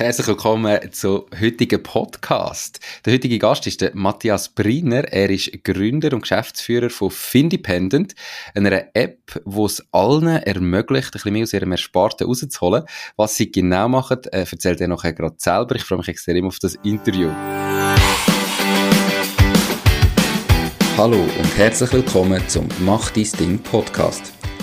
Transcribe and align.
Herzlich 0.00 0.28
willkommen 0.28 0.78
zum 0.92 1.24
heutigen 1.40 1.82
Podcast. 1.82 2.78
Der 3.04 3.14
heutige 3.14 3.36
Gast 3.36 3.66
ist 3.66 3.80
der 3.80 3.90
Matthias 3.96 4.48
Briner. 4.48 5.02
Er 5.12 5.28
ist 5.28 5.50
Gründer 5.64 6.12
und 6.12 6.20
Geschäftsführer 6.20 6.88
von 6.88 7.10
Findependent, 7.10 8.14
einer 8.54 8.84
App, 8.94 9.42
die 9.44 9.60
es 9.60 9.84
allen 9.90 10.28
ermöglicht, 10.28 11.08
ein 11.08 11.10
bisschen 11.10 11.32
mehr 11.32 11.42
aus 11.42 11.52
ihrem 11.52 11.72
Ersparten 11.72 12.28
rauszuholen. 12.28 12.84
Was 13.16 13.34
sie 13.34 13.50
genau 13.50 13.88
machen, 13.88 14.20
äh, 14.30 14.46
erzählt 14.48 14.80
er 14.80 14.86
nachher 14.86 15.14
gerade 15.14 15.34
selber. 15.36 15.74
Ich 15.74 15.82
freue 15.82 15.98
mich 15.98 16.06
extrem 16.06 16.46
auf 16.46 16.60
das 16.60 16.76
Interview. 16.84 17.30
Hallo 20.96 21.18
und 21.20 21.56
herzlich 21.56 21.92
willkommen 21.92 22.40
zum 22.46 22.68
Mach 22.84 23.10
dein 23.10 23.26
Ding 23.40 23.58
Podcast. 23.58 24.37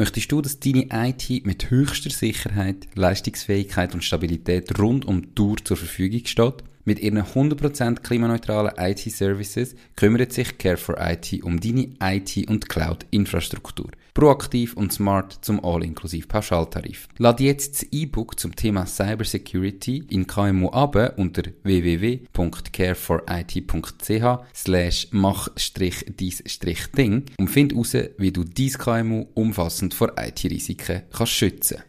Möchtest 0.00 0.32
du, 0.32 0.40
dass 0.40 0.58
deine 0.58 0.86
IT 0.90 1.44
mit 1.44 1.70
höchster 1.70 2.08
Sicherheit, 2.08 2.88
Leistungsfähigkeit 2.94 3.92
und 3.92 4.02
Stabilität 4.02 4.78
rund 4.78 5.04
um 5.04 5.20
die 5.20 5.34
Tour 5.34 5.58
zur 5.62 5.76
Verfügung 5.76 6.24
steht? 6.24 6.64
Mit 6.86 7.00
ihren 7.00 7.22
100% 7.22 8.00
klimaneutralen 8.00 8.72
IT-Services 8.78 9.74
kümmert 9.96 10.32
sich 10.32 10.52
Care4IT 10.52 11.42
um 11.42 11.60
deine 11.60 11.90
IT- 12.02 12.48
und 12.48 12.70
Cloud-Infrastruktur. 12.70 13.90
Proaktiv 14.14 14.76
und 14.76 14.92
smart 14.92 15.44
zum 15.44 15.64
All-inklusiv 15.64 16.28
Pauschaltarif. 16.28 17.08
Lade 17.18 17.42
jetzt 17.44 17.82
das 17.82 17.92
E-Book 17.92 18.38
zum 18.38 18.54
Thema 18.56 18.84
Cybersecurity 18.86 20.04
in 20.10 20.26
KMU 20.26 20.68
ab 20.70 20.90
unter 21.16 21.42
www.care4it.ch 21.62 24.54
slash 24.54 25.08
mach-dies-ding 25.12 27.24
und 27.38 27.48
find 27.48 27.72
heraus, 27.72 27.96
wie 28.18 28.32
du 28.32 28.44
dein 28.44 28.72
KMU 28.72 29.26
umfassend 29.34 29.94
vor 29.94 30.12
IT-Risiken 30.18 31.04
kannst 31.12 31.32
schützen. 31.32 31.82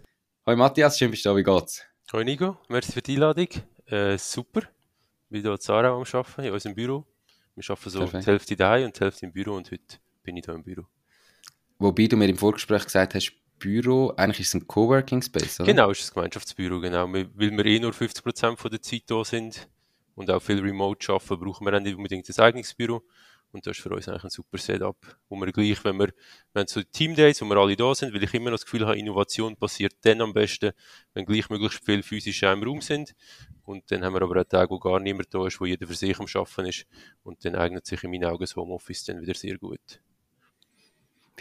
Hoi 0.45 0.55
Matthias, 0.55 0.97
schön 0.97 1.11
bist 1.11 1.25
du 1.25 1.29
da, 1.29 1.35
wie 1.35 1.43
geht's? 1.43 1.83
Hoi 2.13 2.23
Nico, 2.23 2.57
merci 2.69 2.91
für 2.91 3.01
die 3.01 3.15
Einladung. 3.15 3.47
Äh, 3.85 4.17
super 4.17 4.61
bin 5.31 5.41
hier 5.41 5.51
in 5.51 5.59
Zara 5.59 5.89
am 5.89 6.03
Arbeiten, 6.03 6.43
in 6.43 6.51
unserem 6.51 6.75
Büro. 6.75 7.05
Wir 7.55 7.69
arbeiten 7.69 7.89
so 7.89 7.99
Perfekt. 7.99 8.23
die 8.23 8.29
Hälfte 8.29 8.55
daheim 8.55 8.85
und 8.85 8.97
die 8.97 9.03
Hälfte 9.03 9.25
im 9.25 9.31
Büro 9.31 9.55
und 9.55 9.71
heute 9.71 9.97
bin 10.23 10.37
ich 10.37 10.45
hier 10.45 10.53
im 10.53 10.63
Büro. 10.63 10.83
Wobei 11.81 12.05
du 12.05 12.15
mir 12.15 12.29
im 12.29 12.37
Vorgespräch 12.37 12.83
gesagt 12.83 13.15
hast, 13.15 13.33
Büro, 13.57 14.13
eigentlich 14.15 14.41
ist 14.41 14.49
es 14.49 14.61
ein 14.61 14.67
Coworking 14.67 15.23
Space, 15.23 15.59
oder? 15.59 15.65
Genau, 15.71 15.89
ist 15.89 16.07
ein 16.07 16.13
Gemeinschaftsbüro, 16.13 16.79
genau. 16.79 17.11
Weil 17.11 17.27
wir 17.35 17.65
eh 17.65 17.79
nur 17.79 17.91
50% 17.91 18.57
von 18.57 18.69
der 18.69 18.83
Zeit 18.83 19.01
da 19.07 19.23
sind 19.23 19.67
und 20.13 20.29
auch 20.29 20.43
viel 20.43 20.59
remote 20.59 21.11
arbeiten, 21.11 21.39
brauchen 21.39 21.65
wir 21.65 21.79
nicht 21.79 21.95
unbedingt 21.95 22.29
ein 22.29 22.39
eigenes 22.43 22.75
Büro. 22.75 23.01
Und 23.51 23.65
das 23.65 23.77
ist 23.77 23.83
für 23.83 23.89
uns 23.89 24.07
eigentlich 24.07 24.23
ein 24.23 24.29
super 24.29 24.59
Setup, 24.59 24.95
wo 25.27 25.35
wir 25.37 25.51
gleich, 25.51 25.83
wenn 25.83 25.97
wir, 25.97 26.13
wenn 26.53 26.67
so 26.67 26.83
Teamdays, 26.83 27.41
wo 27.41 27.45
wir 27.45 27.57
alle 27.57 27.75
da 27.75 27.95
sind, 27.95 28.13
weil 28.13 28.23
ich 28.23 28.33
immer 28.35 28.51
noch 28.51 28.57
das 28.57 28.65
Gefühl 28.65 28.85
habe, 28.85 28.99
Innovation 28.99 29.57
passiert 29.57 29.93
dann 30.01 30.21
am 30.21 30.33
besten, 30.33 30.73
wenn 31.15 31.25
gleich 31.25 31.49
möglichst 31.49 31.83
viele 31.83 32.03
physische 32.03 32.45
im 32.45 32.61
Raum 32.61 32.81
sind. 32.81 33.15
Und 33.63 33.89
dann 33.89 34.05
haben 34.05 34.13
wir 34.13 34.21
aber 34.21 34.35
einen 34.35 34.47
Tag, 34.47 34.69
wo 34.69 34.77
gar 34.77 34.99
niemand 34.99 35.33
da 35.33 35.47
ist, 35.47 35.59
wo 35.59 35.65
jeder 35.65 35.87
für 35.87 35.95
sich 35.95 36.19
am 36.19 36.27
Arbeiten 36.31 36.67
ist. 36.67 36.85
Und 37.23 37.43
dann 37.43 37.55
eignet 37.55 37.87
sich 37.87 38.03
in 38.03 38.11
meinen 38.11 38.25
Augen 38.25 38.41
das 38.41 38.55
Homeoffice 38.55 39.03
dann 39.05 39.19
wieder 39.19 39.33
sehr 39.33 39.57
gut. 39.57 39.99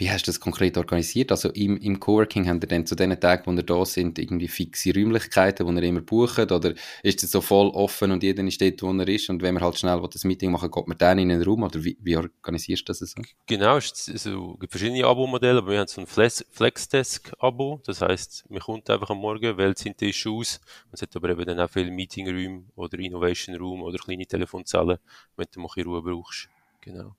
Wie 0.01 0.09
hast 0.09 0.25
du 0.25 0.31
das 0.31 0.39
konkret 0.39 0.79
organisiert? 0.79 1.29
Also 1.29 1.49
im, 1.49 1.77
im 1.77 1.99
Coworking 1.99 2.47
haben 2.47 2.59
ihr 2.59 2.67
dann 2.67 2.87
zu 2.87 2.95
den 2.95 3.19
Tagen, 3.19 3.43
wo 3.45 3.51
ihr 3.51 3.61
da 3.61 3.85
sind, 3.85 4.17
irgendwie 4.17 4.47
fixe 4.47 4.91
Räumlichkeiten, 4.95 5.67
wo 5.67 5.71
ihr 5.71 5.83
immer 5.83 6.01
bucht? 6.01 6.51
Oder 6.51 6.73
ist 7.03 7.21
es 7.23 7.29
so 7.29 7.39
voll 7.39 7.67
offen 7.67 8.11
und 8.11 8.23
jeder 8.23 8.43
ist 8.43 8.59
dort, 8.59 8.81
wo 8.81 8.91
er 8.91 9.07
ist? 9.07 9.29
Und 9.29 9.43
wenn 9.43 9.53
man 9.53 9.61
halt 9.61 9.77
schnell 9.77 10.01
das 10.11 10.23
Meeting 10.23 10.51
machen 10.51 10.71
geht 10.71 10.87
man 10.87 10.97
dann 10.97 11.19
in 11.19 11.29
einen 11.29 11.43
Raum? 11.43 11.61
Oder 11.61 11.83
wie, 11.83 11.99
wie 12.01 12.17
organisierst 12.17 12.81
du 12.89 12.93
das 12.93 12.97
so? 12.97 13.21
Genau, 13.45 13.77
es 13.77 14.09
also, 14.11 14.57
gibt 14.59 14.71
verschiedene 14.71 15.05
Abo-Modelle, 15.05 15.59
aber 15.59 15.73
wir 15.73 15.79
haben 15.81 15.87
so 15.87 16.01
ein 16.01 16.07
Flexdesk-Abo. 16.07 17.83
Das 17.85 18.01
heisst, 18.01 18.49
man 18.49 18.59
kommt 18.59 18.89
einfach 18.89 19.11
am 19.11 19.19
Morgen, 19.19 19.55
wählt 19.55 19.77
seinen 19.77 19.97
Tisch 19.97 20.25
aus. 20.25 20.59
Es 20.91 21.03
hat 21.03 21.15
aber 21.15 21.29
eben 21.29 21.45
dann 21.45 21.59
auch 21.59 21.69
viele 21.69 21.91
Meeting-Räume 21.91 22.63
oder 22.73 22.97
Innovation-Room 22.97 23.83
oder 23.83 23.99
kleine 23.99 24.25
Telefonzellen, 24.25 24.97
wenn 25.35 25.45
du 25.51 25.59
mal 25.59 25.69
Ruhe 25.85 26.01
brauchst. 26.01 26.49
Genau. 26.81 27.15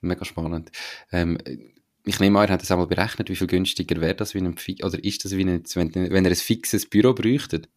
Mega 0.00 0.24
spannend. 0.24 0.70
Ähm, 1.10 1.38
ich 2.08 2.20
nehme 2.20 2.38
an, 2.38 2.48
ihr 2.48 2.52
habt 2.52 2.62
das 2.62 2.70
einmal 2.70 2.86
berechnet, 2.86 3.28
wie 3.28 3.36
viel 3.36 3.46
günstiger 3.46 4.00
wäre 4.00 4.14
das, 4.14 4.34
wie 4.34 4.38
ein, 4.38 4.56
oder 4.82 5.04
ist 5.04 5.24
das, 5.24 5.36
wie 5.36 5.44
ein, 5.44 5.62
wenn, 5.74 5.94
wenn 5.94 6.24
ihr 6.24 6.30
ein 6.30 6.36
fixes 6.36 6.88
Büro 6.88 7.12
bräuchtet? 7.12 7.68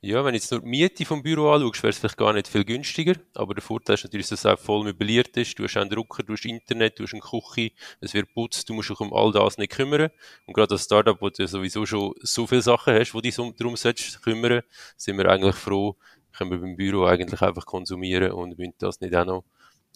Ja, 0.00 0.24
wenn 0.24 0.32
du 0.32 0.38
jetzt 0.38 0.52
nur 0.52 0.60
die 0.60 0.68
Miete 0.68 1.04
vom 1.04 1.24
Büro 1.24 1.50
anschaust, 1.50 1.82
wäre 1.82 1.90
es 1.90 1.98
vielleicht 1.98 2.16
gar 2.16 2.32
nicht 2.32 2.46
viel 2.46 2.64
günstiger. 2.64 3.14
Aber 3.34 3.54
der 3.54 3.62
Vorteil 3.64 3.94
ist 3.94 4.04
natürlich, 4.04 4.28
dass 4.28 4.40
es 4.40 4.46
auch 4.46 4.58
voll 4.58 4.84
möbliert 4.84 5.36
ist. 5.36 5.58
Du 5.58 5.64
hast 5.64 5.76
einen 5.76 5.90
Drucker, 5.90 6.22
du 6.22 6.34
hast 6.34 6.44
Internet, 6.44 7.00
du 7.00 7.02
hast 7.02 7.14
eine 7.14 7.20
Küche, 7.20 7.72
es 8.00 8.14
wird 8.14 8.32
putzt, 8.32 8.68
du 8.68 8.74
musst 8.74 8.90
dich 8.90 9.00
um 9.00 9.12
all 9.12 9.32
das 9.32 9.58
nicht 9.58 9.72
kümmern. 9.72 10.10
Und 10.46 10.54
gerade 10.54 10.74
als 10.74 10.84
Startup, 10.84 11.20
wo 11.20 11.30
du 11.30 11.46
sowieso 11.48 11.84
schon 11.84 12.14
so 12.20 12.46
viele 12.46 12.62
Sachen 12.62 12.94
hast, 12.94 13.12
wo 13.12 13.20
dich 13.20 13.34
darum 13.34 13.74
sollst 13.74 14.22
kümmern, 14.22 14.62
sind 14.96 15.18
wir 15.18 15.28
eigentlich 15.28 15.56
froh, 15.56 15.96
können 16.30 16.52
wir 16.52 16.58
beim 16.58 16.76
Büro 16.76 17.04
eigentlich 17.04 17.42
einfach 17.42 17.66
konsumieren 17.66 18.30
und 18.30 18.56
müssen 18.56 18.74
das 18.78 19.00
nicht 19.00 19.16
auch 19.16 19.24
noch 19.24 19.44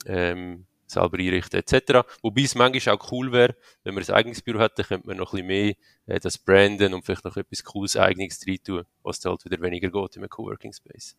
ähm, 0.07 0.67
selber 0.93 1.19
einrichten 1.19 1.61
etc. 1.61 2.07
Wobei 2.23 2.43
es 2.43 2.55
manchmal 2.55 2.97
auch 2.97 3.13
cool 3.13 3.33
wäre, 3.33 3.57
wenn 3.85 3.95
man 3.95 4.05
ein 4.05 4.11
eigenes 4.11 4.43
Büro 4.43 4.61
hätte, 4.61 4.85
könnte 4.85 5.07
man 5.07 5.17
noch 5.17 5.33
ein 5.33 5.47
bisschen 5.47 5.47
mehr 5.47 5.75
äh, 6.07 6.21
das 6.21 6.39
branden 6.39 6.95
und 6.95 7.05
vielleicht 7.05 7.25
noch 7.25 7.37
etwas 7.37 7.65
Cooles 7.65 7.97
Eigenes 7.97 8.41
rein 8.47 8.59
tun, 8.65 8.85
was 9.03 9.21
dann 9.21 9.33
halt 9.33 9.45
wieder 9.45 9.61
weniger 9.61 9.91
geht 9.91 10.17
in 10.17 10.23
einem 10.23 10.31
Coworking 10.31 10.73
Space. 10.73 11.17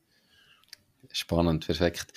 Spannend, 1.12 1.66
perfekt. 1.66 2.14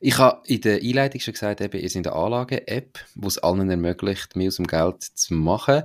Ich 0.00 0.18
habe 0.18 0.40
in 0.46 0.60
der 0.62 0.80
Einleitung 0.80 1.20
schon 1.20 1.34
gesagt, 1.34 1.60
eben, 1.60 1.80
ihr 1.80 1.90
seid 1.90 2.06
eine 2.06 2.16
Anlage-App, 2.16 2.98
die 3.14 3.26
es 3.26 3.38
allen 3.38 3.68
ermöglicht, 3.68 4.36
mehr 4.36 4.48
aus 4.48 4.56
dem 4.56 4.66
Geld 4.66 5.02
zu 5.02 5.34
machen. 5.34 5.82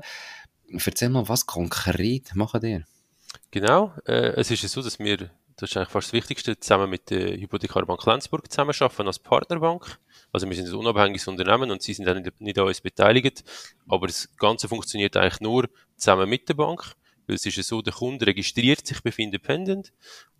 Erzähl 0.70 1.10
mal, 1.10 1.28
was 1.28 1.46
konkret 1.46 2.36
machen 2.36 2.64
ihr? 2.64 2.86
Genau, 3.52 3.94
äh, 4.06 4.34
es 4.40 4.50
ist 4.50 4.68
so, 4.70 4.82
dass 4.82 4.98
wir, 5.00 5.30
das 5.58 5.72
ist 5.72 5.78
eigentlich 5.78 5.90
fast 5.90 6.08
das 6.10 6.14
Wichtigste, 6.14 6.60
zusammen 6.60 6.90
mit 6.90 7.10
der 7.10 7.36
Hypothekarbank 7.36 8.06
Lenzburg 8.06 8.50
zusammenarbeiten 8.52 9.08
als 9.08 9.18
Partnerbank. 9.18 10.00
Also 10.32 10.48
wir 10.48 10.56
sind 10.56 10.68
ein 10.68 10.76
unabhängiges 10.76 11.28
Unternehmen 11.28 11.72
und 11.72 11.82
sie 11.82 11.96
sind 11.96 12.06
dann 12.06 12.24
nicht, 12.40 12.60
an 12.60 12.68
uns 12.68 12.80
beteiligt. 12.80 13.44
Aber 13.88 14.06
das 14.06 14.30
Ganze 14.38 14.68
funktioniert 14.68 15.18
eigentlich 15.18 15.42
nur 15.42 15.68
zusammen 15.96 16.30
mit 16.30 16.48
der 16.48 16.54
Bank. 16.54 16.94
Weil 17.26 17.36
es 17.36 17.46
ist 17.46 17.58
ja 17.58 17.64
so, 17.64 17.82
der 17.82 17.92
Kunde 17.92 18.28
registriert 18.28 18.86
sich 18.86 19.02
bei 19.02 19.12
Independent 19.18 19.92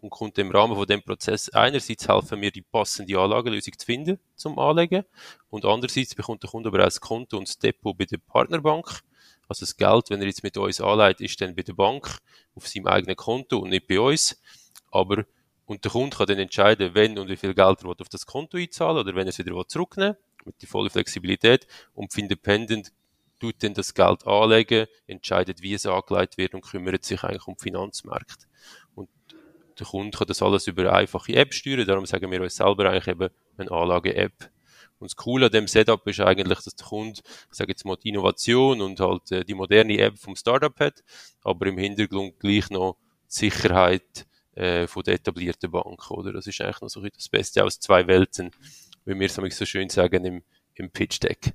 und 0.02 0.12
kommt 0.12 0.38
im 0.38 0.52
Rahmen 0.52 0.76
von 0.76 0.86
dem 0.86 1.02
Prozess 1.02 1.50
einerseits 1.50 2.08
helfen 2.08 2.40
wir, 2.40 2.52
die 2.52 2.62
passende 2.62 3.20
Anlagelösung 3.20 3.78
zu 3.78 3.86
finden 3.86 4.20
zum 4.36 4.58
Anlegen 4.60 5.04
und 5.50 5.66
andererseits 5.66 6.16
bekommt 6.16 6.44
der 6.44 6.52
Kunde 6.52 6.70
aber 6.70 6.80
auch 6.80 6.86
das 6.86 7.02
Konto 7.02 7.38
und 7.38 7.48
das 7.48 7.58
Depot 7.58 7.98
bei 7.98 8.06
der 8.06 8.20
Partnerbank. 8.20 9.02
Also 9.50 9.66
das 9.66 9.76
Geld, 9.76 10.10
wenn 10.10 10.22
er 10.22 10.28
jetzt 10.28 10.44
mit 10.44 10.58
uns 10.58 10.80
anlegt, 10.80 11.22
ist 11.22 11.42
dann 11.42 11.56
bei 11.56 11.64
der 11.64 11.74
Bank 11.74 12.20
auf 12.56 12.68
seinem 12.68 12.88
eigenen 12.88 13.16
Konto 13.16 13.60
und 13.60 13.70
nicht 13.70 13.88
bei 13.88 14.00
uns. 14.00 14.40
Aber 14.92 15.26
und 15.68 15.84
der 15.84 15.92
Kunde 15.92 16.16
kann 16.16 16.28
dann 16.28 16.40
entscheiden, 16.40 16.96
wenn 16.96 17.20
und 17.20 17.28
wie 17.28 17.36
viel 17.36 17.54
Geld 17.54 17.84
er 17.84 17.90
auf 17.90 18.10
das 18.10 18.26
Konto 18.26 18.58
einzahlen 18.58 19.00
oder 19.00 19.14
wenn 19.16 19.28
er 19.28 19.32
es 19.32 19.38
wieder 19.38 19.68
zurücknehmen 19.68 20.16
will, 20.16 20.46
mit 20.46 20.62
der 20.62 20.70
vollen 20.70 20.90
Flexibilität. 20.90 21.68
Und 21.94 22.18
Independent 22.18 22.94
tut 23.40 23.62
dann 23.62 23.74
das 23.74 23.94
Geld 23.94 24.26
anlegen, 24.26 24.88
entscheidet, 25.08 25.62
wie 25.62 25.74
es 25.74 25.86
angelegt 25.86 26.38
wird 26.38 26.54
und 26.54 26.62
kümmert 26.62 27.04
sich 27.04 27.22
eigentlich 27.24 27.48
um 27.48 27.58
Finanzmärkte. 27.58 28.46
Und 28.96 29.10
der 29.78 29.86
Kunde 29.86 30.18
kann 30.18 30.28
das 30.28 30.42
alles 30.42 30.68
über 30.68 30.84
eine 30.84 30.94
einfache 30.94 31.36
App 31.36 31.54
steuern, 31.54 31.86
darum 31.86 32.06
sagen 32.06 32.32
wir 32.32 32.42
uns 32.42 32.56
selber 32.56 32.90
eigentlich 32.90 33.08
eben 33.08 33.30
eine 33.58 33.72
Anlage-App. 33.72 34.50
Und 35.00 35.12
das 35.12 35.16
Coole 35.16 35.48
an 35.48 35.52
dem 35.52 35.68
Setup 35.68 36.08
ist 36.08 36.22
eigentlich, 36.22 36.60
dass 36.62 36.76
der 36.76 36.88
Kunde, 36.88 37.20
ich 37.20 37.56
sage 37.58 37.72
jetzt 37.72 37.86
mal, 37.86 37.98
die 37.98 38.10
Innovation 38.10 38.82
und 38.82 39.00
halt 39.00 39.32
äh, 39.32 39.44
die 39.44 39.54
moderne 39.54 40.00
App 40.00 40.18
vom 40.18 40.36
Startup 40.36 40.80
hat, 40.80 41.04
aber 41.44 41.68
im 41.68 41.78
Hintergrund 41.78 42.40
gleich 42.40 42.70
noch 42.72 42.98
die 43.30 43.34
Sicherheit, 43.36 44.26
äh, 44.58 44.88
von 44.88 45.04
der 45.04 45.16
etablierten 45.16 45.72
Bank, 45.72 46.10
oder? 46.12 46.34
Das 46.34 46.48
ist 46.48 46.60
eigentlich 46.62 46.82
noch 46.82 46.90
so 46.90 47.02
das 47.02 47.30
Beste 47.30 47.64
aus 47.64 47.80
zwei 47.80 48.08
Welten, 48.08 48.52
wie 49.06 49.20
wir 49.20 49.28
es 49.28 49.36
so 49.36 49.66
schön 49.66 49.90
sagen 49.90 50.26
im, 50.26 50.44
im 50.76 50.90
Pitch 50.90 51.20
Deck. 51.22 51.54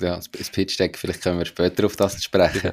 ja, 0.00 0.16
das 0.16 0.28
Pitch 0.28 0.78
Deck, 0.78 0.96
vielleicht 0.96 1.22
können 1.22 1.38
wir 1.38 1.46
später 1.46 1.86
auf 1.86 1.96
das 1.96 2.22
sprechen. 2.22 2.72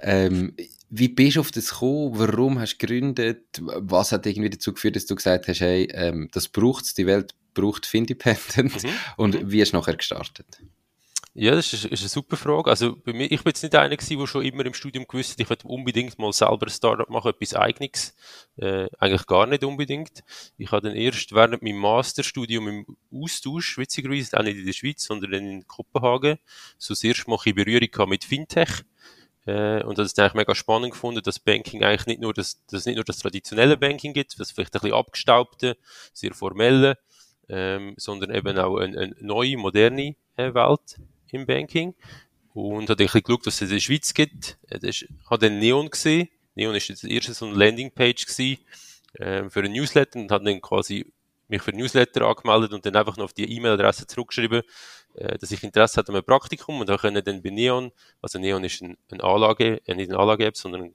Ähm, 0.00 0.54
wie 0.90 1.08
bist 1.08 1.36
du 1.36 1.40
auf 1.40 1.50
das 1.50 1.70
gekommen? 1.70 2.18
Warum 2.18 2.58
hast 2.58 2.74
du 2.74 2.86
gegründet? 2.86 3.60
Was 3.60 4.12
hat 4.12 4.26
irgendwie 4.26 4.50
dazu 4.50 4.74
geführt, 4.74 4.96
dass 4.96 5.06
du 5.06 5.14
gesagt 5.14 5.48
hast, 5.48 5.60
hey, 5.60 5.88
ähm, 5.92 6.28
das 6.32 6.48
braucht 6.48 6.84
es, 6.84 6.94
die 6.94 7.06
Welt 7.06 7.34
braucht 7.54 7.86
Findependent? 7.86 8.82
Mhm. 8.82 8.90
Und 9.16 9.50
wie 9.50 9.62
hast 9.62 9.72
du 9.72 9.78
nachher 9.78 9.96
gestartet? 9.96 10.62
Ja, 11.34 11.52
das 11.52 11.72
ist, 11.72 11.86
ist 11.86 12.00
eine 12.02 12.08
super 12.10 12.36
Frage. 12.36 12.68
Also 12.68 12.94
bei 12.94 13.14
mir, 13.14 13.24
ich 13.24 13.42
bin 13.42 13.50
jetzt 13.50 13.62
nicht 13.62 13.74
einer 13.74 13.96
gewesen, 13.96 14.18
der 14.18 14.26
schon 14.26 14.44
immer 14.44 14.66
im 14.66 14.74
Studium 14.74 15.06
gewusst 15.06 15.32
hat, 15.32 15.40
ich 15.40 15.48
möchte 15.48 15.66
unbedingt 15.66 16.18
mal 16.18 16.30
selber 16.30 16.66
ein 16.66 16.70
Startup 16.70 17.08
machen, 17.08 17.30
etwas 17.30 17.54
Eigenes. 17.54 18.14
Äh, 18.56 18.88
eigentlich 18.98 19.26
gar 19.26 19.46
nicht 19.46 19.64
unbedingt. 19.64 20.22
Ich 20.58 20.70
habe 20.72 20.86
dann 20.86 20.94
erst 20.94 21.32
während 21.32 21.62
meinem 21.62 21.78
Masterstudium 21.78 22.68
im 22.68 22.96
Austausch, 23.10 23.78
witzigerweise, 23.78 24.38
auch 24.38 24.42
nicht 24.42 24.58
in 24.58 24.66
der 24.66 24.74
Schweiz, 24.74 25.04
sondern 25.04 25.32
in 25.32 25.66
Kopenhagen, 25.66 26.38
so 26.76 26.92
das 26.92 27.02
erste 27.02 27.30
Mal 27.30 27.38
in 27.46 27.54
Berührung 27.54 28.10
mit 28.10 28.24
Fintech. 28.24 28.82
Äh, 29.46 29.82
und 29.84 29.96
das 29.96 30.08
ist 30.08 30.20
eigentlich 30.20 30.34
mega 30.34 30.54
spannend 30.54 30.92
gefunden, 30.92 31.22
dass 31.22 31.38
Banking 31.38 31.82
eigentlich 31.82 32.06
nicht 32.06 32.20
nur 32.20 32.34
das, 32.34 32.62
dass 32.66 32.84
nicht 32.84 32.96
nur 32.96 33.04
das 33.04 33.18
traditionelle 33.18 33.78
Banking 33.78 34.12
gibt, 34.12 34.38
das 34.38 34.50
vielleicht 34.50 34.74
ein 34.74 34.80
bisschen 34.80 34.96
abgestaubte, 34.96 35.78
sehr 36.12 36.34
formelle, 36.34 36.98
ähm, 37.48 37.94
sondern 37.96 38.34
eben 38.34 38.58
auch 38.58 38.76
eine, 38.76 38.98
eine 39.00 39.16
neue, 39.18 39.56
moderne 39.56 40.14
äh, 40.36 40.52
Welt 40.52 41.00
im 41.32 41.46
Banking. 41.46 41.94
Und 42.54 42.90
hat 42.90 43.00
ein 43.00 43.06
bisschen 43.06 43.22
geschaut, 43.22 43.46
was 43.46 43.54
es 43.54 43.62
in 43.62 43.68
der 43.70 43.80
Schweiz 43.80 44.14
gibt. 44.14 44.58
Äh, 44.68 44.78
das 44.78 45.04
hat 45.28 45.42
dann 45.42 45.58
Neon 45.58 45.90
gesehen. 45.90 46.28
Neon 46.54 46.74
ist 46.74 46.90
das 46.90 47.04
erste 47.04 47.34
so 47.34 47.46
eine 47.46 47.56
Landingpage 47.56 48.26
gewesen, 48.26 48.58
äh, 49.14 49.48
für 49.48 49.62
ein 49.62 49.72
Newsletter 49.72 50.18
und 50.18 50.30
hat 50.30 50.46
dann 50.46 50.60
quasi 50.60 51.06
mich 51.48 51.62
für 51.62 51.72
ein 51.72 51.78
Newsletter 51.78 52.26
angemeldet 52.26 52.72
und 52.72 52.84
dann 52.84 52.96
einfach 52.96 53.16
noch 53.16 53.26
auf 53.26 53.32
die 53.32 53.50
E-Mail-Adresse 53.56 54.06
zurückgeschrieben, 54.06 54.62
äh, 55.14 55.38
dass 55.38 55.50
ich 55.50 55.62
Interesse 55.62 55.98
hatte 55.98 56.10
an 56.10 56.16
einem 56.16 56.24
Praktikum 56.24 56.80
und 56.80 57.00
können 57.00 57.24
dann 57.24 57.42
bei 57.42 57.50
Neon, 57.50 57.92
also 58.20 58.38
Neon 58.38 58.64
ist 58.64 58.82
ein, 58.82 58.96
eine 59.10 59.22
Anlage, 59.22 59.80
äh, 59.86 59.94
nicht 59.94 60.10
eine 60.10 60.18
Anlage-App, 60.18 60.56
sondern 60.56 60.94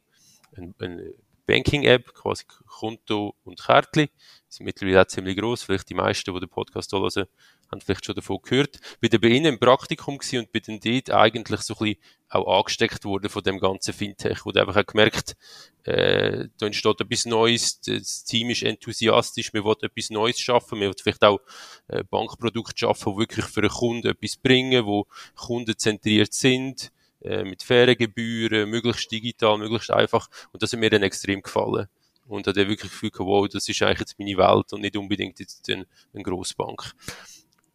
ein, 0.56 0.76
ein 0.80 1.14
Banking-App, 1.48 2.14
quasi 2.14 2.44
Konto 2.68 3.36
und. 3.44 3.64
Die 3.68 4.10
sind 4.50 4.66
mittlerweile 4.66 5.02
auch 5.02 5.08
ziemlich 5.08 5.38
groß, 5.38 5.64
vielleicht 5.64 5.90
die 5.90 5.96
meisten, 5.96 6.34
die 6.34 6.40
den 6.40 6.50
Podcast 6.50 6.92
hören, 6.92 7.26
haben 7.72 7.82
vielleicht 7.82 8.06
schon 8.06 8.16
davon 8.16 8.40
gehört. 8.44 8.80
Bin 9.00 9.10
dann 9.10 9.22
bei 9.22 9.30
ihnen 9.30 9.54
im 9.54 9.60
Praktikum 9.60 10.18
gewesen 10.18 10.40
und 10.40 10.52
bin 10.52 10.62
dann 10.68 10.80
dort 10.80 11.12
eigentlich 11.12 11.62
so 11.62 11.74
ein 11.76 11.80
bisschen 11.80 12.02
auch 12.30 12.60
angesteckt 12.60 13.06
worden 13.06 13.30
von 13.30 13.44
dem 13.44 13.60
ganzen 13.60 13.94
Fintech, 13.94 14.40
du 14.44 14.52
einfach 14.52 14.76
auch 14.76 14.86
gemerkt, 14.86 15.38
äh, 15.84 16.50
da 16.58 16.66
entsteht 16.66 17.00
etwas 17.00 17.26
Neues, 17.26 17.80
das 17.80 18.26
Team 18.26 18.50
ist 18.50 18.64
enthusiastisch, 18.64 19.54
wir 19.54 19.64
wollen 19.64 19.78
etwas 19.82 20.10
Neues 20.10 20.40
schaffen, 20.40 20.80
wir 20.80 20.88
wollen 20.88 20.98
vielleicht 21.02 21.24
auch 21.24 21.40
äh, 21.88 22.04
Bankprodukte 22.04 22.78
schaffen, 22.78 23.14
die 23.14 23.20
wirklich 23.20 23.46
für 23.46 23.62
einen 23.62 23.70
Kunden 23.70 24.08
etwas 24.08 24.36
bringen, 24.36 24.86
wo 24.86 25.08
kundenzentriert 25.36 26.34
sind, 26.34 26.92
äh, 27.22 27.44
mit 27.44 27.64
fairen 27.64 27.98
Gebühren, 27.98 28.70
möglichst 28.70 29.12
digital, 29.12 29.58
möglichst 29.58 29.92
einfach. 29.92 30.30
Und 30.52 30.62
das 30.62 30.74
hat 30.74 30.80
mir 30.80 30.90
dann 30.90 31.04
extrem 31.04 31.42
gefallen. 31.42 31.88
Und 32.28 32.46
hat 32.46 32.58
dann 32.58 32.68
wirklich 32.68 32.92
gefühlt, 32.92 33.18
wow, 33.20 33.48
das 33.48 33.70
ist 33.70 33.82
eigentlich 33.82 34.00
jetzt 34.00 34.20
meine 34.20 34.38
Welt 34.38 34.74
und 34.74 34.82
nicht 34.82 34.98
unbedingt 34.98 35.40
jetzt 35.40 35.70
eine, 35.70 35.86
eine 36.14 36.24
Grossbank. 36.24 36.94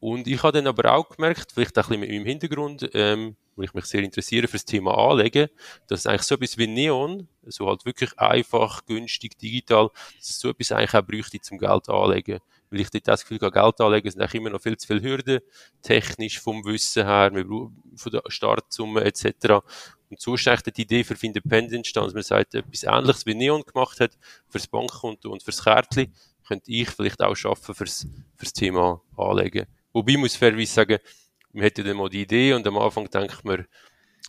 Und 0.02 0.26
ich 0.26 0.42
habe 0.42 0.52
dann 0.52 0.66
aber 0.66 0.92
auch 0.94 1.08
gemerkt, 1.08 1.52
vielleicht 1.52 1.78
auch 1.78 1.84
ein 1.84 2.00
bisschen 2.00 2.00
mit 2.00 2.10
meinem 2.10 2.26
Hintergrund, 2.26 2.90
ähm, 2.92 3.36
wo 3.54 3.62
ich 3.62 3.72
mich 3.72 3.84
sehr 3.84 4.02
interessiere 4.02 4.48
für 4.48 4.56
das 4.56 4.64
Thema 4.64 4.98
Anlegen, 4.98 5.48
dass 5.86 6.06
eigentlich 6.06 6.22
so 6.22 6.34
etwas 6.34 6.58
wie 6.58 6.66
Neon, 6.66 7.28
so 7.46 7.68
halt 7.68 7.84
wirklich 7.84 8.18
einfach, 8.18 8.84
günstig, 8.84 9.38
digital, 9.38 9.90
dass 10.18 10.30
es 10.30 10.40
so 10.40 10.50
etwas 10.50 10.72
eigentlich 10.72 10.94
auch 10.94 11.06
bräuchte 11.06 11.40
zum 11.40 11.56
Geld 11.56 11.88
anlegen. 11.88 12.40
Weil 12.72 12.80
ich 12.80 12.90
dort 12.90 13.06
das 13.06 13.22
Gefühl 13.22 13.38
habe, 13.40 13.52
Geld 13.52 13.80
anlegen 13.80 14.10
sind 14.10 14.20
eigentlich 14.20 14.34
immer 14.34 14.50
noch 14.50 14.62
viel 14.62 14.76
zu 14.76 14.86
viele 14.86 15.02
Hürden, 15.02 15.40
technisch, 15.82 16.40
vom 16.40 16.64
Wissen 16.64 17.04
her, 17.04 17.30
von 17.30 18.12
der 18.12 18.22
Startsumme 18.28 19.04
etc. 19.04 19.60
Und 20.08 20.20
so 20.20 20.34
ist 20.34 20.46
die 20.46 20.82
Idee 20.82 21.04
für 21.04 21.14
Independent 21.20 21.72
entstanden, 21.72 22.08
dass 22.08 22.14
man 22.14 22.22
sagt, 22.22 22.54
etwas 22.54 22.82
Ähnliches 22.82 23.26
wie 23.26 23.34
Neon 23.34 23.62
gemacht 23.62 24.00
hat, 24.00 24.18
fürs 24.48 24.66
Bankkonto 24.66 25.30
und 25.30 25.42
fürs 25.42 25.62
Kärtchen, 25.62 26.12
könnte 26.48 26.70
ich 26.70 26.88
vielleicht 26.90 27.20
auch 27.22 27.34
schaffen 27.34 27.74
fürs, 27.74 28.06
fürs 28.36 28.52
Thema 28.52 29.00
Anlegen. 29.16 29.66
Wobei, 29.92 30.16
muss 30.16 30.36
fairerweise 30.36 30.72
sagen, 30.72 30.98
man 31.52 31.64
hätte 31.64 31.84
dann 31.84 31.96
mal 31.96 32.08
die 32.08 32.22
Idee 32.22 32.54
und 32.54 32.66
am 32.66 32.78
Anfang 32.78 33.08
denkt 33.10 33.44
man, 33.44 33.66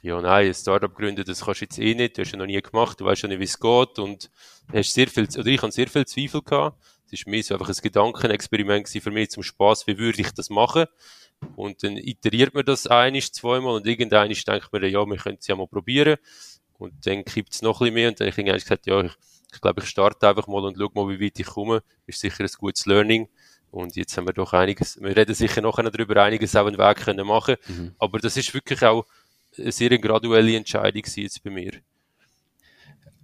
ja, 0.02 0.20
nein, 0.22 0.48
ein 0.48 0.54
Startup 0.54 0.94
gründen, 0.94 1.24
das 1.24 1.46
kannst 1.46 1.62
du 1.62 1.66
jetzt 1.66 1.80
eh 1.80 1.96
nicht, 1.96 2.18
du 2.18 2.22
hast 2.22 2.32
ja 2.32 2.38
noch 2.38 2.46
nie 2.46 2.62
gemacht, 2.62 3.00
du 3.00 3.06
weißt 3.06 3.24
ja 3.24 3.30
nicht, 3.30 3.40
wie 3.40 3.46
es 3.46 3.58
geht 3.60 4.00
und 4.00 4.30
hast 4.72 4.94
sehr 4.94 5.08
viel, 5.08 5.28
oder 5.38 5.48
ich 5.48 5.62
habe 5.62 5.72
sehr 5.72 5.88
viel 5.88 6.06
Zweifel 6.06 6.42
gehabt. 6.42 6.78
Ist 7.14 7.28
mehr 7.28 7.44
so 7.44 7.54
einfach 7.54 7.70
ein 7.70 7.76
Gedankenexperiment 7.82 8.90
für 8.90 9.12
mich 9.12 9.30
zum 9.30 9.44
Spaß, 9.44 9.88
wie 9.88 9.98
würde 9.98 10.22
ich 10.22 10.32
das 10.32 10.50
machen? 10.50 10.86
Und 11.56 11.84
dann 11.84 11.98
iteriert 11.98 12.54
man 12.54 12.66
das 12.66 12.88
einisch, 12.88 13.32
zweimal 13.32 13.76
und 13.76 13.86
irgendwann 13.86 14.30
denkt 14.30 14.72
man, 14.72 14.84
ja, 14.84 15.06
wir 15.06 15.18
können 15.18 15.38
es 15.40 15.48
ja 15.48 15.56
mal 15.56 15.68
probieren. 15.68 16.18
Und 16.78 17.06
dann 17.06 17.24
kippt 17.24 17.54
es 17.54 17.62
noch 17.62 17.82
ein 17.82 17.86
bisschen 17.86 17.94
mehr 17.94 18.10
und 18.10 18.20
dann 18.20 18.32
habe 18.32 18.42
ich 18.42 18.50
eigentlich 18.50 18.64
gesagt, 18.64 18.88
ja, 18.88 19.02
ich, 19.02 19.12
ich 19.54 19.62
glaube, 19.62 19.82
ich 19.82 19.90
starte 19.90 20.28
einfach 20.28 20.48
mal 20.48 20.64
und 20.66 20.78
schaue 20.78 20.90
mal, 20.94 21.08
wie 21.10 21.24
weit 21.24 21.40
ich 21.40 21.46
komme. 21.46 21.84
Ist 22.08 22.20
sicher 22.20 22.44
ein 22.44 22.50
gutes 22.58 22.86
Learning. 22.86 23.30
Und 23.72 23.96
jetzt 23.96 24.16
haben 24.18 24.28
wir 24.28 24.34
doch 24.34 24.54
einiges, 24.54 25.02
wir 25.02 25.16
reden 25.16 25.34
sicher 25.34 25.62
nachher 25.62 25.90
darüber, 25.90 26.22
einiges 26.22 26.56
auch 26.56 26.68
einen 26.68 26.78
Weg 26.78 26.98
können 26.98 27.26
machen. 27.26 27.56
Mhm. 27.68 27.96
Aber 27.98 28.20
das 28.20 28.38
ist 28.38 28.54
wirklich 28.54 28.84
auch 28.84 29.06
eine 29.58 29.72
sehr 29.72 29.98
graduelle 29.98 30.56
Entscheidung 30.56 31.04
jetzt 31.16 31.44
bei 31.44 31.50
mir. 31.50 31.72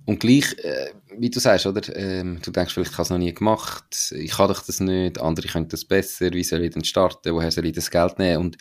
Und 0.09 0.21
gleich, 0.21 0.57
äh, 0.63 0.91
wie 1.19 1.29
du 1.29 1.39
sagst, 1.39 1.67
oder? 1.67 1.95
Ähm, 1.95 2.39
du 2.43 2.49
denkst 2.49 2.73
vielleicht, 2.73 2.93
ich 2.93 2.97
habe 2.97 3.03
es 3.03 3.09
noch 3.11 3.19
nie 3.19 3.31
gemacht, 3.31 4.11
ich 4.17 4.31
kann 4.31 4.47
doch 4.47 4.65
das 4.65 4.79
nicht, 4.79 5.21
andere 5.21 5.47
können 5.47 5.67
das 5.67 5.85
besser, 5.85 6.31
wie 6.33 6.43
soll 6.43 6.63
ich 6.63 6.71
denn 6.71 6.83
starten, 6.83 7.31
woher 7.31 7.51
soll 7.51 7.67
ich 7.67 7.73
das 7.73 7.91
Geld 7.91 8.17
nehmen? 8.17 8.37
Und 8.37 8.57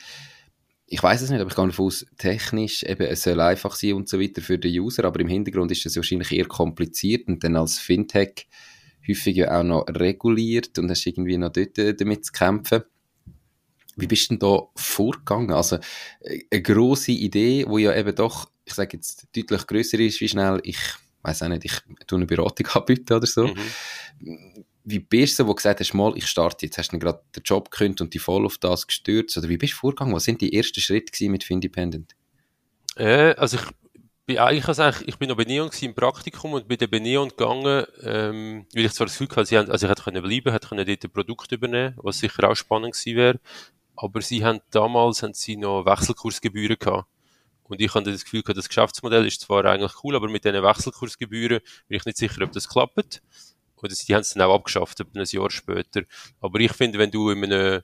ich 0.85 1.03
weiß 1.03 1.23
es 1.23 1.31
nicht, 1.31 1.41
aber 1.41 1.49
ich 1.49 1.56
gehe 1.56 1.67
davon 1.67 1.87
aus, 1.87 2.05
technisch, 2.19 2.83
eben, 2.83 3.06
es 3.06 3.23
soll 3.23 3.41
einfach 3.41 3.75
sein 3.77 3.95
und 3.95 4.11
so 4.11 4.21
weiter 4.21 4.43
für 4.43 4.59
den 4.59 4.79
User, 4.79 5.06
aber 5.06 5.21
im 5.21 5.29
Hintergrund 5.29 5.73
ist 5.73 5.87
das 5.87 5.97
wahrscheinlich 5.97 6.33
eher 6.33 6.45
kompliziert 6.45 7.29
und 7.29 7.43
dann 7.43 7.56
als 7.56 7.79
Fintech 7.79 8.47
häufig 9.09 9.39
ja 9.39 9.59
auch 9.59 9.65
noch 9.65 9.87
reguliert 9.89 10.79
und 10.79 10.91
hast 10.91 11.06
irgendwie 11.06 11.39
noch 11.39 11.53
dort 11.53 11.79
äh, 11.79 11.95
damit 11.95 12.27
zu 12.27 12.33
kämpfen. 12.33 12.83
Wie 13.97 14.06
bist 14.06 14.31
du 14.31 14.35
denn 14.35 14.41
da 14.41 14.69
vorgegangen? 14.77 15.53
Also, 15.53 15.77
äh, 16.21 16.41
eine 16.50 16.61
grosse 16.61 17.12
Idee, 17.12 17.65
wo 17.67 17.79
ja 17.79 17.97
eben 17.97 18.15
doch, 18.15 18.50
ich 18.67 18.75
sage 18.75 18.99
jetzt, 18.99 19.29
deutlich 19.35 19.67
grösser 19.67 19.99
ist, 19.99 20.21
wie 20.21 20.29
schnell 20.29 20.61
ich, 20.62 20.77
weiß 21.23 21.43
auch 21.43 21.49
nicht, 21.49 21.65
ich 21.65 21.73
tue 22.06 22.19
eine 22.19 22.26
Beratung 22.26 22.67
anbieten 22.73 23.12
oder 23.15 23.26
so. 23.26 23.49
Mhm. 23.49 24.65
Wie 24.85 25.00
bist 25.00 25.38
du, 25.38 25.44
wo 25.44 25.50
du 25.50 25.56
gesagt 25.56 25.81
hast, 25.81 25.93
mal, 25.93 26.17
ich 26.17 26.26
starte 26.26 26.65
jetzt, 26.65 26.79
hast 26.79 26.93
du 26.93 26.99
gerade 26.99 27.20
den 27.37 27.43
Job 27.43 27.70
gekündigt 27.70 28.00
und 28.00 28.15
die 28.15 28.19
voll 28.19 28.47
auf 28.47 28.59
das 28.59 28.87
gestürzt? 28.87 29.37
Oder 29.37 29.49
wie 29.49 29.59
bist 29.59 29.75
du 29.75 29.79
vorgegangen? 29.79 30.15
Was 30.15 30.25
sind 30.25 30.41
die 30.41 30.55
ersten 30.55 30.81
Schritte 30.81 31.29
mit 31.29 31.44
Findependent? 31.44 32.15
Äh, 32.97 33.35
also 33.35 33.59
ich 33.59 33.62
bin 34.25 34.38
eigentlich, 34.38 34.67
also 34.67 34.82
eigentlich, 34.82 35.09
ich 35.09 35.17
bin 35.19 35.29
noch 35.29 35.37
bei 35.37 35.44
Neon 35.44 35.70
im 35.81 35.94
Praktikum 35.94 36.53
und 36.55 36.69
bin 36.69 36.79
dann 36.79 36.91
bei 36.91 36.99
Neon 37.00 37.29
gegangen, 37.29 37.87
ähm, 38.03 38.67
weil 38.75 38.87
ich 38.87 38.93
zwar 38.93 39.06
das 39.06 39.19
Gefühl 39.19 39.35
hatte, 39.37 39.47
sie 39.47 39.59
haben, 39.59 39.71
also 39.71 39.87
ich 39.87 39.91
hätte 39.91 40.03
können 40.03 40.23
bleiben, 40.23 40.53
hätte 40.53 40.69
können 40.69 40.87
dort 40.87 41.05
ein 41.05 41.11
Produkt 41.11 41.53
übernehmen, 41.53 41.94
was 41.97 42.19
sicher 42.19 42.49
auch 42.49 42.55
spannend 42.55 42.94
gewesen 42.94 43.17
wäre. 43.17 43.41
Aber 43.97 44.21
sie 44.21 44.44
haben 44.44 44.61
damals, 44.71 45.23
haben 45.23 45.35
sie 45.35 45.56
noch 45.56 45.85
Wechselkursgebühren 45.85 46.79
gehabt. 46.79 47.09
Und 47.69 47.81
ich 47.81 47.94
hatte 47.94 48.11
das 48.11 48.25
Gefühl 48.25 48.43
das 48.43 48.69
Geschäftsmodell 48.69 49.26
ist 49.26 49.43
zwar 49.43 49.65
eigentlich 49.65 49.93
cool, 50.03 50.17
aber 50.17 50.29
mit 50.29 50.44
diesen 50.44 50.62
Wechselkursgebühren 50.62 51.61
bin 51.87 51.99
ich 51.99 52.05
nicht 52.05 52.17
sicher, 52.17 52.43
ob 52.43 52.53
das 52.53 52.69
klappt. 52.69 53.23
Oder 53.76 53.94
die 53.94 54.15
haben 54.15 54.23
es 54.23 54.35
dann 54.35 54.43
auch 54.43 54.55
abgeschafft, 54.55 55.00
ein 55.00 55.25
Jahr 55.25 55.50
später. 55.50 56.03
Aber 56.41 56.59
ich 56.61 56.73
finde, 56.73 56.99
wenn 56.99 57.11
du 57.11 57.31
in 57.31 57.44
einem 57.44 57.82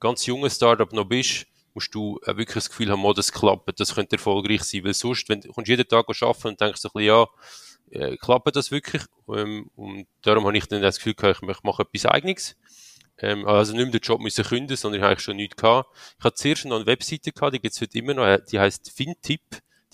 ganz 0.00 0.26
jungen 0.26 0.50
Startup 0.50 0.92
noch 0.92 1.04
bist, 1.04 1.46
musst 1.74 1.94
du 1.94 2.18
auch 2.22 2.36
wirklich 2.36 2.54
das 2.54 2.70
Gefühl 2.70 2.90
haben, 2.90 3.04
oh, 3.04 3.12
das 3.12 3.30
klappt, 3.30 3.78
das 3.78 3.94
könnte 3.94 4.16
erfolgreich 4.16 4.62
sein, 4.64 4.82
weil 4.84 4.94
sonst, 4.94 5.28
wenn 5.28 5.42
du 5.42 5.52
jeden 5.64 5.86
Tag 5.86 6.06
arbeiten 6.08 6.48
und 6.48 6.60
denkst 6.60 6.80
so 6.80 6.88
ein 6.88 6.92
bisschen, 6.94 7.06
ja, 7.06 7.26
äh, 7.90 8.16
klappt 8.16 8.56
das 8.56 8.70
wirklich? 8.70 9.02
Ähm, 9.28 9.70
und 9.76 10.06
darum 10.22 10.46
habe 10.46 10.56
ich 10.56 10.66
dann 10.66 10.82
das 10.82 10.96
Gefühl 10.96 11.14
gehabt, 11.14 11.42
ich 11.42 11.62
mache 11.62 11.82
etwas 11.82 12.06
Eigenes. 12.06 12.56
Ähm, 13.18 13.46
also 13.46 13.72
nicht 13.72 13.82
mehr 13.82 13.92
den 13.92 14.00
Job 14.00 14.20
müssen 14.20 14.44
künden, 14.44 14.76
sondern 14.76 15.00
ich 15.00 15.06
habe 15.06 15.20
schon 15.20 15.36
nichts 15.36 15.56
gehabt. 15.56 15.88
Ich 16.18 16.24
hatte 16.24 16.36
zuerst 16.36 16.64
noch 16.66 16.76
eine 16.76 16.86
Webseite 16.86 17.32
gehabt, 17.32 17.54
die 17.54 17.60
gibt's 17.60 17.80
heute 17.80 17.98
immer 17.98 18.14
noch, 18.14 18.38
die 18.44 18.58
heißt 18.58 18.90
FinTip. 18.90 19.40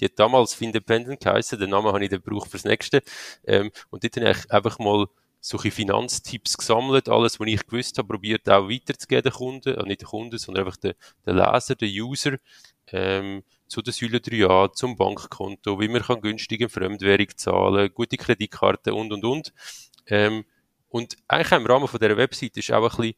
Die 0.01 0.07
hat 0.07 0.19
damals 0.19 0.55
Findependent 0.55 1.21
geheißen, 1.21 1.61
den 1.61 1.71
Namen 1.71 1.89
habe 1.89 2.03
ich 2.03 2.11
dann 2.11 2.23
gebraucht 2.23 2.51
fürs 2.51 2.65
nächste. 2.65 3.03
Ähm, 3.45 3.71
und 3.91 4.03
dort 4.03 4.17
habe 4.17 4.31
ich 4.31 4.51
einfach 4.51 4.79
mal 4.79 5.07
solche 5.41 5.71
Finanztipps 5.71 6.57
gesammelt, 6.57 7.09
alles, 7.09 7.39
was 7.39 7.49
ich 7.49 7.67
gewusst 7.67 7.99
habe, 7.99 8.09
probiert 8.09 8.49
auch 8.49 8.69
weiterzugeben 8.69 9.25
den 9.25 9.33
Kunden, 9.33 9.75
also 9.75 9.87
nicht 9.87 10.01
den 10.01 10.09
Kunden, 10.09 10.39
sondern 10.39 10.65
einfach 10.65 10.77
den, 10.77 10.95
den 11.27 11.37
Leser, 11.37 11.75
den 11.75 12.01
User, 12.01 12.37
ähm, 12.93 13.43
zu 13.67 13.83
den 13.83 13.93
Säule 13.93 14.19
3a, 14.19 14.73
zum 14.73 14.97
Bankkonto, 14.97 15.81
wie 15.81 15.89
man 15.89 16.03
kann 16.03 16.21
günstige 16.21 16.69
Fremdwährung 16.69 17.29
zahlen, 17.37 17.91
gute 17.93 18.17
Kreditkarten 18.17 18.93
und, 18.93 19.13
und, 19.13 19.25
und. 19.25 19.53
Ähm, 20.07 20.45
und 20.93 21.17
eigentlich 21.27 21.53
im 21.53 21.67
Rahmen 21.67 21.89
von 21.89 21.99
dieser 21.99 22.17
Website 22.17 22.57
ist 22.59 22.71
auch 22.71 22.83
ein 22.83 22.97
bisschen 22.97 23.15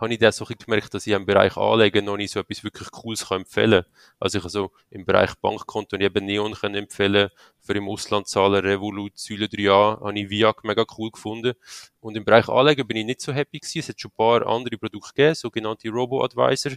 habe 0.00 0.12
ich 0.12 0.20
dann 0.20 0.30
so 0.30 0.44
gemerkt, 0.44 0.94
dass 0.94 1.06
ich 1.08 1.12
im 1.12 1.26
Bereich 1.26 1.56
Anlegen 1.56 2.04
noch 2.04 2.16
nicht 2.16 2.30
so 2.30 2.38
etwas 2.38 2.62
wirklich 2.62 2.88
Cooles 2.92 3.26
kann 3.26 3.38
empfehlen 3.38 3.82
kann. 3.82 3.92
Also 4.20 4.38
ich 4.38 4.44
also 4.44 4.70
im 4.90 5.04
Bereich 5.04 5.34
Bankkonto 5.34 5.96
eben 5.96 6.24
Neon 6.24 6.54
können 6.54 6.76
empfehlen, 6.76 7.30
für 7.58 7.72
im 7.72 7.88
Ausland 7.88 8.28
zahlen, 8.28 8.64
Revolut, 8.64 9.18
Säule 9.18 9.46
3a, 9.46 10.00
habe 10.00 10.18
ich 10.18 10.30
Viag 10.30 10.62
mega 10.62 10.84
cool 10.96 11.10
gefunden. 11.10 11.54
Und 11.98 12.16
im 12.16 12.24
Bereich 12.24 12.48
Anlegen 12.48 12.86
bin 12.86 12.96
ich 12.96 13.06
nicht 13.06 13.20
so 13.20 13.32
happy 13.32 13.58
gewesen. 13.58 13.80
Es 13.80 13.88
hat 13.88 14.00
schon 14.00 14.12
ein 14.12 14.16
paar 14.16 14.46
andere 14.46 14.78
Produkte 14.78 15.12
gegeben, 15.14 15.34
sogenannte 15.34 15.88
Robo-Advisor. 15.88 16.74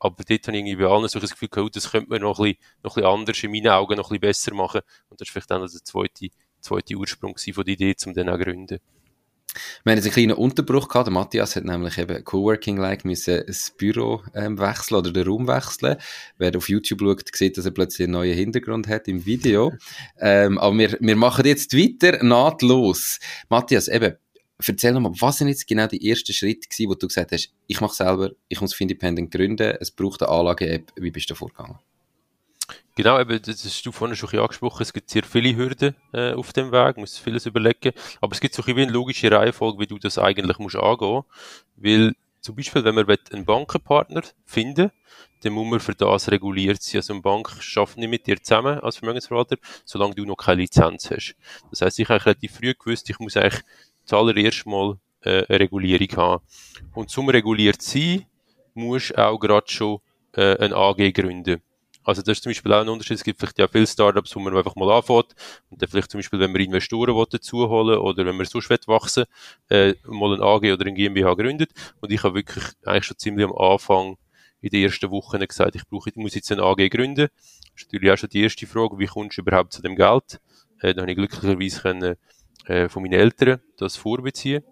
Aber 0.00 0.24
dort 0.24 0.48
habe 0.48 0.56
ich 0.56 0.64
irgendwie 0.64 0.76
bei 0.76 0.90
allen 0.90 1.08
so 1.08 1.20
das 1.20 1.30
Gefühl 1.30 1.48
gehabt, 1.48 1.76
das 1.76 1.92
könnte 1.92 2.10
man 2.10 2.20
noch 2.20 2.40
ein 2.40 2.46
bisschen, 2.46 2.58
noch 2.82 2.96
ein 2.96 3.02
bisschen 3.02 3.14
anders, 3.14 3.42
in 3.44 3.50
meinen 3.52 3.68
Augen 3.68 3.96
noch 3.96 4.10
ein 4.10 4.18
bisschen 4.18 4.20
besser 4.20 4.54
machen. 4.54 4.80
Und 5.08 5.20
das 5.20 5.28
ist 5.28 5.32
vielleicht 5.32 5.52
dann 5.52 5.60
der 5.60 5.70
zweite, 5.70 6.30
zweite 6.60 6.96
Ursprung 6.96 7.36
von 7.38 7.64
der 7.64 7.74
Idee, 7.74 7.94
um 8.04 8.12
den 8.12 8.28
auch 8.28 8.38
zu 8.38 8.42
gründen. 8.42 8.80
Wir 9.84 9.92
haben 9.92 9.98
jetzt 9.98 10.06
einen 10.06 10.14
kleinen 10.14 10.32
Unterbruch 10.32 10.88
gehabt. 10.88 11.06
Der 11.06 11.12
Matthias 11.12 11.56
hat 11.56 11.64
nämlich 11.64 11.98
eben 11.98 12.22
Coworking-like 12.24 13.04
müssen 13.04 13.42
das 13.46 13.72
Büro 13.76 14.22
ähm, 14.34 14.58
wechseln 14.58 14.96
oder 14.96 15.12
den 15.12 15.26
Raum 15.26 15.46
wechseln. 15.48 15.96
Wer 16.38 16.56
auf 16.56 16.68
YouTube 16.68 17.00
schaut, 17.00 17.36
sieht, 17.36 17.58
dass 17.58 17.64
er 17.64 17.70
plötzlich 17.70 18.04
einen 18.04 18.12
neuen 18.12 18.34
Hintergrund 18.34 18.88
hat 18.88 19.08
im 19.08 19.24
Video. 19.24 19.72
ähm, 20.20 20.58
aber 20.58 20.76
wir, 20.76 20.96
wir 21.00 21.16
machen 21.16 21.44
jetzt 21.44 21.74
weiter 21.74 22.22
nahtlos. 22.22 23.18
Matthias, 23.48 23.88
eben, 23.88 24.14
erzähl 24.64 24.92
nochmal, 24.92 25.12
was 25.18 25.38
sind 25.38 25.48
jetzt 25.48 25.66
genau 25.66 25.86
die 25.86 26.08
ersten 26.08 26.32
Schritte 26.32 26.68
gewesen, 26.68 26.90
wo 26.90 26.94
du 26.94 27.06
gesagt 27.06 27.32
hast, 27.32 27.52
ich 27.66 27.80
mache 27.80 27.94
selber, 27.94 28.30
ich 28.48 28.60
muss 28.60 28.74
Findependent 28.74 29.30
gründen, 29.30 29.76
es 29.80 29.90
braucht 29.90 30.22
eine 30.22 30.30
Anlage-App. 30.30 30.92
Wie 30.96 31.10
bist 31.10 31.30
du 31.30 31.34
vorgegangen? 31.34 31.78
Genau, 32.96 33.20
eben, 33.20 33.40
das 33.42 33.64
hast 33.64 33.84
du 33.84 33.92
vorhin 33.92 34.16
schon 34.16 34.38
angesprochen, 34.38 34.82
es 34.82 34.92
gibt 34.92 35.10
sehr 35.10 35.22
viele 35.22 35.54
Hürden 35.54 35.94
äh, 36.12 36.32
auf 36.32 36.52
dem 36.52 36.72
Weg, 36.72 36.96
muss 36.96 37.18
vieles 37.18 37.46
überlegen, 37.46 37.92
aber 38.20 38.32
es 38.32 38.40
gibt 38.40 38.54
so 38.54 38.62
ein 38.62 38.76
eine 38.76 38.90
logische 38.90 39.30
Reihenfolge, 39.30 39.78
wie 39.78 39.86
du 39.86 39.98
das 39.98 40.18
eigentlich 40.18 40.58
musst 40.58 40.76
angehen, 40.76 41.22
weil 41.76 42.14
zum 42.40 42.56
Beispiel, 42.56 42.84
wenn 42.84 42.94
man 42.94 43.06
einen 43.32 43.44
Bankenpartner 43.44 44.22
finden 44.44 44.90
dann 45.42 45.52
muss 45.52 45.70
man 45.70 45.80
für 45.80 45.94
das 45.94 46.30
reguliert 46.30 46.82
sein. 46.82 46.98
Also 46.98 47.12
eine 47.12 47.22
Bank 47.22 47.50
schafft 47.60 47.98
nicht 47.98 48.08
mit 48.08 48.26
dir 48.26 48.42
zusammen 48.42 48.80
als 48.80 48.96
Vermögensverwalter, 48.96 49.56
solange 49.84 50.14
du 50.14 50.24
noch 50.24 50.36
keine 50.36 50.62
Lizenz 50.62 51.10
hast. 51.10 51.36
Das 51.70 51.82
heißt, 51.82 51.98
ich 51.98 52.08
habe 52.08 52.24
relativ 52.24 52.56
früh 52.56 52.74
gewusst, 52.74 53.08
ich 53.10 53.18
muss 53.18 53.36
eigentlich 53.36 53.62
zuallererst 54.04 54.66
mal 54.66 54.98
äh, 55.22 55.44
eine 55.46 55.60
Regulierung 55.60 56.08
haben. 56.16 56.44
Und 56.94 57.10
zum 57.10 57.28
reguliert 57.28 57.82
sein, 57.82 58.26
musst 58.74 59.10
du 59.10 59.18
auch 59.18 59.38
gerade 59.38 59.70
schon 59.70 60.00
äh, 60.32 60.56
ein 60.58 60.72
AG 60.72 61.12
gründen. 61.12 61.62
Also 62.06 62.22
das 62.22 62.38
ist 62.38 62.44
zum 62.44 62.50
Beispiel 62.50 62.72
auch 62.72 62.82
ein 62.82 62.88
Unterschied. 62.88 63.16
Es 63.16 63.24
gibt 63.24 63.40
vielleicht 63.40 63.58
ja 63.58 63.66
viele 63.66 63.86
Startups, 63.86 64.34
wo 64.36 64.40
man 64.40 64.56
einfach 64.56 64.76
mal 64.76 64.90
anfängt 64.92 65.34
und 65.70 65.82
dann 65.82 65.88
vielleicht 65.88 66.08
zum 66.08 66.18
Beispiel, 66.18 66.38
wenn 66.38 66.52
man 66.52 66.60
Investoren 66.60 67.26
dazu 67.28 67.68
holen 67.68 67.98
oder 67.98 68.24
wenn 68.24 68.36
man 68.36 68.46
sonst 68.46 68.70
wachsen 68.86 69.24
äh, 69.68 69.94
mal 70.04 70.34
ein 70.34 70.40
AG 70.40 70.72
oder 70.72 70.86
ein 70.86 70.94
GmbH 70.94 71.34
gründet. 71.34 71.72
Und 72.00 72.12
ich 72.12 72.22
habe 72.22 72.36
wirklich 72.36 72.64
eigentlich 72.84 73.06
schon 73.06 73.18
ziemlich 73.18 73.44
am 73.44 73.56
Anfang 73.56 74.16
in 74.60 74.70
den 74.70 74.84
ersten 74.84 75.10
Wochen 75.10 75.40
gesagt, 75.40 75.74
ich 75.74 75.86
brauche, 75.88 76.10
ich 76.10 76.16
muss 76.16 76.36
jetzt 76.36 76.50
ein 76.52 76.60
AG 76.60 76.88
gründen. 76.90 77.26
Das 77.26 77.82
ist 77.82 77.92
natürlich 77.92 78.12
auch 78.12 78.16
schon 78.16 78.28
die 78.28 78.42
erste 78.42 78.66
Frage, 78.68 78.98
wie 79.00 79.06
kommst 79.06 79.36
du 79.36 79.42
überhaupt 79.42 79.72
zu 79.72 79.82
dem 79.82 79.96
Geld? 79.96 80.40
Äh, 80.80 80.94
da 80.94 81.02
habe 81.02 81.10
ich 81.10 81.16
glücklicherweise 81.16 81.80
können, 81.80 82.16
äh, 82.66 82.88
von 82.88 83.02
meinen 83.02 83.14
Eltern 83.14 83.60
das 83.78 83.96
vorbeziehen 83.96 84.62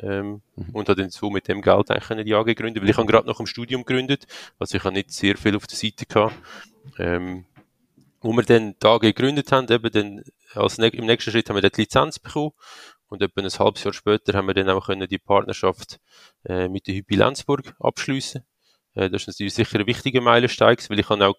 ähm, 0.00 0.42
mhm. 0.56 0.70
und 0.72 0.88
habe 0.88 1.00
dann 1.00 1.10
so 1.10 1.30
mit 1.30 1.48
dem 1.48 1.62
Geld 1.62 1.90
eigentlich 1.90 2.24
die 2.24 2.34
AG 2.34 2.44
gegründet, 2.44 2.82
weil 2.82 2.90
ich 2.90 2.96
habe 2.96 3.06
gerade 3.06 3.26
nach 3.26 3.36
dem 3.36 3.46
Studium 3.46 3.84
gegründet, 3.84 4.26
also 4.58 4.76
ich 4.76 4.84
habe 4.84 4.94
nicht 4.94 5.10
sehr 5.10 5.36
viel 5.36 5.56
auf 5.56 5.66
der 5.66 5.76
Seite 5.76 6.06
gehabt. 6.06 6.34
Ähm, 6.98 7.44
wo 8.22 8.32
wir 8.32 8.44
dann 8.44 8.76
die 8.80 8.86
AG 8.86 9.00
gegründet 9.00 9.50
haben, 9.52 9.68
eben 9.68 9.90
dann 9.90 10.24
als 10.54 10.78
im 10.78 11.06
nächsten 11.06 11.30
Schritt 11.30 11.48
haben 11.48 11.56
wir 11.56 11.62
dann 11.62 11.72
die 11.74 11.82
Lizenz 11.82 12.18
bekommen 12.18 12.52
und 13.08 13.20
etwa 13.20 13.42
ein 13.42 13.50
halbes 13.50 13.84
Jahr 13.84 13.92
später 13.92 14.32
haben 14.34 14.46
wir 14.46 14.54
dann 14.54 14.68
auch 14.70 14.86
können 14.86 15.08
die 15.08 15.18
Partnerschaft 15.18 15.98
äh, 16.44 16.68
mit 16.68 16.86
der 16.86 16.94
Hypi 16.94 17.16
Lenzburg 17.16 17.74
abschließen. 17.80 18.44
Äh, 18.94 19.10
das 19.10 19.22
ist 19.22 19.28
natürlich 19.28 19.54
sicher 19.54 19.80
ein 19.80 19.86
wichtiger 19.86 20.20
Meilenstein, 20.20 20.76
weil 20.88 21.00
ich 21.00 21.08
habe 21.08 21.26
auch 21.26 21.36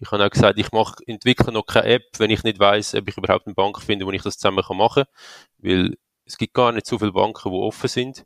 ich 0.00 0.12
habe 0.12 0.24
auch 0.24 0.30
gesagt, 0.30 0.58
ich 0.60 0.70
mache, 0.70 0.94
entwickle 1.06 1.52
noch 1.52 1.66
keine 1.66 1.88
App, 1.88 2.04
wenn 2.18 2.30
ich 2.30 2.44
nicht 2.44 2.60
weiß, 2.60 2.94
ob 2.94 3.08
ich 3.08 3.16
überhaupt 3.16 3.46
eine 3.46 3.54
Bank 3.54 3.82
finde, 3.82 4.06
wo 4.06 4.12
ich 4.12 4.22
das 4.22 4.38
zusammen 4.38 4.62
machen 4.76 5.04
kann. 5.04 5.12
Weil 5.58 5.96
es 6.28 6.36
gibt 6.36 6.54
gar 6.54 6.72
nicht 6.72 6.86
so 6.86 6.98
viele 6.98 7.12
Banken, 7.12 7.50
die 7.50 7.56
offen 7.56 7.88
sind, 7.88 8.24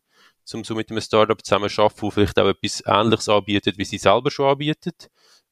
um 0.53 0.65
so 0.65 0.75
mit 0.75 0.91
einem 0.91 1.01
Startup 1.01 1.43
zusammen 1.43 1.71
zu 1.71 1.83
arbeiten, 1.83 2.03
wo 2.03 2.11
vielleicht 2.11 2.39
auch 2.39 2.49
etwas 2.49 2.83
Ähnliches 2.85 3.29
anbietet, 3.29 3.79
wie 3.79 3.85
sie 3.85 3.99
selber 3.99 4.31
schon 4.31 4.51
anbietet. 4.51 5.09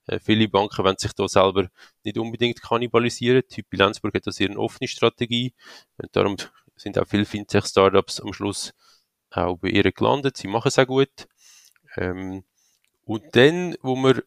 Äh, 0.07 0.19
viele 0.19 0.49
Banken 0.49 0.85
wollen 0.85 0.99
sich 0.99 1.13
da 1.13 1.29
selber 1.29 1.69
nicht 2.03 2.19
unbedingt 2.19 2.61
kannibalisieren. 2.61 3.45
Typ 3.49 3.67
Lenzburg 3.73 4.15
hat 4.15 4.27
da 4.27 4.33
sehr 4.33 4.51
eine 4.51 4.59
offene 4.59 4.89
Strategie. 4.89 5.55
Und 5.97 6.15
darum 6.17 6.37
sind 6.75 6.99
auch 6.99 7.07
viele 7.07 7.25
Fintech-Startups 7.25 8.21
am 8.21 8.33
Schluss 8.33 8.75
auch 9.31 9.57
bei 9.59 9.69
ihr 9.69 9.91
gelandet. 9.93 10.37
Sie 10.37 10.49
machen 10.49 10.69
es 10.69 10.79
auch 10.79 10.87
gut. 10.87 11.29
Ähm, 11.97 12.43
und 13.05 13.25
dann, 13.37 13.77
wo 13.83 13.95
wir 13.95 14.25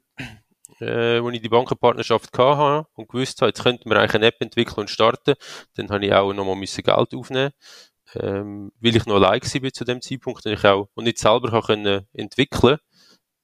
äh, 0.80 1.22
wo 1.22 1.30
ich 1.30 1.42
die 1.42 1.50
Bankenpartnerschaft 1.50 2.38
hatte 2.38 2.88
und 2.96 3.10
gewusst 3.10 3.42
habe, 3.42 3.50
jetzt 3.50 3.64
könnten 3.64 3.90
wir 3.90 3.98
eigentlich 3.98 4.16
eine 4.16 4.28
App 4.28 4.42
entwickeln 4.42 4.82
und 4.82 4.90
starten, 4.90 5.36
dann 5.76 5.90
habe 5.90 6.06
ich 6.06 6.14
auch 6.14 6.34
nochmal 6.34 6.60
Geld 6.60 7.14
aufnehmen 7.14 7.52
ähm, 8.16 8.72
weil 8.80 8.96
ich 8.96 9.06
noch 9.06 9.16
allein 9.16 9.42
war 9.42 9.74
zu 9.74 9.86
dem 9.86 10.02
Zeitpunkt 10.02 10.46
und 10.46 10.52
ich 10.54 10.64
auch 10.66 10.90
und 10.94 11.06
nicht 11.06 11.18
selber 11.18 11.50
kann 11.50 11.64
können 11.64 12.08
entwickeln, 12.14 12.78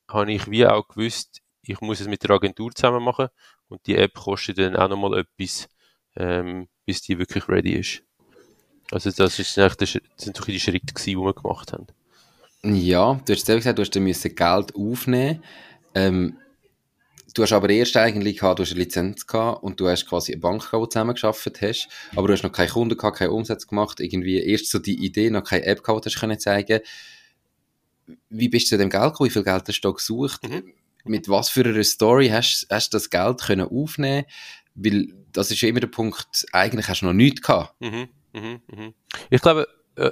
habe 0.09 0.31
ich 0.31 0.49
wie 0.49 0.65
auch 0.65 0.87
gewusst, 0.87 1.41
ich 1.61 1.81
muss 1.81 1.99
es 1.99 2.07
mit 2.07 2.23
der 2.23 2.31
Agentur 2.31 2.71
zusammen 2.73 3.03
machen 3.03 3.29
und 3.67 3.85
die 3.85 3.95
App 3.95 4.15
kostet 4.15 4.57
dann 4.57 4.75
auch 4.75 4.89
nochmal 4.89 5.19
etwas, 5.19 5.67
ähm, 6.15 6.67
bis 6.85 7.01
die 7.01 7.17
wirklich 7.19 7.47
ready 7.47 7.73
ist. 7.73 8.03
Also 8.91 9.11
das, 9.11 9.37
ist 9.37 9.57
eigentlich 9.57 9.93
das 9.93 10.23
sind 10.23 10.35
so 10.35 10.43
die 10.43 10.59
Schritte 10.59 10.93
gewesen, 10.93 11.05
die 11.05 11.17
wir 11.17 11.33
gemacht 11.33 11.73
haben. 11.73 11.87
Ja, 12.63 13.19
du 13.25 13.33
hast 13.33 13.45
selber 13.45 13.59
gesagt, 13.59 13.77
du 13.77 13.83
hast 13.83 13.95
dann 13.95 14.35
Geld 14.35 14.75
aufnehmen. 14.75 15.43
Ähm, 15.93 16.37
du 17.39 17.43
hast 17.43 17.53
aber 17.53 17.69
erst 17.69 17.95
eigentlich 17.95 18.39
gehabt, 18.39 18.59
du 18.59 18.63
hast 18.63 18.71
eine 18.71 18.81
Lizenz 18.81 19.25
gehabt 19.25 19.63
und 19.63 19.79
du 19.79 19.87
hast 19.87 20.05
quasi 20.05 20.33
eine 20.33 20.41
Bank 20.41 20.59
gehabt, 20.59 20.73
wo 20.73 20.85
du 20.85 20.89
zusammengearbeitet 20.89 21.61
hast, 21.61 21.87
aber 22.13 22.27
du 22.27 22.33
hast 22.33 22.43
noch 22.43 22.51
keine 22.51 22.69
Kunden 22.69 22.97
gehabt, 22.97 23.17
keinen 23.17 23.29
Umsatz 23.29 23.65
gemacht, 23.65 24.01
irgendwie 24.01 24.43
erst 24.43 24.69
so 24.69 24.77
die 24.77 25.05
Idee, 25.05 25.29
noch 25.29 25.45
keine 25.45 25.65
App 25.65 25.81
gehabt, 25.81 26.05
die 26.05 26.09
du 26.09 26.19
können 26.19 26.37
zeigen 26.37 26.81
Wie 28.27 28.49
bist 28.49 28.65
du 28.65 28.69
zu 28.71 28.77
dem 28.77 28.89
Geld 28.89 29.13
gekommen? 29.13 29.29
Wie 29.29 29.33
viel 29.33 29.43
Geld 29.43 29.63
hast 29.65 29.81
du 29.81 29.87
da 29.87 29.93
gesucht? 29.93 30.49
Mhm. 30.49 30.73
Mit 31.05 31.29
was 31.29 31.49
für 31.49 31.63
einer 31.63 31.83
Story 31.85 32.27
hast, 32.27 32.67
hast 32.69 32.93
du 32.93 32.97
das 32.97 33.09
Geld 33.09 33.41
können 33.41 33.69
aufnehmen 33.69 34.25
Weil 34.75 35.07
das 35.31 35.49
ist 35.49 35.63
immer 35.63 35.79
der 35.79 35.87
Punkt, 35.87 36.45
eigentlich 36.51 36.89
hast 36.89 37.03
du 37.03 37.05
noch 37.05 37.13
nichts 37.13 37.41
gehabt. 37.41 37.73
Mhm. 37.79 38.09
Mhm. 38.33 38.61
Mhm. 38.67 38.93
Ich 39.29 39.41
glaube, 39.41 39.65
äh, 39.95 40.11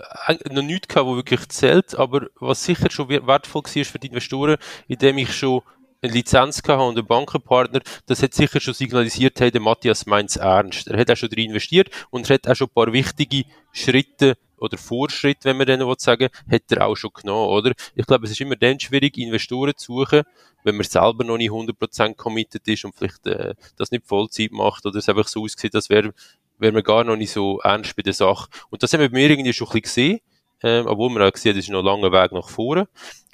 noch 0.50 0.62
nichts 0.62 0.88
gehabt, 0.88 1.08
wo 1.08 1.18
wirklich 1.18 1.46
zählt, 1.50 1.94
aber 1.96 2.28
was 2.40 2.64
sicher 2.64 2.90
schon 2.90 3.10
wertvoll 3.10 3.64
war 3.64 3.86
für 3.86 4.00
die 4.00 4.08
Investoren, 4.08 4.56
indem 4.88 5.18
ich 5.18 5.34
schon 5.34 5.62
eine 6.08 6.18
Lizenz 6.18 6.62
gehabt 6.64 6.82
und 6.82 6.98
einen 6.98 7.08
Bankenpartner, 7.08 7.82
das 8.06 8.24
hat 8.24 8.34
sicher 8.34 8.60
schon 8.60 8.74
signalisiert, 8.74 9.40
hey, 9.40 9.52
der 9.52 9.62
Matthias 9.62 10.06
meint 10.06 10.32
es 10.32 10.38
ernst. 10.38 10.88
Er 10.88 11.00
hat 11.00 11.12
auch 11.12 11.18
schon 11.18 11.30
drin 11.30 11.50
investiert 11.50 11.90
und 12.10 12.30
er 12.30 12.36
hat 12.36 12.48
auch 12.48 12.56
schon 12.56 12.68
ein 12.68 12.74
paar 12.74 12.94
wichtige 12.94 13.44
Schritte 13.72 14.38
oder 14.58 14.78
Fortschritte, 14.78 15.46
wenn 15.46 15.58
man 15.58 15.68
denen 15.68 15.94
sagen 15.98 16.30
hat 16.50 16.64
er 16.70 16.88
auch 16.88 16.96
schon 16.96 17.12
genommen, 17.14 17.50
oder? 17.50 17.74
Ich 17.96 18.06
glaube, 18.06 18.26
es 18.26 18.32
ist 18.32 18.42
immer 18.42 18.56
dann 18.56 18.80
schwierig, 18.80 19.18
Investoren 19.18 19.74
zu 19.76 20.00
suchen, 20.00 20.24
wenn 20.64 20.76
man 20.76 20.84
selber 20.84 21.24
noch 21.24 21.38
nicht 21.38 21.52
100% 21.52 22.16
committed 22.16 22.68
ist 22.68 22.86
und 22.86 22.96
vielleicht 22.96 23.26
äh, 23.28 23.54
das 23.78 23.92
nicht 23.92 24.08
Vollzeit 24.08 24.52
macht 24.52 24.86
oder 24.86 24.98
es 24.98 25.08
einfach 25.10 25.28
so 25.28 25.44
aussieht, 25.44 25.76
als 25.76 25.90
wäre 25.90 26.14
wär 26.60 26.72
man 26.72 26.84
gar 26.84 27.04
noch 27.04 27.16
nicht 27.16 27.32
so 27.32 27.60
ernst 27.60 27.96
bei 27.96 28.02
der 28.02 28.14
Sache. 28.14 28.50
Und 28.70 28.82
das 28.82 28.92
haben 28.94 29.02
wir 29.02 29.10
bei 29.10 29.18
mir 29.18 29.30
irgendwie 29.30 29.54
schon 29.54 29.68
ein 29.68 29.82
bisschen 29.82 29.84
gesehen, 29.84 30.20
äh, 30.62 30.80
obwohl 30.80 31.12
man 31.12 31.22
auch 31.24 31.32
gesehen 31.32 31.52
hat, 31.52 31.60
es 31.60 31.66
ist 31.66 31.72
noch 31.72 31.80
ein 31.80 31.86
langer 31.86 32.12
Weg 32.12 32.32
nach 32.32 32.50
vorne. 32.50 32.88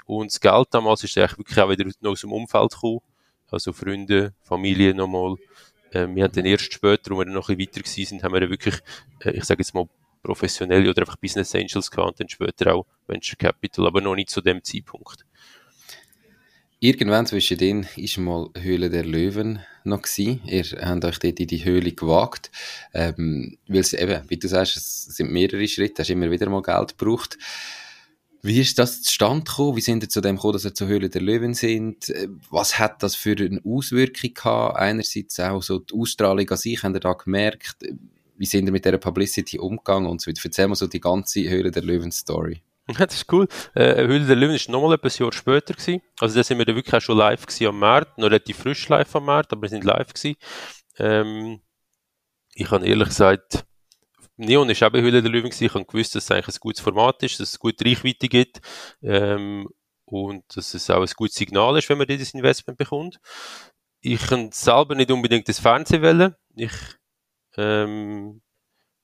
Und 0.06 0.32
das 0.32 0.40
Geld 0.40 0.68
damals 0.72 1.04
ist 1.04 1.18
eigentlich 1.18 1.38
wirklich 1.38 1.60
auch 1.60 1.70
wieder 1.70 1.86
aus 2.10 2.22
dem 2.22 2.32
Umfeld 2.32 2.72
gekommen. 2.72 3.00
Also 3.50 3.72
Freunde, 3.72 4.34
Familie 4.42 4.94
nochmal. 4.94 5.36
Ähm, 5.94 6.16
wir 6.16 6.24
haben 6.24 6.34
dann 6.34 6.46
erst 6.46 6.74
später, 6.74 7.12
wo 7.12 7.20
wir 7.20 7.26
dann 7.26 7.36
noch 7.36 7.50
ein 7.50 7.58
bisschen 7.58 7.70
weiter 7.74 7.82
gewesen 7.82 8.10
sind, 8.10 8.24
haben 8.24 8.34
wir 8.34 8.40
dann 8.40 8.50
wirklich, 8.50 8.76
äh, 9.20 9.32
ich 9.32 9.44
sage 9.44 9.62
jetzt 9.62 9.74
mal, 9.74 9.88
professionelle 10.24 10.90
oder 10.90 11.02
einfach 11.02 11.18
Business 11.18 11.54
Angels 11.54 11.92
gehabt 11.92 12.08
und 12.08 12.20
dann 12.20 12.30
später 12.30 12.74
auch 12.74 12.86
Venture 13.08 13.38
Capital, 13.38 13.86
aber 13.86 14.02
noch 14.02 14.16
nicht 14.16 14.30
zu 14.30 14.42
dem 14.42 14.64
Zeitpunkt. 14.64 15.26
Irgendwann 16.80 17.26
zwischen 17.26 17.58
denen 17.58 17.88
ist 17.96 18.18
mal 18.18 18.50
Höhle 18.58 18.90
der 18.90 19.06
Löwen 19.06 19.60
noch 19.86 20.02
gewesen. 20.02 20.42
Ihr 20.46 20.64
habt 20.64 21.06
euch 21.06 21.20
dort 21.20 21.40
in 21.40 21.48
die 21.48 21.64
Höhle 21.64 21.94
gewagt. 21.94 22.52
Ähm, 22.94 23.58
weil 23.68 23.80
es 23.80 23.94
eben, 23.94 24.30
wie 24.30 24.36
du 24.36 24.50
sagst, 24.50 24.76
es 24.76 25.04
sind 25.06 25.32
mehrere 25.32 25.66
Schritte, 25.68 26.02
hast 26.02 26.10
immer 26.10 26.30
wieder 26.30 26.50
mal 26.50 26.62
Geld 26.62 26.98
gebraucht. 26.98 27.38
Wie 28.46 28.60
ist 28.60 28.78
das 28.78 29.02
zustande 29.02 29.46
gekommen? 29.46 29.78
Wie 29.78 29.82
sind 29.82 30.04
ihr 30.04 30.10
zu 30.10 30.20
dem 30.20 30.36
gekommen, 30.36 30.52
dass 30.54 30.66
ihr 30.66 30.74
zur 30.74 30.90
Höhle 30.90 31.10
der 31.10 31.22
Löwen 31.22 31.54
sind? 31.54 32.10
Äh, 32.10 32.28
was 32.50 32.78
hat 32.78 33.02
das 33.02 33.16
für 33.16 33.38
eine 33.38 33.62
Auswirkung 33.64 34.34
gehabt? 34.34 34.78
Einerseits 34.78 35.40
auch 35.40 35.64
so 35.64 35.80
die 35.80 35.94
Ausstrahlung 35.94 36.50
an 36.50 36.58
sich, 36.58 36.84
habt 36.84 36.94
ihr 36.94 37.00
da 37.00 37.14
gemerkt? 37.14 37.78
Wie 38.36 38.46
sind 38.46 38.66
ihr 38.66 38.74
mit 38.74 38.84
dieser 38.84 38.98
Publicity 38.98 39.60
umgegangen 39.60 40.10
und 40.10 40.20
so 40.20 40.30
weiter? 40.30 40.42
Erzähl 40.44 40.68
mal 40.68 40.76
so 40.76 40.88
die 40.88 41.00
ganze 41.00 41.50
Höhle 41.50 41.72
der 41.72 41.84
Löwen 41.84 42.12
Story. 42.12 42.62
Ja, 42.90 42.94
das 43.06 43.16
ist 43.16 43.32
cool. 43.32 43.48
Äh, 43.76 43.96
Höhle 43.96 44.26
der 44.26 44.36
Löwen 44.36 44.60
war 44.60 44.72
nochmal 44.74 44.96
etwas 44.96 45.18
Jahr 45.20 45.32
später 45.32 45.74
gewesen. 45.74 46.02
Also 46.20 46.36
da 46.36 46.44
sind 46.44 46.58
wir 46.58 46.66
dann 46.66 46.76
wirklich 46.76 46.94
auch 46.94 47.02
schon 47.02 47.18
live 47.18 47.46
gewesen 47.46 47.68
am 47.68 47.80
März. 47.80 48.10
Noch 48.18 48.26
relativ 48.26 48.58
frisch 48.58 48.90
live 48.90 49.16
am 49.16 49.26
März, 49.26 49.48
aber 49.52 49.62
wir 49.62 49.70
sind 49.70 49.86
live 49.86 50.14
gewesen. 50.14 50.36
Ähm, 50.98 51.62
ich 52.56 52.70
habe 52.70 52.86
ehrlich 52.86 53.08
gesagt, 53.08 53.66
Neon 54.38 54.70
ist 54.70 54.80
bei 54.80 55.02
Höhle 55.02 55.22
der 55.22 55.32
Löwen 55.32 55.50
gewesen. 55.50 55.66
Ich 55.66 55.74
habe 55.74 55.86
gewusst, 55.86 56.16
dass 56.16 56.26
es 56.26 56.32
eigentlich 56.32 56.56
ein 56.56 56.60
gutes 56.60 56.82
Format 56.82 57.22
ist, 57.24 57.40
dass 57.40 57.50
es 57.52 57.60
gute 57.60 57.86
Reichweite 57.86 58.28
gibt 58.28 58.62
ähm, 59.02 59.70
und 60.06 60.44
dass 60.56 60.74
es 60.74 60.90
auch 60.90 61.02
ein 61.02 61.14
gutes 61.16 61.36
Signal 61.36 61.78
ist, 61.78 61.90
wenn 61.90 61.98
man 61.98 62.08
dieses 62.08 62.34
Investment 62.34 62.78
bekommt. 62.78 63.20
Ich 64.02 64.22
kann 64.28 64.52
selber 64.52 64.96
nicht 64.96 65.12
unbedingt 65.12 65.48
das 65.48 65.60
Fernsehen 65.60 66.02
wählen. 66.02 66.36
Ich 66.56 66.74
ähm, 67.58 68.42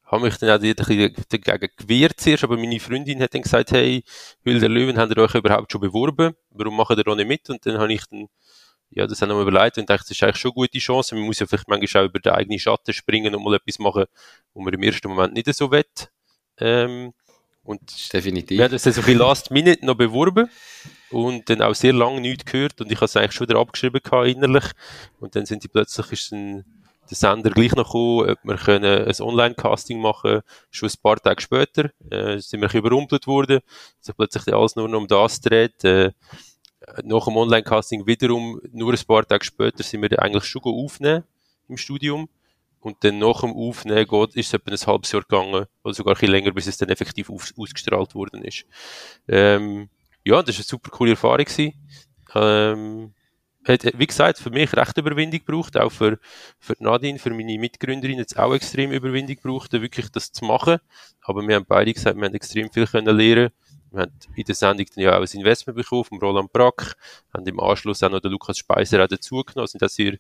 habe 0.03 0.24
mich 0.24 0.38
dann 0.38 0.50
auch 0.50 0.59
dagegen 0.59 1.69
gewehrt 1.77 2.19
zuerst, 2.19 2.43
aber 2.43 2.57
meine 2.57 2.79
Freundin 2.79 3.21
hat 3.21 3.33
dann 3.33 3.43
gesagt, 3.43 3.71
hey, 3.71 4.03
Höhle 4.43 4.59
der 4.59 4.69
Löwen, 4.69 4.98
habt 4.98 5.12
ihr 5.15 5.21
euch 5.21 5.36
überhaupt 5.36 5.71
schon 5.71 5.81
beworben? 5.81 6.33
Warum 6.50 6.75
macht 6.75 6.98
ihr 6.98 7.03
da 7.03 7.15
nicht 7.15 7.27
mit? 7.27 7.50
Und 7.50 7.65
dann 7.65 7.77
habe 7.77 7.93
ich 7.93 8.05
dann 8.07 8.27
ja, 8.91 9.05
das 9.05 9.22
haben 9.22 9.29
wir 9.29 9.41
überlegt 9.41 9.77
und 9.77 9.89
dachte, 9.89 10.05
das 10.08 10.12
ist 10.12 10.24
eigentlich 10.24 10.38
schon 10.38 10.51
eine 10.51 10.55
gute 10.55 10.79
Chance. 10.79 11.15
Man 11.15 11.25
muss 11.25 11.39
ja 11.39 11.46
vielleicht 11.46 11.67
manchmal 11.67 12.03
auch 12.03 12.10
über 12.10 12.19
den 12.19 12.34
eigenen 12.34 12.60
Schatten 12.60 12.93
springen 12.93 13.36
und 13.36 13.43
mal 13.43 13.55
etwas 13.55 13.79
machen, 13.79 14.05
wo 14.53 14.62
man 14.62 14.74
im 14.74 14.84
ersten 14.84 15.08
Moment 15.10 15.34
nicht 15.34 15.53
so 15.53 15.72
will. 15.72 15.86
Ähm, 16.60 17.13
Und 17.63 18.13
Definitiv. 18.13 18.58
Wir 18.58 18.65
haben 18.65 18.72
das 18.72 18.84
so 18.84 19.01
ein 19.01 19.17
Last 19.17 19.51
Minute 19.51 19.86
noch 19.86 19.96
beworben 19.96 20.50
und 21.12 21.50
dann 21.50 21.62
auch 21.62 21.75
sehr 21.75 21.93
lange 21.93 22.19
nichts 22.19 22.46
gehört 22.46 22.81
und 22.81 22.91
ich 22.91 22.98
habe 22.98 23.05
es 23.05 23.15
eigentlich 23.15 23.34
schon 23.34 23.48
wieder 23.48 23.60
abgeschrieben 23.60 24.01
gehabt, 24.03 24.27
innerlich. 24.27 24.65
Und 25.19 25.36
dann 25.36 25.46
sind 25.46 25.63
die 25.63 25.67
plötzlich 25.67 26.12
ist 26.12 26.31
ein, 26.31 26.65
der 27.10 27.17
Sender 27.17 27.51
gleich 27.51 27.75
noch 27.75 27.86
gekommen, 27.86 28.29
ob 28.31 28.39
wir 28.43 28.55
können 28.58 29.08
ein 29.08 29.22
Online-Casting 29.22 30.00
machen 30.00 30.41
Schon 30.72 30.89
ein 30.89 31.01
paar 31.01 31.17
Tage 31.17 31.41
später 31.41 31.91
äh, 32.10 32.39
sind 32.39 32.62
wir 32.62 32.74
überrumpelt 32.74 33.27
worden. 33.27 33.60
Sich 34.00 34.15
plötzlich 34.15 34.53
alles 34.53 34.75
nur 34.75 34.88
noch 34.88 35.00
um 35.00 35.08
das 35.08 35.41
dreht. 35.41 35.84
Äh, 35.84 36.12
nach 37.03 37.25
dem 37.25 37.38
Online-Casting 37.38 38.05
wiederum, 38.05 38.62
nur 38.72 38.93
ein 38.93 39.05
paar 39.08 39.25
Tage 39.25 39.46
später, 39.46 39.84
sind 39.84 40.01
wir 40.01 40.22
eigentlich 40.22 40.46
schon 40.46 40.62
aufnehmen 40.63 41.24
im 41.67 41.77
Studium. 41.77 42.29
Und 42.81 43.03
dann 43.03 43.19
nach 43.19 43.41
dem 43.41 43.51
Aufnehmen 43.51 44.08
geht, 44.08 44.36
ist 44.36 44.48
es 44.48 44.53
etwa 44.53 44.72
ein 44.72 44.88
halbes 44.88 45.12
Jahr 45.12 45.22
gegangen, 45.22 45.65
oder 45.84 45.93
sogar 45.93 46.13
ein 46.13 46.19
bisschen 46.19 46.31
länger, 46.31 46.51
bis 46.51 46.67
es 46.67 46.77
dann 46.77 46.89
effektiv 46.89 47.29
auf, 47.29 47.51
ausgestrahlt 47.58 48.15
worden 48.15 48.43
ist. 48.43 48.65
Ähm, 49.27 49.89
ja, 50.24 50.41
das 50.41 50.55
war 50.55 50.60
eine 50.60 50.63
super 50.63 50.89
coole 50.89 51.12
Erfahrung. 51.12 51.46
Ähm, 52.36 53.13
hat, 53.67 53.84
wie 53.98 54.08
gesagt, 54.08 54.39
für 54.39 54.50
mich 54.50 54.74
recht 54.74 54.98
Überwindung 54.98 55.41
gebraucht, 55.46 55.77
auch 55.77 55.91
für, 55.91 56.19
für 56.60 56.75
Nadine, 56.79 57.19
für 57.19 57.31
meine 57.31 57.60
Mitgründerin 57.60 58.17
jetzt 58.17 58.38
auch 58.39 58.53
extrem 58.53 58.91
Überwindung 58.91 59.36
gebraucht, 59.36 59.74
wirklich 59.74 60.10
das 60.10 60.31
zu 60.31 60.46
machen. 60.46 60.77
Aber 61.22 61.46
wir 61.46 61.55
haben 61.55 61.65
beide 61.65 61.93
gesagt, 61.93 62.17
wir 62.17 62.25
haben 62.25 62.36
extrem 62.36 62.72
viel 62.72 62.88
können 62.88 63.17
lernen 63.17 63.51
wir 63.91 64.01
haben 64.01 64.12
in 64.36 64.43
der 64.43 64.55
Sendung 64.55 64.86
dann 64.96 65.03
ja 65.03 65.17
auch 65.17 65.22
ein 65.22 65.39
Investment 65.39 65.77
bekommen 65.77 66.03
vom 66.03 66.19
Roland 66.19 66.51
Brack, 66.51 66.96
haben 67.34 67.46
im 67.46 67.60
Anschluss 67.60 68.03
auch 68.03 68.10
noch 68.10 68.19
den 68.19 68.31
Lukas 68.31 68.58
Speiser 68.58 69.03
auch 69.03 69.08
dazugenommen, 69.08 69.67
sind 69.67 69.81
das 69.81 69.96
hier 69.96 70.17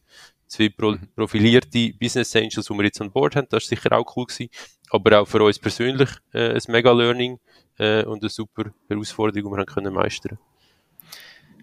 zwei 0.47 0.73
mhm. 0.77 1.07
profilierte 1.15 1.93
Business 1.99 2.35
Angels, 2.35 2.65
die 2.65 2.73
wir 2.73 2.83
jetzt 2.83 3.01
an 3.01 3.11
Bord 3.11 3.35
haben, 3.35 3.47
das 3.49 3.63
ist 3.63 3.69
sicher 3.69 3.91
auch 3.91 4.15
cool 4.15 4.25
gewesen, 4.25 4.49
aber 4.89 5.21
auch 5.21 5.27
für 5.27 5.43
uns 5.43 5.59
persönlich 5.59 6.09
äh, 6.33 6.53
ein 6.53 6.61
mega 6.67 6.91
Learning 6.91 7.39
äh, 7.77 8.03
und 8.03 8.21
eine 8.21 8.29
super 8.29 8.71
Herausforderung, 8.87 9.51
die 9.51 9.55
wir 9.55 9.59
haben 9.59 9.73
können 9.73 9.93
meistern. 9.93 10.39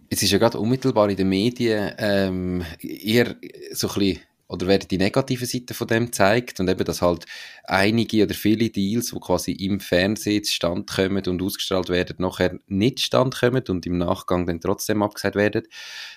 Es 0.09 0.23
ist 0.23 0.31
ja 0.31 0.39
gerade 0.39 0.59
unmittelbar 0.59 1.11
in 1.11 1.17
den 1.17 1.29
Medien 1.29 1.93
ähm, 1.99 2.65
eher 2.81 3.35
so 3.73 3.89
ein 3.89 3.95
bisschen 3.95 4.21
oder 4.49 4.67
werden 4.67 4.87
die 4.88 4.99
negative 4.99 5.47
Seite 5.47 5.75
von 5.75 5.88
dem 5.88 6.12
zeigt 6.12 6.61
und 6.61 6.69
eben, 6.69 6.85
dass 6.85 7.03
halt 7.03 7.26
einige 7.65 8.23
oder 8.25 8.35
viele 8.35 8.71
Deals, 8.71 9.11
die 9.11 9.19
quasi 9.19 9.53
im 9.53 9.81
Fernsehen 9.81 10.45
stand 10.45 10.88
kommen 10.88 11.25
und 11.26 11.43
ausgestrahlt 11.43 11.88
werden, 11.88 12.17
nachher 12.19 12.59
nicht 12.67 13.00
stand 13.00 13.35
kommen 13.35 13.65
und 13.69 13.87
im 13.87 13.99
Nachgang 13.99 14.47
dann 14.47 14.61
trotzdem 14.61 15.03
abgesagt 15.03 15.35
werden. 15.35 15.65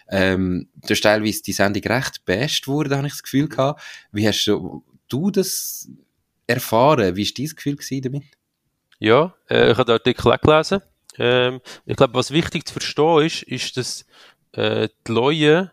Ähm, 0.09 0.69
da 0.75 0.93
ist 0.93 1.03
teilweise 1.03 1.41
die 1.41 1.53
Sendung 1.53 1.83
recht 1.83 2.23
best 2.25 2.67
wurde, 2.67 2.97
habe 2.97 3.07
ich 3.07 3.13
das 3.13 3.23
Gefühl 3.23 3.49
gehabt. 3.49 3.81
Wie 4.11 4.27
hast 4.27 4.45
du, 4.45 4.83
du 5.07 5.31
das 5.31 5.89
erfahren? 6.45 7.15
Wie 7.15 7.25
war 7.25 7.33
dein 7.35 7.55
Gefühl 7.55 8.01
damit? 8.01 8.23
Ja, 8.99 9.33
äh, 9.49 9.71
ich 9.71 9.77
habe 9.77 9.85
den 9.85 9.93
Artikel 9.93 10.31
auch 10.31 10.41
gelesen. 10.41 10.81
Ähm, 11.17 11.61
ich 11.85 11.95
glaube, 11.95 12.13
was 12.13 12.31
wichtig 12.31 12.67
zu 12.67 12.73
verstehen 12.73 13.25
ist, 13.25 13.43
ist, 13.43 13.77
dass 13.77 14.05
äh, 14.51 14.89
die 15.07 15.11
Leute 15.11 15.71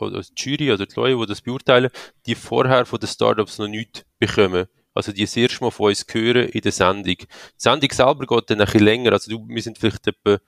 oder 0.00 0.20
die 0.20 0.32
Jury 0.36 0.72
oder 0.72 0.86
die 0.86 0.94
Leute, 0.94 1.18
die 1.18 1.26
das 1.26 1.40
beurteilen, 1.40 1.90
die 2.26 2.34
vorher 2.34 2.86
von 2.86 3.00
den 3.00 3.08
Startups 3.08 3.58
noch 3.58 3.68
nichts 3.68 4.04
bekommen. 4.18 4.66
Also 4.94 5.12
die 5.12 5.22
das 5.22 5.36
erste 5.36 5.62
Mal 5.62 5.70
von 5.70 5.88
uns 5.88 6.06
hören 6.10 6.48
in 6.48 6.60
der 6.62 6.72
Sendung. 6.72 7.16
Die 7.16 7.26
Sendung 7.56 7.90
selber 7.90 8.26
geht 8.26 8.50
dann 8.50 8.60
ein 8.60 8.64
bisschen 8.64 8.80
länger. 8.80 9.12
Also 9.12 9.30
du, 9.30 9.46
wir 9.46 9.62
sind 9.62 9.78
vielleicht 9.78 10.06
etwa 10.06 10.38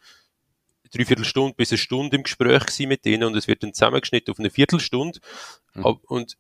dreiviertel 0.91 1.25
Stunde 1.25 1.55
bis 1.55 1.71
eine 1.71 1.79
Stunde 1.79 2.17
im 2.17 2.23
Gespräch 2.23 2.63
mit 2.87 3.05
denen 3.05 3.25
und 3.25 3.37
es 3.37 3.47
wird 3.47 3.63
dann 3.63 3.75
zusammengeschnitten 3.75 4.33
auf 4.33 4.39
eine 4.39 4.51
Viertelstunde. 4.51 5.21
Mhm. 5.75 5.85
Und 5.85 6.39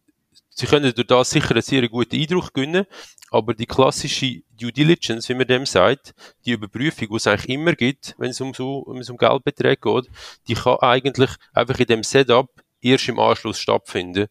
sie 0.48 0.66
können 0.66 0.92
durch 0.94 1.06
das 1.06 1.30
sicher 1.30 1.50
einen 1.50 1.62
sehr 1.62 1.86
guten 1.88 2.16
Eindruck 2.16 2.54
gewinnen, 2.54 2.86
aber 3.30 3.54
die 3.54 3.66
klassische 3.66 4.40
Due 4.58 4.72
Diligence, 4.72 5.28
wie 5.28 5.34
man 5.34 5.46
dem 5.46 5.66
sagt, 5.66 6.14
die 6.44 6.52
Überprüfung, 6.52 7.08
die 7.10 7.16
es 7.16 7.26
eigentlich 7.26 7.50
immer 7.50 7.74
gibt, 7.74 8.14
wenn 8.18 8.30
es 8.30 8.40
um 8.40 8.54
so, 8.54 8.78
um 8.78 9.00
Geldbeträge 9.00 9.80
geht, 9.80 10.10
die 10.48 10.54
kann 10.54 10.78
eigentlich 10.80 11.30
einfach 11.52 11.78
in 11.78 11.86
dem 11.86 12.02
Setup 12.02 12.50
erst 12.80 13.08
im 13.08 13.18
Anschluss 13.18 13.58
stattfinden. 13.58 14.26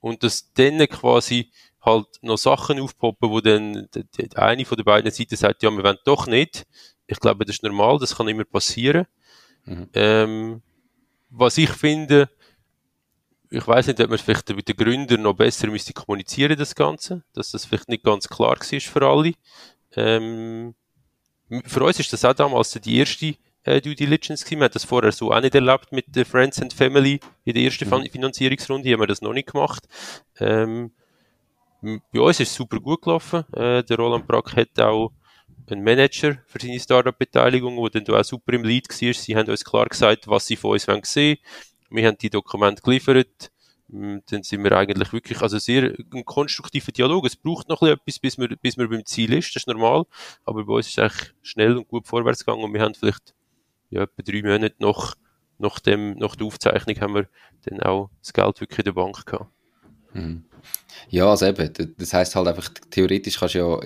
Und 0.00 0.22
dass 0.22 0.52
dann 0.54 0.78
quasi 0.88 1.50
halt 1.82 2.06
noch 2.22 2.38
Sachen 2.38 2.80
aufpoppen, 2.80 3.30
wo 3.30 3.40
dann 3.40 3.88
die, 3.94 4.36
eine 4.36 4.64
von 4.64 4.76
den 4.76 4.84
beiden 4.84 5.10
Seiten 5.10 5.36
sagt, 5.36 5.62
ja, 5.62 5.70
wir 5.70 5.82
wollen 5.82 5.98
doch 6.04 6.26
nicht. 6.26 6.66
Ich 7.06 7.18
glaube, 7.18 7.44
das 7.44 7.56
ist 7.56 7.62
normal, 7.62 7.98
das 7.98 8.16
kann 8.16 8.28
immer 8.28 8.44
passieren. 8.44 9.06
Mhm. 9.64 9.88
Ähm, 9.94 10.62
was 11.30 11.58
ich 11.58 11.70
finde, 11.70 12.30
ich 13.50 13.66
weiß 13.66 13.88
nicht, 13.88 14.00
ob 14.00 14.10
man 14.10 14.18
vielleicht 14.18 14.48
mit 14.50 14.68
den 14.68 14.76
Gründern 14.76 15.22
noch 15.22 15.34
besser 15.34 15.66
müsste 15.68 15.92
kommunizieren, 15.92 16.56
das 16.56 16.74
Ganze, 16.74 17.24
dass 17.32 17.50
das 17.50 17.64
vielleicht 17.64 17.88
nicht 17.88 18.04
ganz 18.04 18.28
klar 18.28 18.56
war 18.58 18.80
für 18.80 19.06
alle. 19.06 19.32
Ähm, 19.96 20.74
für 21.64 21.82
uns 21.82 21.98
ist 21.98 22.12
das 22.12 22.24
auch 22.24 22.34
damals 22.34 22.70
die 22.70 22.98
erste 22.98 23.34
äh, 23.64 23.80
Due 23.80 23.94
Diligence. 23.94 24.48
Wir 24.50 24.58
haben 24.58 24.70
das 24.72 24.84
vorher 24.84 25.12
so 25.12 25.32
auch 25.32 25.40
nicht 25.40 25.54
erlebt 25.54 25.92
mit 25.92 26.06
der 26.08 26.26
Friends 26.26 26.60
and 26.60 26.72
Family 26.72 27.20
in 27.44 27.54
der 27.54 27.62
ersten 27.64 27.88
mhm. 27.88 28.08
Finanzierungsrunde, 28.10 28.92
haben 28.92 29.00
wir 29.00 29.06
das 29.06 29.22
noch 29.22 29.32
nicht 29.32 29.52
gemacht. 29.52 29.86
Ähm, 30.38 30.92
bei 31.82 32.20
uns 32.20 32.40
ist 32.40 32.50
es 32.50 32.54
super 32.54 32.78
gut 32.78 33.02
gelaufen. 33.02 33.44
Äh, 33.54 33.82
der 33.82 33.96
Roland 33.96 34.26
Brack 34.26 34.54
hat 34.56 34.78
auch 34.80 35.12
einen 35.70 35.82
Manager 35.82 36.38
für 36.46 36.58
seine 36.60 36.80
Startup-Beteiligung, 36.80 37.76
der 37.90 38.02
dann 38.02 38.14
auch 38.14 38.24
super 38.24 38.52
im 38.52 38.64
Lead 38.64 38.88
war. 38.88 39.14
Sie 39.14 39.36
haben 39.36 39.48
uns 39.48 39.64
klar 39.64 39.86
gesagt, 39.86 40.28
was 40.28 40.46
sie 40.46 40.56
von 40.56 40.72
uns 40.72 40.88
wollen 40.88 41.02
sehen. 41.04 41.38
Wir 41.90 42.06
haben 42.06 42.18
die 42.18 42.30
Dokumente 42.30 42.82
geliefert. 42.82 43.50
Dann 43.88 44.42
sind 44.42 44.62
wir 44.62 44.72
eigentlich 44.72 45.12
wirklich, 45.12 45.40
also 45.42 45.58
sehr 45.58 45.94
ein 46.12 46.24
konstruktiver 46.24 46.92
Dialog. 46.92 47.26
Es 47.26 47.34
braucht 47.34 47.68
noch 47.68 47.82
etwas, 47.82 48.20
bis 48.20 48.38
man, 48.38 48.56
bis 48.62 48.76
man 48.76 48.88
beim 48.88 49.04
Ziel 49.04 49.32
ist. 49.32 49.56
Das 49.56 49.62
ist 49.62 49.66
normal. 49.66 50.04
Aber 50.44 50.64
bei 50.64 50.74
uns 50.74 50.86
ist 50.86 50.98
es 50.98 50.98
eigentlich 50.98 51.32
schnell 51.42 51.76
und 51.76 51.88
gut 51.88 52.06
vorwärts 52.06 52.44
gegangen 52.44 52.62
und 52.62 52.72
wir 52.72 52.82
haben 52.82 52.94
vielleicht 52.94 53.34
ja, 53.90 54.02
etwa 54.02 54.22
drei 54.22 54.42
Monate 54.42 54.74
nach, 54.78 55.14
nach, 55.58 55.78
dem, 55.80 56.16
nach 56.18 56.36
der 56.36 56.46
Aufzeichnung 56.46 57.00
haben 57.00 57.14
wir 57.14 57.28
dann 57.64 57.80
auch 57.80 58.10
das 58.20 58.32
Geld 58.32 58.60
wirklich 58.60 58.78
in 58.78 58.84
der 58.86 58.92
Bank 58.92 59.26
gehabt. 59.26 59.50
Mhm. 60.12 60.44
Ja, 61.08 61.30
also 61.30 61.46
eben, 61.46 61.94
das 61.96 62.12
heißt 62.12 62.34
halt 62.34 62.48
einfach, 62.48 62.68
theoretisch 62.90 63.38
kannst 63.38 63.54
du 63.54 63.58
ja 63.58 63.78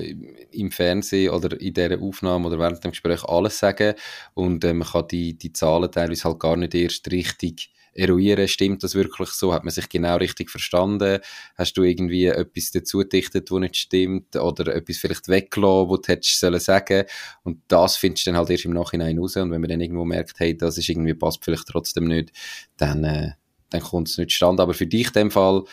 im 0.51 0.71
Fernsehen 0.71 1.33
oder 1.33 1.59
in 1.61 1.73
dieser 1.73 2.01
Aufnahme 2.01 2.49
oder 2.49 2.59
während 2.59 2.83
dem 2.83 2.91
Gespräch 2.91 3.25
alles 3.25 3.59
sagen 3.59 3.95
und 4.35 4.65
äh, 4.65 4.73
man 4.73 4.89
kann 4.89 5.09
die, 5.09 5.37
die 5.39 5.53
Zahlen 5.53 5.91
teilweise 5.91 6.25
halt 6.25 6.41
gar 6.41 6.57
nicht 6.57 6.75
erst 6.75 7.11
richtig 7.11 7.71
eruieren, 7.95 8.49
stimmt 8.49 8.83
das 8.83 8.95
wirklich 8.95 9.31
so? 9.31 9.53
Hat 9.55 9.65
man 9.65 9.73
sich 9.73 9.89
genau 9.89 10.17
richtig 10.17 10.51
verstanden? 10.51 11.21
Hast 11.57 11.77
du 11.77 11.83
irgendwie 11.83 12.27
etwas 12.27 12.71
dazu 12.71 12.99
gedichtet, 12.99 13.51
wo 13.51 13.59
nicht 13.59 13.77
stimmt? 13.77 14.37
Oder 14.37 14.75
etwas 14.75 14.99
vielleicht 14.99 15.29
weggelassen, 15.29 15.89
wo 15.89 15.97
du 15.97 16.09
hättest 16.09 16.41
sollen 16.41 16.61
sagen? 16.61 17.05
Und 17.43 17.61
das 17.69 17.97
findest 17.97 18.27
du 18.27 18.31
dann 18.31 18.39
halt 18.39 18.51
erst 18.51 18.65
im 18.65 18.73
Nachhinein 18.73 19.19
raus. 19.19 19.37
Und 19.37 19.51
wenn 19.51 19.61
man 19.61 19.71
dann 19.71 19.81
irgendwo 19.81 20.05
merkt, 20.05 20.39
hey, 20.39 20.57
das 20.57 20.79
ist 20.79 20.89
irgendwie 20.89 21.15
passt 21.15 21.45
vielleicht 21.45 21.67
trotzdem 21.69 22.05
nicht, 22.05 22.33
dann, 22.77 23.05
äh, 23.05 23.31
dann 23.71 23.81
kommt 23.81 24.09
es 24.09 24.19
nicht 24.19 24.31
zustande. 24.31 24.63
Aber 24.63 24.75
für 24.75 24.87
dich 24.87 25.09
in 25.09 25.13
dem 25.13 25.31
Fall, 25.31 25.65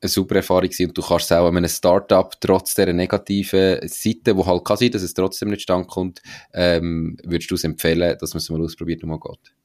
eine 0.00 0.08
super 0.08 0.36
Erfahrung 0.36 0.68
gewesen. 0.68 0.88
und 0.88 0.98
du 0.98 1.02
kannst 1.02 1.32
auch 1.32 1.48
an 1.48 1.56
einem 1.56 1.68
Startup 1.68 2.32
trotz 2.40 2.74
der 2.74 2.92
negativen 2.92 3.86
Seite, 3.88 4.36
wo 4.36 4.46
halt 4.46 4.64
kann 4.64 4.76
sein, 4.76 4.90
dass 4.90 5.02
es 5.02 5.14
trotzdem 5.14 5.50
nicht 5.50 5.62
stand 5.62 5.88
kommt, 5.88 6.22
ähm, 6.52 7.16
würdest 7.24 7.50
du 7.50 7.54
es 7.54 7.64
empfehlen, 7.64 8.16
dass 8.20 8.34
man 8.34 8.38
es 8.38 8.50
mal 8.50 8.62
ausprobiert 8.62 9.02
und 9.02 9.10
mal 9.10 9.20
geht? 9.20 9.57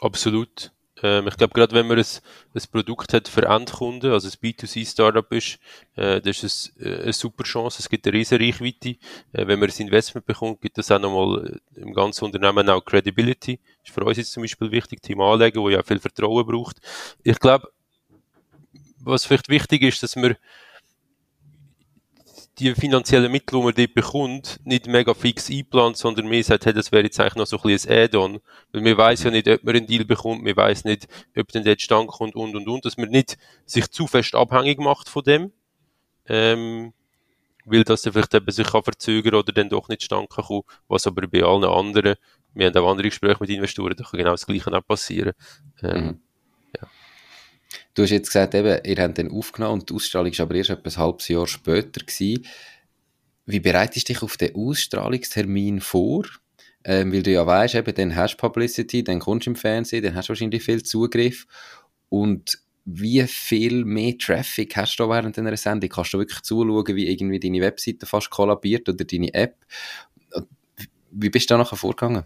Absolut. 0.00 0.72
Ähm, 1.02 1.28
ich 1.28 1.36
glaube, 1.36 1.54
gerade 1.54 1.74
wenn 1.74 1.86
man 1.86 1.98
ein, 1.98 2.04
ein 2.54 2.62
Produkt 2.70 3.12
hat 3.14 3.28
für 3.28 3.46
Endkunden, 3.46 4.12
also 4.12 4.28
ein 4.28 4.32
B2C-Startup 4.32 5.30
ist, 5.32 5.58
äh, 5.96 6.20
das 6.20 6.42
ist 6.42 6.72
es 6.76 6.82
äh, 6.84 7.02
eine 7.02 7.12
super 7.12 7.44
Chance. 7.44 7.78
Es 7.80 7.88
gibt 7.88 8.06
eine 8.06 8.16
riesige 8.16 8.44
Reichweite. 8.44 8.90
Äh, 9.32 9.46
wenn 9.46 9.58
man 9.58 9.70
ein 9.70 9.82
Investment 9.82 10.26
bekommt, 10.26 10.60
gibt 10.60 10.78
es 10.78 10.90
auch 10.90 10.98
nochmal 10.98 11.60
äh, 11.76 11.80
im 11.80 11.94
ganzen 11.94 12.24
Unternehmen 12.24 12.68
auch 12.68 12.84
Credibility. 12.84 13.58
Das 13.80 13.88
ist 13.88 13.94
für 13.94 14.04
uns 14.04 14.18
jetzt 14.18 14.32
zum 14.32 14.42
Beispiel 14.42 14.70
wichtig, 14.70 15.02
Team 15.02 15.20
anlegen, 15.20 15.60
wo 15.60 15.68
ja 15.70 15.82
viel 15.82 15.98
Vertrauen 16.00 16.46
braucht. 16.46 16.78
Ich 17.22 17.38
glaube, 17.38 17.68
was 18.98 19.24
vielleicht 19.24 19.48
wichtig 19.48 19.82
ist, 19.82 20.02
dass 20.02 20.16
man 20.16 20.36
die 22.60 22.74
finanziellen 22.74 23.32
Mittel, 23.32 23.58
die 23.58 23.64
man 23.64 23.74
dort 23.74 23.94
bekommt, 23.94 24.60
nicht 24.64 24.86
mega 24.86 25.14
fix 25.14 25.50
einplant, 25.50 25.96
sondern 25.96 26.28
mehr 26.28 26.44
sagt, 26.44 26.66
hey, 26.66 26.74
das 26.74 26.92
wäre 26.92 27.04
jetzt 27.04 27.18
eigentlich 27.18 27.36
noch 27.36 27.46
so 27.46 27.56
ein 27.56 27.62
bisschen 27.62 27.90
ein 27.90 28.04
Add-on. 28.04 28.40
Weil 28.72 28.82
man 28.82 28.96
weiß 28.96 29.24
ja 29.24 29.30
nicht, 29.30 29.48
ob 29.48 29.64
man 29.64 29.76
einen 29.76 29.86
Deal 29.86 30.04
bekommt, 30.04 30.42
man 30.42 30.54
weiß 30.54 30.84
nicht, 30.84 31.08
ob 31.36 31.48
dann 31.48 31.64
dort 31.64 31.80
Stand 31.80 32.08
kommt 32.08 32.36
und, 32.36 32.54
und, 32.54 32.68
und, 32.68 32.84
dass 32.84 32.98
man 32.98 33.08
nicht 33.08 33.38
sich 33.64 33.90
zu 33.90 34.06
fest 34.06 34.34
abhängig 34.34 34.78
macht 34.78 35.08
von 35.08 35.24
dem, 35.24 35.52
ähm, 36.26 36.92
weil 37.64 37.84
das 37.84 38.02
dann 38.02 38.12
vielleicht 38.12 38.34
eben 38.34 38.50
sich 38.50 38.66
kann 38.66 38.82
verzögern 38.82 39.34
oder 39.34 39.52
dann 39.52 39.68
doch 39.68 39.88
nicht 39.88 40.02
stand 40.02 40.28
kann 40.30 40.44
kommen, 40.44 40.62
was 40.88 41.06
aber 41.06 41.26
bei 41.26 41.42
allen 41.42 41.64
anderen, 41.64 42.16
wir 42.52 42.66
haben 42.66 42.76
auch 42.76 42.90
andere 42.90 43.08
Gespräche 43.08 43.38
mit 43.40 43.50
Investoren, 43.50 43.94
da 43.96 44.04
kann 44.04 44.18
genau 44.18 44.32
das 44.32 44.46
Gleiche 44.46 44.72
auch 44.72 44.86
passieren. 44.86 45.32
Ähm, 45.82 46.04
mhm. 46.04 46.20
Du 47.94 48.02
hast 48.02 48.10
jetzt 48.10 48.28
gesagt, 48.28 48.54
eben, 48.54 48.80
ihr 48.84 49.02
habt 49.02 49.18
den 49.18 49.30
aufgenommen 49.30 49.80
und 49.80 49.90
die 49.90 49.94
Ausstrahlung 49.94 50.32
war 50.32 50.44
aber 50.44 50.54
erst 50.54 50.70
etwa 50.70 50.88
ein 50.88 50.96
halbes 50.96 51.28
Jahr 51.28 51.46
später. 51.46 52.00
Gewesen. 52.00 52.46
Wie 53.46 53.60
bereitest 53.60 54.08
du 54.08 54.12
dich 54.12 54.22
auf 54.22 54.36
den 54.36 54.54
Ausstrahlungstermin 54.54 55.80
vor? 55.80 56.24
Ähm, 56.84 57.12
weil 57.12 57.22
du 57.22 57.32
ja 57.32 57.46
weißt, 57.46 57.74
eben, 57.74 57.94
dann 57.94 58.16
hast 58.16 58.34
du 58.34 58.38
Publicity, 58.38 59.04
dann 59.04 59.18
kommst 59.18 59.46
du 59.46 59.50
im 59.50 59.56
Fernsehen, 59.56 60.02
dann 60.02 60.14
hast 60.14 60.28
du 60.28 60.30
wahrscheinlich 60.30 60.62
viel 60.62 60.82
Zugriff. 60.82 61.46
Und 62.08 62.58
wie 62.84 63.22
viel 63.26 63.84
mehr 63.84 64.16
Traffic 64.16 64.76
hast 64.76 64.96
du 64.96 65.08
während 65.08 65.38
einer 65.38 65.56
Sendung? 65.56 65.90
Kannst 65.90 66.14
du 66.14 66.18
wirklich 66.18 66.40
zuschauen, 66.40 66.96
wie 66.96 67.08
irgendwie 67.08 67.40
deine 67.40 67.60
Webseite 67.60 68.06
fast 68.06 68.30
kollabiert 68.30 68.88
oder 68.88 69.04
deine 69.04 69.32
App? 69.34 69.56
wie 71.10 71.30
bist 71.30 71.50
du 71.50 71.54
da 71.54 71.58
nachher 71.58 71.76
vorgegangen? 71.76 72.24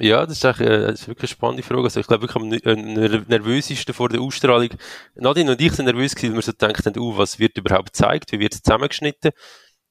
Ja, 0.00 0.24
das 0.24 0.38
ist, 0.38 0.44
eigentlich, 0.46 0.66
äh, 0.68 0.80
das 0.86 1.02
ist 1.02 1.08
wirklich 1.08 1.30
eine 1.30 1.36
spannende 1.36 1.62
Frage. 1.62 1.82
Also 1.82 2.00
ich 2.00 2.06
glaube 2.06 2.22
wirklich 2.26 2.64
am 2.64 2.96
äh, 2.96 3.20
nervösesten 3.28 3.94
vor 3.94 4.08
der 4.08 4.22
Ausstrahlung. 4.22 4.70
Nadine 5.14 5.52
und 5.52 5.60
ich 5.60 5.72
sind 5.72 5.84
nervös 5.84 6.14
gewesen, 6.14 6.32
weil 6.32 6.38
wir 6.38 6.42
so 6.42 6.52
gedacht 6.52 6.86
haben, 6.86 6.98
uh, 6.98 7.18
was 7.18 7.38
wird 7.38 7.58
überhaupt 7.58 7.92
gezeigt, 7.92 8.32
wie 8.32 8.40
wird 8.40 8.54
es 8.54 8.62
zusammengeschnitten. 8.62 9.32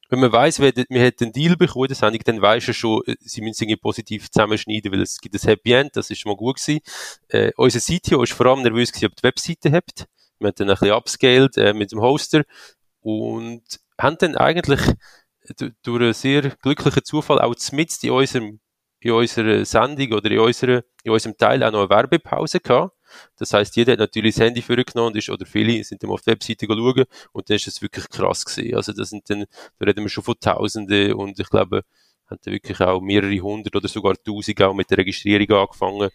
Wenn 0.10 0.19
man 0.22 0.32
weiss, 0.32 0.60
wir, 0.60 0.74
wir 0.76 1.02
hätten 1.02 1.26
einen 1.26 1.34
Deal 1.34 1.56
bekommen 1.56 1.89
der 1.89 1.95
Sendung, 1.95 2.22
dann 2.26 2.41
weisst 2.41 2.69
du 2.69 2.74
schon, 2.74 3.04
äh, 3.06 3.15
sie 3.19 3.41
müssen 3.41 3.63
irgendwie 3.63 3.80
positiv 3.80 4.32
zusammenschneiden, 4.32 4.91
weil 4.91 5.02
es 5.02 5.19
gibt 5.19 5.36
ein 5.36 5.48
Happy 5.48 5.74
End, 5.74 5.95
das 5.95 6.10
ist 6.10 6.19
schon 6.19 6.32
mal 6.32 6.38
gut 6.38 6.56
gewesen. 6.56 6.80
Äh, 7.28 7.52
unser 7.56 7.80
CTO 7.80 8.24
ist 8.24 8.34
vor 8.34 8.48
allem 8.48 8.63
nervös 8.63 8.91
gewesen, 8.91 9.12
ob 9.12 9.15
die 9.15 9.24
Webseite 9.24 9.72
habt. 9.72 10.08
Wir 10.39 10.48
haben 10.48 10.56
dann 10.56 10.69
ein 10.69 10.76
bisschen 10.76 10.91
upscaled 10.91 11.58
äh, 11.58 11.74
mit 11.74 11.91
dem 11.91 12.02
Hoster 12.02 12.43
und 13.02 13.62
haben 14.00 14.17
dann 14.17 14.36
eigentlich 14.36 14.82
durch 15.84 16.02
einen 16.02 16.13
sehr 16.13 16.50
glücklichen 16.62 17.04
Zufall 17.04 17.39
auch 17.39 17.56
mitten 17.72 18.08
in 18.08 18.12
unserem 18.12 18.60
in 19.02 19.12
unserer 19.12 19.64
Sendung 19.66 20.14
oder 20.14 20.30
in, 20.32 20.40
unserer, 20.40 20.84
in 21.04 21.12
unserem 21.12 21.38
Teil 21.38 21.64
auch 21.64 21.72
noch 21.72 21.82
eine 21.82 21.90
Werbepause 21.90 22.60
gehabt. 22.60 22.96
Das 23.38 23.54
heißt, 23.54 23.76
jeder 23.76 23.94
hat 23.94 24.00
natürlich 24.00 24.36
das 24.36 24.46
Handy 24.46 24.62
vorgenommen 24.62 25.16
ist, 25.16 25.30
oder 25.30 25.46
viele 25.46 25.84
sind 25.84 26.04
dann 26.04 26.12
auf 26.12 26.22
die 26.22 26.28
Webseite 26.28 26.68
schauen 26.68 27.06
und 27.32 27.50
dann 27.50 27.56
ist 27.56 27.68
es 27.68 27.82
wirklich 27.82 28.08
krass 28.10 28.46
gewesen. 28.46 28.76
Also 28.76 28.94
das 28.94 29.10
sind 29.10 29.30
dann, 29.30 29.46
da 29.80 29.86
reden 29.86 30.04
wir 30.04 30.10
schon 30.10 30.24
von 30.24 30.36
Tausenden 30.40 31.14
und 31.14 31.40
ich 31.40 31.50
glaube, 31.50 31.84
haben 32.30 32.40
dann 32.44 32.54
wirklich 32.54 32.80
auch 32.82 33.02
mehrere 33.02 33.40
hundert 33.40 33.76
oder 33.76 33.88
sogar 33.88 34.16
tausend 34.24 34.62
auch 34.62 34.74
mit 34.74 34.90
der 34.92 35.00
Registrierung 35.00 35.50
angefangen. 35.52 36.10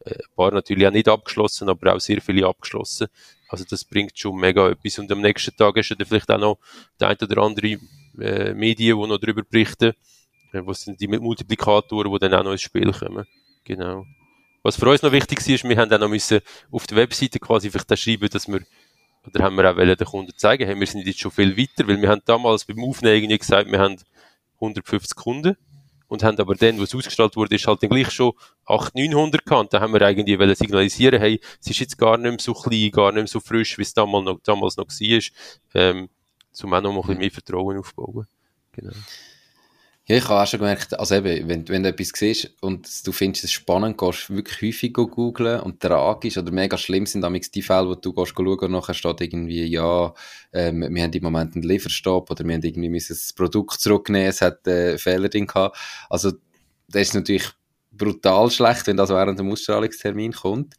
Äh, 0.00 0.14
ein 0.14 0.34
paar 0.34 0.52
natürlich 0.52 0.86
auch 0.86 0.92
nicht 0.92 1.08
abgeschlossen, 1.08 1.68
aber 1.68 1.94
auch 1.94 2.00
sehr 2.00 2.20
viele 2.20 2.46
abgeschlossen. 2.46 3.08
Also 3.48 3.64
das 3.68 3.84
bringt 3.84 4.18
schon 4.18 4.36
mega 4.36 4.70
etwas. 4.70 4.98
Und 4.98 5.10
am 5.12 5.20
nächsten 5.20 5.56
Tag 5.56 5.76
hast 5.76 5.90
du 5.90 5.94
dann 5.94 6.06
vielleicht 6.06 6.30
auch 6.30 6.38
noch 6.38 6.58
die 7.00 7.04
ein 7.04 7.16
oder 7.20 7.42
andere 7.42 7.78
äh, 8.18 8.54
Medien, 8.54 9.00
die 9.00 9.08
noch 9.08 9.18
darüber 9.18 9.42
berichten. 9.42 9.92
Was 10.52 10.82
sind 10.82 11.00
die 11.00 11.08
Multiplikatoren, 11.08 12.12
die 12.12 12.18
dann 12.18 12.34
auch 12.34 12.44
noch 12.44 12.52
ins 12.52 12.62
Spiel 12.62 12.92
kommen. 12.92 13.26
Genau. 13.64 14.06
Was 14.62 14.76
für 14.76 14.88
uns 14.88 15.02
noch 15.02 15.12
wichtig 15.12 15.40
war, 15.40 15.54
ist, 15.54 15.64
wir 15.64 15.76
haben 15.76 15.88
dann 15.88 16.00
noch 16.00 16.08
müssen 16.08 16.40
auf 16.70 16.86
der 16.86 16.96
Webseite 16.98 17.38
quasi 17.38 17.70
vielleicht 17.70 17.98
schreiben, 17.98 18.28
dass 18.28 18.46
wir, 18.46 18.60
oder 19.26 19.44
haben 19.44 19.56
wir 19.56 19.70
auch 19.70 19.76
den 19.76 20.06
Kunden 20.06 20.36
zeigen, 20.36 20.66
hey, 20.66 20.78
wir 20.78 20.86
sind 20.86 21.06
jetzt 21.06 21.20
schon 21.20 21.30
viel 21.30 21.56
weiter, 21.56 21.88
weil 21.88 22.00
wir 22.00 22.08
haben 22.08 22.22
damals 22.24 22.64
beim 22.64 22.82
Aufnehmen 22.82 23.28
gesagt, 23.28 23.70
wir 23.70 23.78
haben 23.78 23.96
150 24.56 25.16
Kunden 25.16 25.56
und 26.08 26.24
haben 26.24 26.38
aber 26.38 26.56
dann, 26.56 26.78
wo 26.78 26.82
es 26.82 26.94
ausgestrahlt 26.94 27.36
wurde, 27.36 27.54
ist 27.54 27.66
halt 27.66 27.82
dann 27.82 27.90
gleich 27.90 28.10
schon 28.10 28.32
800, 28.66 29.12
900 29.12 29.46
gehabt. 29.46 29.72
Da 29.72 29.80
haben 29.80 29.92
wir 29.92 30.00
irgendwie 30.00 30.38
wollen 30.38 30.54
signalisieren, 30.54 31.20
hey, 31.20 31.40
es 31.60 31.70
ist 31.70 31.78
jetzt 31.78 31.96
gar 31.96 32.18
nicht 32.18 32.30
mehr 32.30 32.40
so 32.40 32.52
klein, 32.52 32.90
gar 32.90 33.12
nicht 33.12 33.22
mehr 33.22 33.26
so 33.28 33.40
frisch, 33.40 33.78
wie 33.78 33.82
es 33.82 33.94
damals 33.94 34.24
noch, 34.24 34.40
damals 34.42 34.76
noch 34.76 34.88
war, 34.88 35.20
ähm, 35.74 36.08
um 36.62 36.74
auch 36.74 36.80
noch 36.82 36.90
ein 36.90 37.00
bisschen 37.00 37.18
mehr 37.18 37.30
Vertrauen 37.30 37.78
aufzubauen. 37.78 38.26
Genau. 38.72 38.92
Ja, 40.06 40.16
ich 40.16 40.28
habe 40.28 40.42
auch 40.42 40.46
schon 40.46 40.60
gemerkt, 40.60 40.98
also 40.98 41.14
eben, 41.14 41.48
wenn, 41.48 41.68
wenn 41.68 41.82
du 41.82 41.90
etwas 41.90 42.12
siehst 42.14 42.50
und 42.60 43.06
du 43.06 43.12
findest 43.12 43.44
es 43.44 43.52
spannend, 43.52 43.96
gehst 43.96 44.28
du 44.28 44.34
wirklich 44.36 44.60
häufig 44.62 44.92
googeln 44.94 45.60
und 45.60 45.80
tragisch 45.80 46.36
oder 46.36 46.50
mega 46.50 46.76
schlimm 46.78 47.06
sind 47.06 47.20
damals 47.20 47.50
die 47.50 47.62
Fälle, 47.62 47.88
wo 47.88 47.94
du 47.94 48.12
gehst 48.12 48.32
schauen 48.34 48.58
und 48.58 48.72
nachher 48.72 48.94
steht 48.94 49.20
irgendwie, 49.20 49.64
ja, 49.66 50.12
ähm, 50.52 50.80
wir 50.92 51.02
haben 51.02 51.12
im 51.12 51.22
Moment 51.22 51.54
einen 51.54 51.62
Lieferstopp 51.62 52.30
oder 52.30 52.44
wir 52.44 52.54
haben 52.54 52.62
irgendwie 52.62 52.88
müssen 52.88 53.12
das 53.12 53.32
Produkt 53.32 53.80
zurücknehmen, 53.80 54.28
es 54.28 54.40
hat 54.40 54.66
äh, 54.66 54.98
Fehler 54.98 55.28
drin 55.28 55.46
gehabt. 55.46 55.78
Also, 56.08 56.32
das 56.88 57.02
ist 57.02 57.14
natürlich 57.14 57.48
brutal 57.92 58.50
schlecht, 58.50 58.86
wenn 58.86 58.96
das 58.96 59.10
während 59.10 59.38
dem 59.38 59.50
Ausstrahlungstermin 59.52 60.32
kommt. 60.32 60.74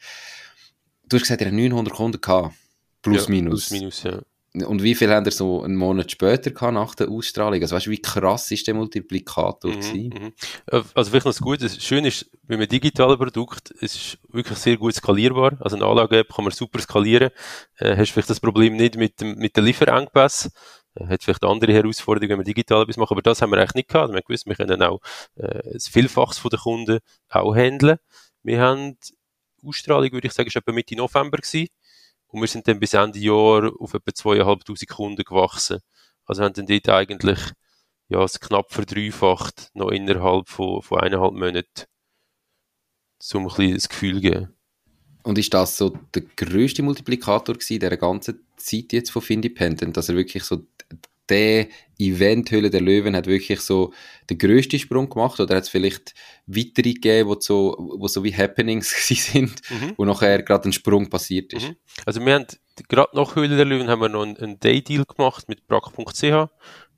Du 1.08 1.16
hast 1.16 1.24
gesagt, 1.24 1.42
ihr 1.42 1.48
habt 1.48 1.56
900 1.56 1.94
Kunden 1.94 2.20
gehabt. 2.20 2.56
Plus, 3.02 3.24
ja, 3.26 3.30
minus. 3.30 3.70
Plus, 3.70 3.72
minus, 3.72 4.04
ja. 4.04 4.22
Und 4.54 4.84
wie 4.84 4.96
viel 4.96 5.10
haben 5.10 5.26
ihr 5.26 5.32
so 5.32 5.64
einen 5.64 5.78
Monat 5.78 6.12
später 6.12 6.52
gehabt, 6.52 6.74
nach 6.74 6.94
der 6.96 7.10
Ausstrahlung? 7.10 7.62
Also 7.62 7.74
weißt 7.74 7.86
du, 7.86 7.92
wie 7.92 8.02
krass 8.02 8.52
ist 8.52 8.68
der 8.68 8.74
Multiplikator 8.74 9.72
mhm, 9.72 10.10
mhm. 10.14 10.34
Äh, 10.68 10.82
also 10.94 11.10
vielleicht 11.10 11.26
noch 11.26 11.32
das 11.32 11.40
Gute, 11.40 11.64
das 11.64 11.82
Schöne 11.82 12.10
ist, 12.10 12.30
bei 12.44 12.56
einem 12.56 12.68
digitalen 12.68 13.18
Produkt, 13.18 13.74
es 13.80 13.96
ist 13.96 14.18
wirklich 14.28 14.58
sehr 14.58 14.76
gut 14.76 14.94
skalierbar. 14.94 15.56
Also 15.62 15.78
eine 15.78 15.86
Anlage-App 15.86 16.34
kann 16.34 16.44
man 16.44 16.52
super 16.52 16.80
skalieren. 16.80 17.30
Äh, 17.78 17.96
hast 17.96 18.12
vielleicht 18.12 18.30
das 18.30 18.42
Problem 18.42 18.76
nicht 18.76 18.98
mit 18.98 19.22
dem, 19.22 19.36
mit 19.36 19.56
den 19.56 19.64
Lieferengpässen. 19.64 20.52
Äh, 20.96 21.08
hat 21.08 21.24
vielleicht 21.24 21.46
andere 21.46 21.74
Herausforderungen, 21.74 22.32
wenn 22.32 22.40
wir 22.40 22.46
digital 22.46 22.82
etwas 22.82 22.98
machen, 22.98 23.14
aber 23.14 23.22
das 23.22 23.42
haben 23.42 23.52
wir 23.52 23.58
eigentlich 23.58 23.76
nicht 23.76 23.90
gehabt. 23.90 24.10
Wir 24.10 24.18
haben 24.18 24.26
gewusst, 24.28 24.48
wir 24.48 24.56
können 24.56 24.84
auch 24.84 25.00
äh, 25.36 25.62
das 25.72 25.88
Vielfaches 25.88 26.40
von 26.40 26.50
den 26.50 26.60
Kunden 26.60 27.00
auch 27.30 27.56
handeln. 27.56 28.00
Wir 28.44 28.60
haben 28.60 28.98
Ausstrahlung, 29.66 30.12
würde 30.12 30.28
ich 30.28 30.34
sagen, 30.34 30.48
ist 30.48 30.56
etwa 30.56 30.72
Mitte 30.72 30.96
November 30.96 31.38
gewesen. 31.38 31.68
Und 32.32 32.42
wir 32.42 32.48
sind 32.48 32.68
dann 32.68 32.80
bis 32.80 32.94
Ende 32.94 33.20
Jahr 33.20 33.72
auf 33.80 33.94
etwa 33.94 34.14
zweieinhalbtausend 34.14 34.90
Kunden 34.90 35.24
gewachsen. 35.24 35.80
Also 36.26 36.44
haben 36.44 36.54
dann 36.54 36.66
dort 36.66 36.90
eigentlich 36.90 37.40
ja, 38.12 38.24
es 38.24 38.40
knapp 38.40 38.72
verdreifacht, 38.74 39.70
noch 39.74 39.90
innerhalb 39.90 40.50
von, 40.50 40.82
von 40.82 41.00
eineinhalb 41.00 41.34
Monaten, 41.34 41.86
so 43.20 43.40
ein 43.40 43.46
bisschen 43.46 43.74
das 43.74 43.90
Gefühl 43.90 44.20
geben. 44.20 44.54
Und 45.24 45.38
ist 45.38 45.54
das 45.54 45.78
so 45.78 45.90
der 46.14 46.24
größte 46.36 46.84
Multiplikator 46.84 47.56
gewesen, 47.56 47.80
der 47.80 47.96
ganzen 47.96 48.46
Zeit 48.58 48.92
jetzt 48.92 49.12
von 49.12 49.22
Findependent, 49.22 49.96
dass 49.96 50.10
er 50.10 50.16
wirklich 50.16 50.44
so 50.44 50.66
der 51.30 51.68
Event 51.98 52.52
Höhle 52.52 52.70
der 52.70 52.82
Löwen 52.82 53.16
hat 53.16 53.28
wirklich 53.28 53.62
so 53.62 53.94
den 54.30 54.38
größten 54.38 54.80
Sprung 54.80 55.10
gemacht 55.10 55.40
oder 55.40 55.56
hat 55.56 55.64
es 55.64 55.70
vielleicht 55.70 56.14
weitere 56.46 56.94
gegeben, 56.94 57.30
wo 57.30 57.40
so, 57.40 57.76
wo 57.98 58.08
so 58.08 58.24
wie 58.24 58.36
Happenings 58.36 59.08
sind, 59.08 59.62
mhm. 59.70 59.94
wo 59.98 60.06
nachher 60.06 60.44
gerade 60.44 60.70
ein 60.70 60.74
Sprung 60.74 61.10
passiert 61.10 61.54
ist? 61.54 61.70
Mhm. 61.70 61.76
Also 62.06 62.26
wir 62.26 62.34
haben 62.34 62.48
gerade 62.88 63.16
nach 63.16 63.36
Höhle 63.36 63.56
der 63.56 63.66
Löwen 63.66 63.88
haben 63.88 64.02
wir 64.02 64.10
noch 64.10 64.24
einen, 64.24 64.38
einen 64.38 64.60
Day-Deal 64.60 65.06
gemacht 65.06 65.48
mit 65.48 65.68
brack.ch. 65.68 66.50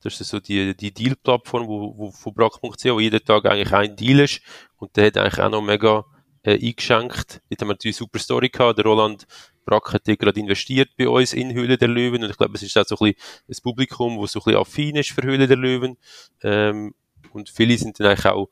Das 0.02 0.20
ist 0.20 0.30
so 0.30 0.40
die, 0.40 0.76
die 0.76 0.94
Deal-Plattform 0.94 1.68
wo, 1.68 1.98
wo, 1.98 2.12
von 2.12 2.34
brack.ch, 2.34 2.86
wo 2.86 3.00
jeden 3.00 3.24
Tag 3.24 3.46
eigentlich 3.46 3.74
ein 3.74 3.96
Deal 3.96 4.20
ist 4.20 4.42
und 4.78 4.96
der 4.96 5.08
hat 5.08 5.18
eigentlich 5.18 5.40
auch 5.40 5.50
noch 5.50 5.62
mega 5.62 6.06
äh, 6.44 6.54
eingeschenkt. 6.54 7.42
Dort 7.50 7.62
haben 7.62 7.68
wir 7.70 7.74
natürlich 7.74 7.96
eine 7.96 8.06
super 8.06 8.20
Story 8.20 8.50
gehabt. 8.50 8.78
Der 8.78 8.86
Roland 8.86 9.26
Brack 9.66 9.94
hat 9.94 10.06
gerade 10.06 10.40
investiert 10.40 10.90
bei 10.98 11.08
uns 11.08 11.34
in 11.34 11.54
Höhle 11.54 11.78
der 11.78 11.88
Löwen 11.88 12.24
und 12.24 12.30
ich 12.30 12.38
glaube, 12.38 12.56
es 12.56 12.64
ist 12.64 12.78
auch 12.78 12.86
so 12.86 12.98
ein 12.98 13.14
bisschen 13.14 13.60
ein 13.60 13.64
Publikum, 13.64 14.22
das 14.22 14.32
so 14.32 14.40
ein 14.40 14.44
bisschen 14.46 14.60
affin 14.60 14.96
ist 14.96 15.12
für 15.12 15.24
Höhle 15.24 15.48
der 15.48 15.58
Löwen. 15.58 15.98
Ähm, 16.42 16.94
und 17.32 17.50
viele 17.50 17.78
sind 17.78 18.00
dann 18.00 18.08
eigentlich 18.08 18.26
auch 18.26 18.50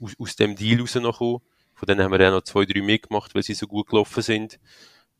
aus, 0.00 0.14
aus 0.18 0.36
dem 0.36 0.56
Deal 0.56 0.80
rausgekommen. 0.80 1.40
Von 1.74 1.86
denen 1.86 2.02
haben 2.02 2.12
wir 2.12 2.20
ja 2.20 2.30
noch 2.30 2.42
zwei, 2.42 2.64
drei 2.64 2.80
mitgemacht, 2.80 3.34
weil 3.34 3.42
sie 3.42 3.54
so 3.54 3.66
gut 3.66 3.88
gelaufen 3.88 4.22
sind. 4.22 4.58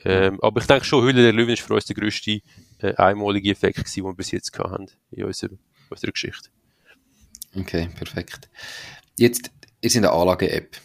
Ähm, 0.05 0.39
aber 0.43 0.61
ich 0.61 0.67
denke 0.67 0.85
schon, 0.85 1.05
Höhle 1.05 1.23
der 1.23 1.33
Löwen 1.33 1.55
ist 1.55 1.63
für 1.63 1.75
uns 1.75 1.87
der 1.87 1.97
grösste 1.97 2.41
äh, 2.79 2.95
einmalige 2.97 3.51
Effekt 3.51 3.77
gewesen, 3.77 4.03
den 4.03 4.05
wir 4.05 4.15
bis 4.15 4.31
jetzt 4.31 4.57
haben 4.59 4.87
in 5.11 5.25
unserer, 5.25 5.57
unserer 5.91 6.13
Geschichte. 6.13 6.51
Okay, 7.55 7.89
perfekt. 7.95 8.49
Jetzt, 9.19 9.51
ihr 9.81 9.91
seid 9.91 10.05
eine 10.05 10.13
Anlage-App 10.13 10.77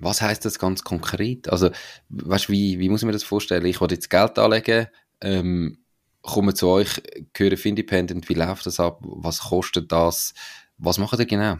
was 0.00 0.22
heißt 0.22 0.44
das 0.44 0.58
ganz 0.58 0.84
konkret? 0.84 1.48
Also, 1.48 1.70
weißt, 2.08 2.50
wie, 2.50 2.78
wie 2.78 2.88
muss 2.88 3.02
ich 3.02 3.06
mir 3.06 3.12
das 3.12 3.24
vorstellen? 3.24 3.64
Ich 3.66 3.80
will 3.80 3.90
jetzt 3.90 4.10
Geld 4.10 4.38
anlegen, 4.38 4.88
ähm, 5.20 5.78
komme 6.22 6.54
zu 6.54 6.68
euch, 6.68 7.02
gehöre 7.32 7.64
Independent, 7.64 8.28
wie 8.28 8.34
läuft 8.34 8.66
das 8.66 8.80
ab? 8.80 8.98
Was 9.00 9.40
kostet 9.40 9.92
das? 9.92 10.34
Was 10.78 10.98
macht 10.98 11.18
ihr 11.18 11.26
genau? 11.26 11.56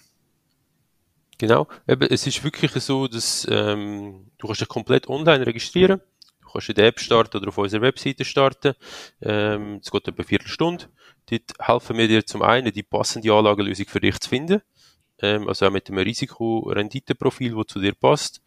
Genau, 1.38 1.68
eben, 1.86 2.08
es 2.10 2.26
ist 2.26 2.42
wirklich 2.44 2.72
so, 2.72 3.08
dass 3.08 3.46
ähm, 3.50 4.30
du 4.38 4.46
kannst 4.46 4.62
dich 4.62 4.68
komplett 4.68 5.08
online 5.08 5.46
registrieren. 5.46 6.00
Du 6.40 6.48
kannst 6.50 6.68
in 6.70 6.74
der 6.74 6.86
App 6.86 6.98
starten 6.98 7.36
oder 7.36 7.48
auf 7.48 7.58
unserer 7.58 7.82
Webseite 7.82 8.24
starten. 8.24 8.74
Ähm, 9.20 9.80
es 9.82 9.90
geht 9.90 10.08
etwa 10.08 10.16
eine 10.16 10.24
Viertelstunde. 10.24 10.86
Dort 11.26 11.52
helfen 11.60 11.98
wir 11.98 12.08
dir 12.08 12.24
zum 12.24 12.42
einen, 12.42 12.72
die 12.72 12.82
passende 12.82 13.32
Anlagelösung 13.32 13.86
für 13.86 14.00
dich 14.00 14.18
zu 14.18 14.28
finden 14.30 14.62
ähm, 15.20 15.48
also 15.48 15.66
auch 15.66 15.70
mit 15.70 15.88
einem 15.88 15.98
Risiko-Rendite-Profil, 15.98 17.54
das 17.54 17.66
zu 17.66 17.80
dir 17.80 17.94
passt. 17.94 18.42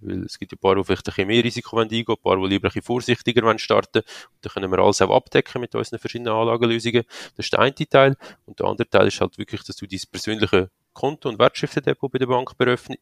Weil 0.00 0.24
es 0.24 0.38
gibt 0.38 0.52
ein 0.52 0.58
paar, 0.58 0.76
die 0.76 0.84
vielleicht 0.84 1.06
ein 1.08 1.12
bisschen 1.12 1.28
mehr 1.28 1.44
Risiko 1.44 1.78
eingehen 1.78 2.04
ein 2.06 2.16
paar, 2.22 2.36
die 2.36 2.46
lieber 2.46 2.68
ein 2.68 2.70
bisschen 2.70 2.82
vorsichtiger 2.82 3.58
starten 3.58 4.02
wollen. 4.02 4.04
Da 4.42 4.50
können 4.50 4.70
wir 4.70 4.78
alles 4.78 5.00
auch 5.00 5.14
abdecken 5.14 5.60
mit 5.60 5.74
unseren 5.74 5.98
verschiedenen 5.98 6.32
Anlagenlösungen. 6.32 7.04
Das 7.36 7.46
ist 7.46 7.52
der 7.52 7.60
eine 7.60 7.74
Teil. 7.74 8.16
Und 8.44 8.60
der 8.60 8.66
andere 8.66 8.88
Teil 8.88 9.06
ist 9.06 9.20
halt 9.20 9.38
wirklich, 9.38 9.62
dass 9.62 9.76
du 9.76 9.86
dein 9.86 10.00
persönliche 10.10 10.70
Konto- 10.92 11.28
und 11.28 11.38
Wertschriftendepot 11.38 12.12
bei 12.12 12.18
der 12.18 12.26
Bank 12.26 12.52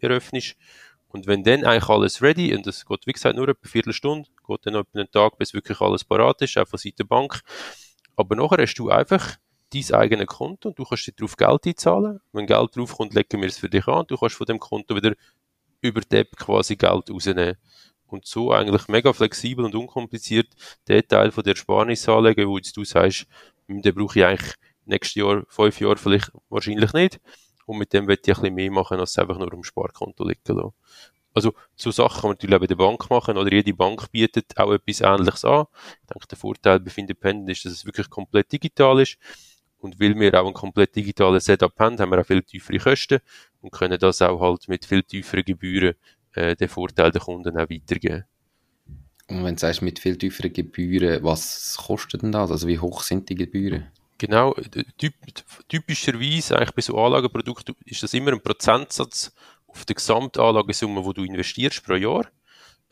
eröffnest. 0.01 0.57
Und 1.09 1.27
wenn 1.27 1.45
dann 1.45 1.65
eigentlich 1.65 1.89
alles 1.89 2.23
ready, 2.23 2.55
und 2.55 2.67
das 2.67 2.87
geht 2.87 3.07
wie 3.07 3.13
gesagt 3.13 3.37
nur 3.37 3.49
etwa 3.49 3.61
eine 3.63 3.71
Viertelstunde, 3.71 4.29
geht 4.47 4.61
dann 4.67 4.75
etwa 4.77 4.99
einen 4.99 5.11
Tag, 5.11 5.37
bis 5.39 5.53
wirklich 5.53 5.81
alles 5.81 6.05
parat 6.05 6.41
ist, 6.41 6.57
auch 6.57 6.67
von 6.67 6.79
Seiten 6.79 6.97
der 6.97 7.05
Bank. 7.05 7.41
Aber 8.17 8.35
nachher 8.37 8.63
hast 8.63 8.75
du 8.77 8.91
einfach 8.91 9.37
dein 9.73 9.95
eigenes 9.95 10.27
Konto 10.27 10.69
und 10.69 10.79
du 10.79 10.85
kannst 10.85 11.07
dir 11.07 11.13
darauf 11.13 11.37
Geld 11.37 11.67
einzahlen. 11.67 12.21
Wenn 12.33 12.47
Geld 12.47 12.77
draufkommt, 12.77 13.15
legen 13.15 13.41
wir 13.41 13.49
es 13.49 13.59
für 13.59 13.69
dich 13.69 13.87
an. 13.89 14.07
Du 14.07 14.17
kannst 14.17 14.37
von 14.37 14.47
dem 14.47 14.59
Konto 14.59 14.95
wieder 14.95 15.15
über 15.81 16.01
die 16.01 16.17
App 16.17 16.37
quasi 16.37 16.77
Geld 16.77 17.11
rausnehmen. 17.11 17.57
Und 18.07 18.27
so 18.27 18.53
eigentlich 18.53 18.89
mega 18.89 19.13
flexibel 19.13 19.65
und 19.65 19.75
unkompliziert 19.75 20.49
den 20.87 21.07
Teil 21.09 21.31
von 21.31 21.45
der 21.45 21.55
Ersparnis 21.55 22.09
anlegen, 22.09 22.47
wo 22.49 22.59
jetzt 22.59 22.77
du 22.77 22.85
sagst, 22.85 23.27
den 23.69 23.95
brauche 23.95 24.19
ich 24.19 24.25
eigentlich 24.25 24.55
nächstes 24.85 25.15
Jahr, 25.15 25.45
fünf 25.49 25.81
Jahre 25.81 25.97
vielleicht 25.97 26.31
wahrscheinlich 26.51 26.93
nicht. 26.93 27.21
Und 27.65 27.79
mit 27.79 27.93
dem 27.93 28.09
wird 28.09 28.27
ich 28.27 28.37
ein 28.37 28.43
bisschen 28.43 28.55
mehr 28.55 28.71
machen, 28.71 28.99
als 28.99 29.19
einfach 29.19 29.39
nur 29.39 29.53
am 29.53 29.65
Sparkonto 29.65 30.27
liegen 30.29 30.41
lassen. 30.47 30.75
Also, 31.35 31.55
so 31.77 31.91
Sachen 31.91 32.21
kann 32.21 32.29
man 32.29 32.35
natürlich 32.35 32.57
auch 32.57 32.61
bei 32.61 32.67
der 32.67 32.77
Bank 32.77 33.09
machen, 33.09 33.39
oder 33.39 33.51
jede 33.51 33.73
Bank 33.73 34.11
bietet 34.13 34.59
auch 34.59 34.73
etwas 34.73 35.01
Ähnliches 35.01 35.45
an. 35.45 35.65
Ich 36.03 36.07
denke, 36.09 36.29
der 36.29 36.39
Vorteil 36.39 36.81
bei 36.81 36.93
Independent 36.95 37.49
ist, 37.49 37.65
dass 37.65 37.73
es 37.73 37.87
wirklich 37.87 38.11
komplett 38.11 38.53
digital 38.53 39.01
ist. 39.01 39.17
Und 39.83 39.99
weil 39.99 40.19
wir 40.19 40.41
auch 40.41 40.47
ein 40.47 40.55
komplett 40.55 40.95
digitales 40.95 41.45
Setup 41.45 41.77
haben, 41.79 41.99
haben 41.99 42.11
wir 42.11 42.21
auch 42.21 42.27
viel 42.27 42.43
tiefere 42.43 42.79
Kosten. 42.79 43.19
und 43.61 43.73
können 43.73 43.99
das 43.99 44.23
auch 44.23 44.41
halt 44.41 44.69
mit 44.69 44.85
viel 44.85 45.03
tieferen 45.03 45.45
Gebühren 45.45 45.95
äh, 46.35 46.55
den 46.55 46.69
Vorteil 46.69 47.11
der 47.11 47.21
Kunden 47.21 47.59
auch 47.59 47.69
weitergeben. 47.69 48.25
Und 49.29 49.45
wenn 49.45 49.57
du 49.57 49.61
sagst, 49.61 49.83
mit 49.83 49.99
viel 49.99 50.17
tieferen 50.17 50.53
Gebühren, 50.53 51.23
was 51.25 51.77
kostet 51.77 52.23
denn 52.23 52.33
das? 52.33 52.51
Also 52.51 52.69
wie 52.69 52.79
hoch 52.79 53.03
sind 53.03 53.29
die 53.29 53.35
Gebühren? 53.35 53.91
Genau, 54.19 54.55
typ, 54.99 55.15
typischerweise 55.69 56.57
eigentlich 56.57 56.75
bei 56.77 56.83
so 56.83 56.97
Anlagenprodukten 56.97 57.75
ist 57.85 58.05
das 58.05 58.15
immer 58.15 58.33
ein 58.33 58.41
Prozentsatz 58.41 59.35
auf 59.67 59.85
der 59.85 59.97
Gesamtanlagesumme, 59.97 61.03
die 61.03 61.15
du 61.15 61.25
investierst 61.25 61.85
pro 61.85 61.95
Jahr. 61.95 62.29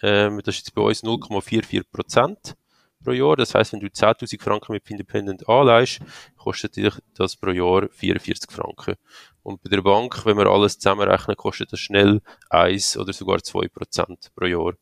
Ähm, 0.02 0.40
das 0.44 0.56
ist 0.56 0.66
jetzt 0.66 0.74
bei 0.74 0.82
uns 0.82 1.04
0,44 1.04 1.84
Prozent 1.92 2.56
pro 3.02 3.12
Jahr. 3.12 3.36
Das 3.36 3.54
heißt, 3.54 3.72
wenn 3.72 3.80
du 3.80 3.86
10.000 3.86 4.42
Franken 4.42 4.72
mit 4.72 4.90
Independent 4.90 5.48
anleihst, 5.48 6.00
kostet 6.36 6.76
dich 6.76 6.94
das 7.14 7.36
pro 7.36 7.50
Jahr 7.50 7.88
44 7.90 8.50
Franken. 8.50 8.94
Und 9.42 9.62
bei 9.62 9.70
der 9.70 9.82
Bank, 9.82 10.24
wenn 10.26 10.36
wir 10.36 10.46
alles 10.46 10.78
zusammenrechnen, 10.78 11.36
kostet 11.36 11.72
das 11.72 11.80
schnell 11.80 12.20
1 12.50 12.96
oder 12.96 13.12
sogar 13.12 13.42
2 13.42 13.68
Prozent 13.68 14.30
pro 14.34 14.46
Jahr. 14.46 14.74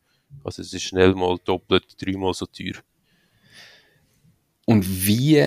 Also 0.44 0.62
es 0.62 0.72
ist 0.72 0.82
schnell 0.82 1.14
mal 1.14 1.38
doppelt, 1.44 1.96
dreimal 2.00 2.34
so 2.34 2.46
teuer. 2.46 2.74
Und 4.66 4.84
wie 5.06 5.42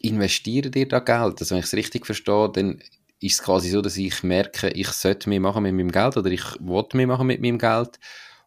investiert 0.00 0.76
ihr 0.76 0.88
da 0.88 0.98
Geld? 0.98 1.40
Also 1.40 1.54
wenn 1.54 1.60
ich 1.60 1.66
es 1.66 1.74
richtig 1.74 2.04
verstehe, 2.04 2.50
dann 2.52 2.80
ist 3.20 3.40
es 3.40 3.42
quasi 3.42 3.70
so, 3.70 3.80
dass 3.80 3.96
ich 3.96 4.22
merke, 4.22 4.68
ich 4.68 4.88
sollte 4.88 5.28
mehr 5.28 5.40
machen 5.40 5.62
mit 5.62 5.74
meinem 5.74 5.90
Geld 5.90 6.16
oder 6.16 6.30
ich 6.30 6.44
wollte 6.60 6.96
mehr 6.96 7.06
machen 7.06 7.26
mit 7.26 7.40
meinem 7.40 7.58
Geld 7.58 7.98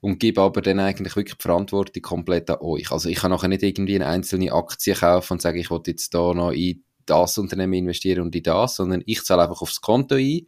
und 0.01 0.19
gebe 0.19 0.41
aber 0.41 0.61
dann 0.61 0.79
eigentlich 0.79 1.15
wirklich 1.15 1.37
die 1.37 1.43
Verantwortung 1.43 2.01
komplett 2.01 2.49
an 2.49 2.57
euch. 2.59 2.91
Also 2.91 3.07
ich 3.07 3.19
kann 3.19 3.31
nachher 3.31 3.47
nicht 3.47 3.63
irgendwie 3.63 3.95
eine 3.95 4.07
einzelne 4.07 4.51
Aktie 4.51 4.95
kaufen 4.95 5.33
und 5.33 5.41
sagen, 5.41 5.59
ich 5.59 5.69
will 5.69 5.79
jetzt 5.85 6.13
da 6.13 6.33
noch 6.33 6.51
in 6.51 6.83
das 7.05 7.37
Unternehmen 7.37 7.73
investieren 7.73 8.21
und 8.21 8.35
in 8.35 8.43
das, 8.43 8.75
sondern 8.75 9.03
ich 9.05 9.23
zahle 9.23 9.43
einfach 9.43 9.61
aufs 9.61 9.79
Konto 9.79 10.15
ein. 10.15 10.47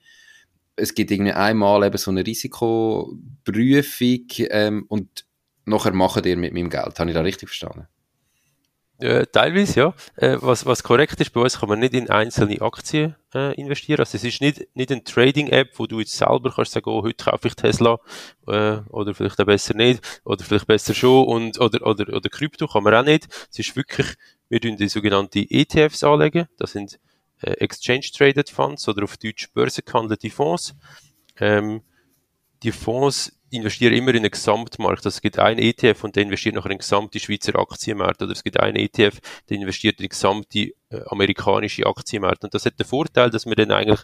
Es 0.75 0.95
gibt 0.95 1.11
irgendwie 1.11 1.33
einmal 1.33 1.85
eben 1.85 1.97
so 1.97 2.09
eine 2.09 2.25
Risikoprüfung 2.25 4.27
ähm, 4.49 4.85
und 4.87 5.25
nachher 5.65 5.93
machen 5.93 6.23
ihr 6.25 6.35
mit 6.35 6.53
meinem 6.53 6.71
Geld. 6.71 6.99
Habe 6.99 7.11
ich 7.11 7.15
da 7.15 7.21
richtig 7.21 7.49
verstanden? 7.49 7.87
Äh, 9.03 9.25
teilweise, 9.29 9.79
ja. 9.79 9.93
Äh, 10.15 10.37
was, 10.39 10.65
was 10.65 10.81
korrekt 10.81 11.19
ist, 11.19 11.33
bei 11.33 11.41
uns 11.41 11.59
kann 11.59 11.67
man 11.67 11.79
nicht 11.79 11.93
in 11.93 12.09
einzelne 12.09 12.61
Aktien 12.61 13.17
äh, 13.35 13.53
investieren. 13.59 13.99
Also 13.99 14.15
es 14.15 14.23
ist 14.23 14.39
nicht, 14.39 14.65
nicht 14.75 14.93
eine 14.93 15.03
Trading-App, 15.03 15.71
wo 15.77 15.87
du 15.87 15.99
jetzt 15.99 16.15
selber 16.15 16.53
kannst 16.55 16.71
sagen, 16.71 16.89
oh, 16.89 17.03
heute 17.03 17.25
kaufe 17.25 17.49
ich 17.49 17.55
Tesla 17.55 17.99
äh, 18.47 18.77
oder 18.87 19.13
vielleicht 19.13 19.41
auch 19.41 19.45
besser 19.45 19.73
nicht 19.73 20.21
oder 20.23 20.41
vielleicht 20.45 20.67
besser 20.67 20.93
schon 20.93 21.27
und, 21.27 21.59
oder, 21.59 21.85
oder, 21.85 22.13
oder 22.13 22.29
Krypto 22.29 22.65
kann 22.65 22.83
man 22.83 22.95
auch 22.95 23.03
nicht. 23.03 23.27
Es 23.51 23.59
ist 23.59 23.75
wirklich, 23.75 24.07
wir 24.47 24.61
tun 24.61 24.77
die 24.77 24.87
sogenannten 24.87 25.47
ETFs 25.49 26.05
anlegen. 26.05 26.47
Das 26.57 26.71
sind 26.71 26.97
äh, 27.41 27.51
Exchange 27.55 28.07
Traded 28.15 28.49
Funds 28.49 28.87
oder 28.87 29.03
auf 29.03 29.17
Deutsch 29.17 29.51
börsengehandelte 29.51 30.29
Fonds. 30.29 30.75
Ähm, 31.41 31.81
die 32.63 32.71
Fonds 32.71 33.33
investiere 33.53 33.95
immer 33.95 34.11
in 34.11 34.17
einen 34.17 34.31
Gesamtmarkt. 34.31 35.05
Also 35.05 35.21
gibt 35.21 35.39
einen 35.39 35.59
ETF 35.59 36.03
und 36.03 36.15
der 36.15 36.23
investiert 36.23 36.55
nachher 36.55 36.71
in 36.71 36.75
den 36.75 36.79
gesamten 36.79 37.19
Schweizer 37.19 37.57
Aktienmarkt. 37.57 38.21
Oder 38.21 38.31
es 38.31 38.43
gibt 38.43 38.59
einen 38.59 38.75
ETF, 38.75 39.19
der 39.49 39.57
investiert 39.57 39.99
in 39.99 40.05
den 40.05 40.09
gesamten 40.09 40.71
äh, 40.89 41.01
amerikanischen 41.07 41.85
Aktienmarkt. 41.85 42.43
Und 42.43 42.53
das 42.53 42.65
hat 42.65 42.79
den 42.79 42.85
Vorteil, 42.85 43.29
dass 43.29 43.45
man 43.45 43.55
dann 43.55 43.71
eigentlich 43.71 44.01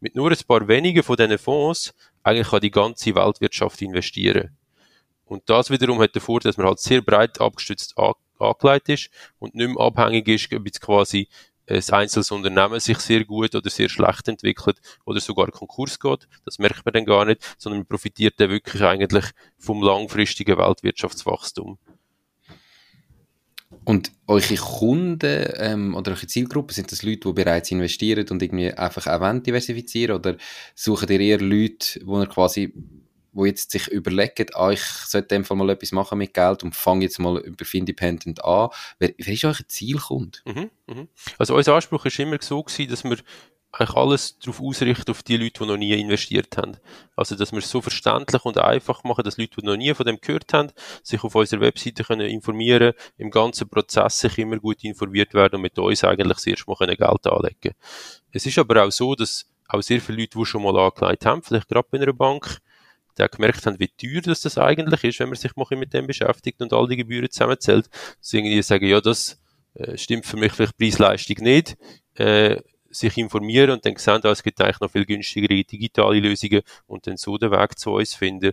mit 0.00 0.14
nur 0.14 0.30
ein 0.30 0.38
paar 0.46 0.68
wenigen 0.68 1.02
von 1.02 1.16
diesen 1.16 1.38
Fonds 1.38 1.94
eigentlich 2.22 2.52
an 2.52 2.60
die 2.60 2.70
ganze 2.70 3.14
Weltwirtschaft 3.14 3.80
investieren. 3.82 4.56
Und 5.24 5.48
das 5.48 5.70
wiederum 5.70 6.00
hat 6.00 6.14
den 6.14 6.22
Vorteil, 6.22 6.50
dass 6.50 6.58
man 6.58 6.66
halt 6.66 6.80
sehr 6.80 7.02
breit 7.02 7.40
abgestützt 7.40 7.94
angelegt 8.38 8.88
ist 8.88 9.10
und 9.38 9.54
nicht 9.54 9.68
mehr 9.68 9.80
abhängig 9.80 10.26
ist, 10.28 10.52
ob 10.52 10.66
jetzt 10.66 10.80
quasi 10.80 11.28
ein 11.70 11.82
einzelnes 11.90 12.30
Unternehmen 12.30 12.80
sich 12.80 12.98
sehr 12.98 13.24
gut 13.24 13.54
oder 13.54 13.70
sehr 13.70 13.88
schlecht 13.88 14.28
entwickelt 14.28 14.78
oder 15.04 15.20
sogar 15.20 15.50
Konkurs 15.50 15.98
geht. 15.98 16.28
Das 16.44 16.58
merkt 16.58 16.84
man 16.84 16.92
dann 16.92 17.04
gar 17.04 17.24
nicht, 17.24 17.42
sondern 17.58 17.80
man 17.80 17.86
profitiert 17.86 18.34
dann 18.38 18.50
wirklich 18.50 18.82
eigentlich 18.82 19.24
vom 19.58 19.82
langfristigen 19.82 20.58
Weltwirtschaftswachstum. 20.58 21.78
Und 23.84 24.12
eure 24.26 24.56
Kunden 24.56 25.52
ähm, 25.56 25.94
oder 25.94 26.12
eure 26.12 26.26
Zielgruppe, 26.26 26.74
sind 26.74 26.92
das 26.92 27.02
Leute, 27.02 27.28
die 27.28 27.32
bereits 27.32 27.70
investieren 27.70 28.26
und 28.28 28.42
irgendwie 28.42 28.72
einfach 28.72 29.06
auch 29.06 29.42
diversifizieren 29.42 30.16
oder 30.16 30.36
suchen 30.74 31.08
ihr 31.08 31.20
eher 31.20 31.40
Leute, 31.40 32.00
ihr 32.00 32.26
quasi 32.26 32.74
wo 33.32 33.44
jetzt 33.44 33.70
sich 33.70 33.88
überlegen, 33.88 34.46
ah, 34.54 34.70
ich 34.70 34.82
sollte 34.82 35.28
dem 35.28 35.44
Fall 35.44 35.56
mal 35.56 35.70
etwas 35.70 35.92
machen 35.92 36.18
mit 36.18 36.34
Geld 36.34 36.62
und 36.62 36.74
fange 36.74 37.04
jetzt 37.04 37.18
mal 37.18 37.38
über 37.38 37.64
Findependent 37.64 38.44
an. 38.44 38.70
Wer, 38.98 39.12
wer 39.18 39.34
ist 39.34 39.44
euer 39.44 39.68
Zielkunde? 39.68 40.38
Mhm, 40.44 40.70
mhm. 40.86 41.08
Also 41.38 41.54
unser 41.54 41.74
Anspruch 41.74 42.06
ist 42.06 42.18
immer 42.18 42.38
so 42.40 42.62
gewesen, 42.62 42.90
dass 42.90 43.04
wir 43.04 43.18
eigentlich 43.72 43.96
alles 43.96 44.38
darauf 44.40 44.60
ausrichten, 44.60 45.10
auf 45.10 45.22
die 45.22 45.36
Leute, 45.36 45.60
die 45.60 45.66
noch 45.66 45.76
nie 45.76 45.92
investiert 45.92 46.56
haben. 46.56 46.76
Also, 47.14 47.36
dass 47.36 47.52
wir 47.52 47.58
es 47.58 47.70
so 47.70 47.80
verständlich 47.80 48.44
und 48.44 48.58
einfach 48.58 49.04
machen, 49.04 49.22
dass 49.22 49.36
Leute, 49.36 49.60
die 49.60 49.66
noch 49.66 49.76
nie 49.76 49.94
von 49.94 50.06
dem 50.06 50.20
gehört 50.20 50.52
haben, 50.52 50.72
sich 51.02 51.22
auf 51.22 51.34
unserer 51.34 51.60
Webseite 51.60 52.02
können 52.02 52.28
informieren, 52.28 52.94
im 53.16 53.30
ganzen 53.30 53.68
Prozess 53.68 54.18
sich 54.18 54.38
immer 54.38 54.58
gut 54.58 54.82
informiert 54.82 55.34
werden 55.34 55.56
und 55.56 55.62
mit 55.62 55.78
uns 55.78 56.02
eigentlich 56.02 56.38
das 56.38 56.46
erste 56.46 56.64
Mal 56.66 56.96
Geld 56.96 57.26
anlegen 57.26 57.60
können. 57.60 57.74
Es 58.32 58.44
ist 58.46 58.58
aber 58.58 58.84
auch 58.84 58.90
so, 58.90 59.14
dass 59.14 59.46
auch 59.68 59.82
sehr 59.82 60.00
viele 60.00 60.18
Leute, 60.18 60.38
die 60.38 60.44
schon 60.44 60.62
mal 60.62 60.76
angelegt 60.76 61.26
haben, 61.26 61.42
vielleicht 61.42 61.68
gerade 61.68 61.86
bei 61.90 62.00
einer 62.00 62.12
Bank, 62.12 62.58
die 63.16 63.22
auch 63.22 63.30
gemerkt 63.30 63.64
haben, 63.66 63.78
wie 63.78 63.88
teuer 63.88 64.20
das, 64.22 64.40
das 64.40 64.58
eigentlich 64.58 65.04
ist, 65.04 65.20
wenn 65.20 65.28
man 65.28 65.36
sich 65.36 65.52
mit 65.56 65.92
dem 65.92 66.06
beschäftigt 66.06 66.60
und 66.60 66.72
all 66.72 66.88
die 66.88 66.96
Gebühren 66.96 67.30
zusammenzählt. 67.30 67.88
Sie 68.20 68.38
irgendwie 68.38 68.62
sagen, 68.62 68.86
ja, 68.86 69.00
das 69.00 69.40
äh, 69.74 69.96
stimmt 69.96 70.26
für 70.26 70.36
mich 70.36 70.52
vielleicht 70.52 70.78
Preis-Leistung 70.78 71.36
nicht. 71.44 71.76
Äh, 72.14 72.60
sich 72.90 73.16
informieren 73.16 73.70
und 73.70 73.86
dann 73.86 73.96
sehen, 73.96 74.20
ah, 74.24 74.30
es 74.30 74.42
gibt 74.42 74.60
eigentlich 74.60 74.80
noch 74.80 74.90
viel 74.90 75.06
günstigere 75.06 75.62
digitale 75.62 76.18
Lösungen 76.18 76.62
und 76.86 77.06
dann 77.06 77.16
so 77.16 77.38
den 77.38 77.52
Weg 77.52 77.78
zu 77.78 77.92
uns 77.92 78.14
finden. 78.14 78.52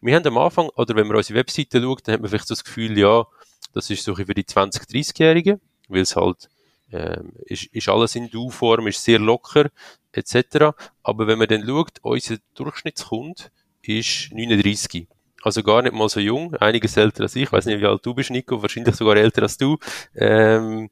Wir 0.00 0.14
haben 0.14 0.26
am 0.26 0.38
Anfang, 0.38 0.68
oder 0.76 0.94
wenn 0.94 1.08
man 1.08 1.16
unsere 1.16 1.40
Webseite 1.40 1.82
schaut, 1.82 2.06
dann 2.06 2.14
hat 2.14 2.20
man 2.20 2.30
vielleicht 2.30 2.46
so 2.46 2.54
das 2.54 2.64
Gefühl, 2.64 2.96
ja, 2.96 3.26
das 3.72 3.90
ist 3.90 4.04
so 4.04 4.14
für 4.14 4.34
die 4.34 4.44
20-, 4.44 4.88
30-Jährigen, 4.88 5.60
weil 5.88 6.02
es 6.02 6.16
halt 6.16 6.48
ähm, 6.92 7.32
ist, 7.46 7.64
ist 7.66 7.88
alles 7.88 8.14
in 8.14 8.30
Du-Form, 8.30 8.86
ist 8.86 9.02
sehr 9.02 9.18
locker, 9.18 9.70
etc. 10.12 10.74
Aber 11.02 11.26
wenn 11.26 11.38
man 11.38 11.48
dann 11.48 11.66
schaut, 11.66 11.98
unser 12.02 12.36
Durchschnittskunde 12.54 13.44
ist 13.86 14.32
39. 14.32 15.06
Also 15.42 15.62
gar 15.62 15.82
nicht 15.82 15.94
mal 15.94 16.08
so 16.08 16.20
jung, 16.20 16.54
einiges 16.56 16.96
älter 16.96 17.24
als 17.24 17.34
ich. 17.34 17.42
Ich 17.42 17.52
weiß 17.52 17.66
nicht, 17.66 17.80
wie 17.80 17.86
alt 17.86 18.04
du 18.04 18.14
bist, 18.14 18.30
Nico, 18.30 18.62
wahrscheinlich 18.62 18.94
sogar 18.94 19.16
älter 19.16 19.42
als 19.42 19.56
du. 19.56 19.76
Ähm, 20.14 20.88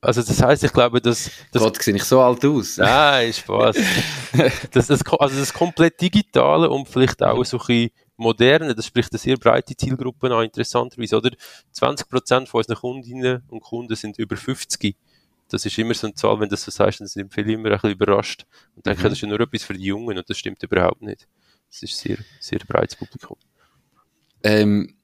also 0.00 0.22
das 0.22 0.42
heißt, 0.42 0.64
ich 0.64 0.72
glaube, 0.72 1.00
dass... 1.00 1.30
dass 1.52 1.62
Gott, 1.62 1.82
sehe 1.82 1.96
ich 1.96 2.04
so 2.04 2.20
alt 2.20 2.44
aus? 2.44 2.78
Nein, 2.78 3.32
Spaß. 3.32 3.76
das, 4.70 4.86
das, 4.86 5.00
also 5.18 5.38
das 5.38 5.52
komplett 5.52 6.00
Digitale 6.00 6.70
und 6.70 6.88
vielleicht 6.88 7.22
auch 7.22 7.44
so 7.44 7.58
ein 7.58 7.66
bisschen 7.66 7.90
moderne, 8.16 8.74
das 8.74 8.86
spricht 8.86 9.12
eine 9.12 9.18
sehr 9.18 9.36
breite 9.36 9.76
Zielgruppe 9.76 10.34
an, 10.34 10.44
interessanterweise, 10.44 11.16
oder? 11.16 11.30
20% 11.74 12.46
von 12.46 12.58
unseren 12.58 12.76
Kundinnen 12.76 13.42
und 13.48 13.60
Kunden 13.60 13.94
sind 13.96 14.18
über 14.18 14.36
50 14.36 14.96
das 15.48 15.64
ist 15.64 15.78
immer 15.78 15.94
so 15.94 16.06
eine 16.06 16.14
Zahl, 16.14 16.34
wenn 16.40 16.48
du 16.48 16.54
das 16.54 16.64
so 16.64 16.70
sagst, 16.70 17.00
dann 17.00 17.06
sind 17.06 17.32
viele 17.32 17.52
immer 17.52 17.68
ein 17.68 17.72
bisschen 17.74 17.90
überrascht 17.90 18.46
und 18.74 18.84
denken, 18.84 19.00
mhm. 19.00 19.04
das 19.04 19.12
ist 19.14 19.20
ja 19.20 19.28
nur 19.28 19.40
etwas 19.40 19.62
für 19.62 19.74
die 19.74 19.84
Jungen 19.84 20.18
und 20.18 20.28
das 20.28 20.38
stimmt 20.38 20.62
überhaupt 20.62 21.02
nicht. 21.02 21.28
Es 21.76 21.82
ist 21.82 21.98
sehr, 21.98 22.16
sehr 22.40 22.58
breites 22.66 22.96
Publikum. 22.96 23.36
Ähm, 24.42 24.94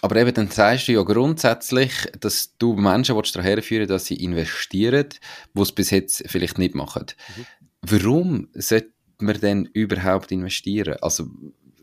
aber 0.00 0.16
eben, 0.16 0.32
dann 0.34 0.50
sagst 0.50 0.86
du 0.86 0.92
ja 0.92 1.02
grundsätzlich, 1.02 1.92
dass 2.20 2.56
du 2.58 2.74
Menschen 2.74 3.16
daran 3.16 3.42
herführen 3.42 3.88
dass 3.88 4.06
sie 4.06 4.22
investieren, 4.22 5.08
wo 5.54 5.62
es 5.62 5.72
bis 5.72 5.90
jetzt 5.90 6.22
vielleicht 6.26 6.58
nicht 6.58 6.74
machen. 6.74 7.06
Mhm. 7.36 7.46
Warum 7.82 8.48
sollte 8.54 8.92
man 9.18 9.40
denn 9.40 9.64
überhaupt 9.72 10.30
investieren? 10.30 10.96
Also, 11.00 11.26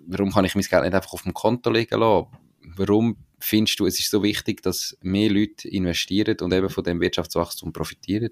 warum 0.08 0.32
kann 0.32 0.46
ich 0.46 0.56
mein 0.56 0.63
Geld 0.63 0.84
nicht 0.84 0.94
einfach 0.94 1.13
auf 1.13 1.24
dem 1.24 1.34
Konto 1.34 1.70
legen 1.70 2.00
lassen? 2.00 2.28
Warum 2.76 3.17
findest 3.39 3.80
du, 3.80 3.86
es 3.86 4.00
ist 4.00 4.12
so 4.12 4.24
wichtig, 4.24 4.62
dass 4.62 4.98
mehr 5.02 5.30
Leute 5.30 5.67
investieren 5.67 6.38
und 6.41 6.54
eben 6.54 6.70
von 6.70 6.84
dem 6.84 7.02
Wirtschaftswachstum 7.02 7.74
profitieren? 7.74 8.30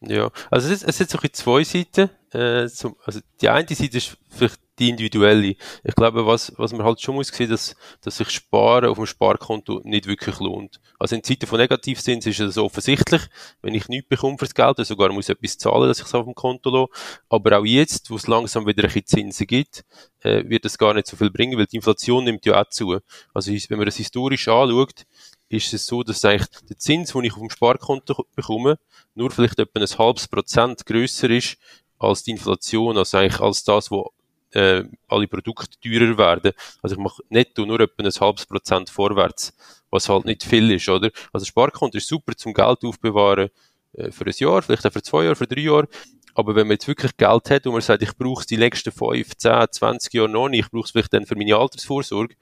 Ja, 0.00 0.30
also 0.50 0.72
es, 0.72 0.82
es 0.82 1.00
hat 1.00 1.10
so 1.10 1.18
zwei 1.30 1.62
Seiten. 1.62 2.10
Äh, 2.32 2.68
zum, 2.68 2.96
also 3.04 3.20
die 3.40 3.48
eine 3.48 3.68
Seite 3.68 3.96
ist 3.96 4.16
vielleicht 4.30 4.63
die 4.78 4.88
individuelle. 4.88 5.56
Ich 5.84 5.94
glaube, 5.94 6.26
was, 6.26 6.52
was 6.56 6.72
man 6.72 6.84
halt 6.84 7.00
schon 7.00 7.14
muss 7.14 7.28
sehen, 7.28 7.50
dass, 7.50 7.76
dass 8.00 8.16
sich 8.16 8.30
Sparen 8.30 8.86
auf 8.86 8.96
dem 8.96 9.06
Sparkonto 9.06 9.80
nicht 9.84 10.06
wirklich 10.06 10.38
lohnt. 10.40 10.80
Also 10.98 11.14
in 11.14 11.22
Zeiten 11.22 11.46
von 11.46 11.58
Negativzins 11.58 12.26
ist 12.26 12.40
es 12.40 12.58
offensichtlich, 12.58 13.22
wenn 13.62 13.74
ich 13.74 13.88
nichts 13.88 14.08
bekomme 14.08 14.38
fürs 14.38 14.54
Geld, 14.54 14.70
oder 14.70 14.84
sogar 14.84 15.12
muss 15.12 15.28
etwas 15.28 15.58
zahlen, 15.58 15.88
dass 15.88 16.00
ich 16.00 16.06
es 16.06 16.14
auf 16.14 16.24
dem 16.24 16.34
Konto 16.34 16.70
lasse. 16.70 16.90
Aber 17.28 17.58
auch 17.58 17.64
jetzt, 17.64 18.10
wo 18.10 18.16
es 18.16 18.26
langsam 18.26 18.66
wieder 18.66 18.82
ein 18.82 18.88
bisschen 18.88 19.06
Zinsen 19.06 19.46
gibt, 19.46 19.84
äh, 20.20 20.48
wird 20.48 20.64
es 20.64 20.78
gar 20.78 20.94
nicht 20.94 21.06
so 21.06 21.16
viel 21.16 21.30
bringen, 21.30 21.58
weil 21.58 21.66
die 21.66 21.76
Inflation 21.76 22.24
nimmt 22.24 22.44
ja 22.46 22.60
auch 22.60 22.68
zu. 22.68 22.98
Also 23.32 23.52
wenn 23.52 23.78
man 23.78 23.86
das 23.86 23.96
historisch 23.96 24.48
anschaut, 24.48 25.04
ist 25.48 25.72
es 25.72 25.86
so, 25.86 26.02
dass 26.02 26.24
eigentlich 26.24 26.48
der 26.68 26.78
Zins, 26.78 27.12
den 27.12 27.24
ich 27.24 27.32
auf 27.32 27.38
dem 27.38 27.50
Sparkonto 27.50 28.26
bekomme, 28.34 28.78
nur 29.14 29.30
vielleicht 29.30 29.58
etwa 29.58 29.80
ein 29.80 29.98
halbes 29.98 30.26
Prozent 30.26 30.84
grösser 30.86 31.30
ist 31.30 31.56
als 31.98 32.24
die 32.24 32.32
Inflation, 32.32 32.98
also 32.98 33.18
eigentlich 33.18 33.40
als 33.40 33.64
das, 33.64 33.90
wo 33.90 34.10
äh, 34.54 34.84
alle 35.08 35.28
Produkte 35.28 35.78
teurer 35.80 36.16
werden. 36.16 36.52
Also 36.82 36.96
ich 36.96 37.02
mache 37.02 37.22
netto 37.28 37.66
nur 37.66 37.80
etwa 37.80 38.02
ein 38.02 38.10
halbes 38.10 38.46
Prozent 38.46 38.90
vorwärts, 38.90 39.54
was 39.90 40.08
halt 40.08 40.24
nicht 40.24 40.44
viel 40.44 40.70
ist, 40.70 40.88
oder? 40.88 41.10
Also 41.32 41.46
Sparkonto 41.46 41.98
ist 41.98 42.08
super 42.08 42.36
zum 42.36 42.54
Geld 42.54 42.84
aufbewahren 42.84 43.50
äh, 43.94 44.10
für 44.10 44.26
ein 44.26 44.34
Jahr, 44.36 44.62
vielleicht 44.62 44.86
auch 44.86 44.92
für 44.92 45.02
zwei 45.02 45.24
Jahre, 45.24 45.36
für 45.36 45.46
drei 45.46 45.62
Jahre. 45.62 45.88
Aber 46.34 46.56
wenn 46.56 46.66
man 46.66 46.74
jetzt 46.74 46.88
wirklich 46.88 47.16
Geld 47.16 47.50
hat 47.50 47.66
und 47.66 47.72
man 47.72 47.80
sagt, 47.80 48.02
ich 48.02 48.16
brauche 48.16 48.40
es 48.40 48.46
die 48.46 48.56
nächsten 48.56 48.90
5, 48.90 49.36
10, 49.36 49.66
20 49.70 50.12
Jahre 50.14 50.28
noch 50.28 50.48
nicht, 50.48 50.64
ich 50.64 50.70
brauche 50.70 50.84
es 50.84 50.90
vielleicht 50.90 51.12
dann 51.12 51.26
für 51.26 51.36
meine 51.36 51.56
Altersvorsorge, 51.56 52.34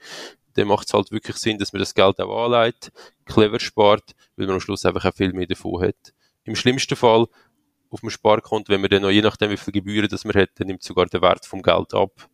dann 0.55 0.68
macht 0.68 0.87
es 0.87 0.94
halt 0.94 1.11
wirklich 1.11 1.37
Sinn, 1.37 1.59
dass 1.59 1.72
man 1.72 1.81
das 1.81 1.94
Geld 1.94 2.20
auch 2.20 2.44
anlegt, 2.44 2.90
clever 3.27 3.61
spart, 3.61 4.14
weil 4.37 4.46
man 4.46 4.55
am 4.55 4.61
Schluss 4.61 4.85
einfach 4.85 5.05
auch 5.05 5.14
viel 5.14 5.33
mehr 5.33 5.46
davon 5.46 5.83
hat. 5.83 6.14
Im 6.44 6.57
schlimmsten 6.57 6.96
Fall 6.96 7.27
auf 7.92 8.00
dem 8.00 8.11
Sparkonto, 8.11 8.72
wenn 8.72 8.81
man 8.81 8.90
dann 8.90 9.02
noch, 9.02 9.11
je 9.11 9.20
nachdem 9.20 9.50
wie 9.50 9.57
viele 9.57 9.72
Gebühren 9.72 10.09
das 10.09 10.24
man 10.24 10.35
hat, 10.35 10.50
dann 10.57 10.66
nimmt 10.66 10.83
sogar 10.83 11.07
der 11.07 11.20
Wert 11.20 11.44
vom 11.44 11.62
Geld 11.62 11.92
ab. 11.94 12.28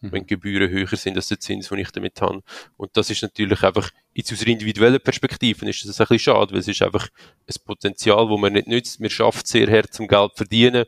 Mhm. 0.00 0.12
Wenn 0.12 0.22
die 0.22 0.34
Gebühren 0.34 0.68
höher 0.68 0.96
sind 0.96 1.16
als 1.16 1.28
der 1.28 1.38
Zins, 1.38 1.68
den 1.68 1.78
ich 1.78 1.90
damit 1.90 2.20
habe. 2.20 2.42
Und 2.76 2.96
das 2.96 3.08
ist 3.08 3.22
natürlich 3.22 3.62
einfach, 3.62 3.90
jetzt 4.12 4.32
aus 4.32 4.42
individuellen 4.42 5.00
Perspektiven 5.00 5.68
ist 5.68 5.84
das 5.84 6.00
ein 6.00 6.06
bisschen 6.08 6.34
schade, 6.34 6.52
weil 6.52 6.60
es 6.60 6.68
ist 6.68 6.82
einfach 6.82 7.08
ein 7.48 7.54
Potenzial, 7.64 8.28
das 8.28 8.38
man 8.38 8.52
nicht 8.52 8.66
nützt. 8.66 9.00
Man 9.00 9.08
schafft 9.08 9.46
sehr 9.46 9.70
hart 9.70 9.94
zum 9.94 10.08
Geld 10.08 10.32
verdienen, 10.34 10.84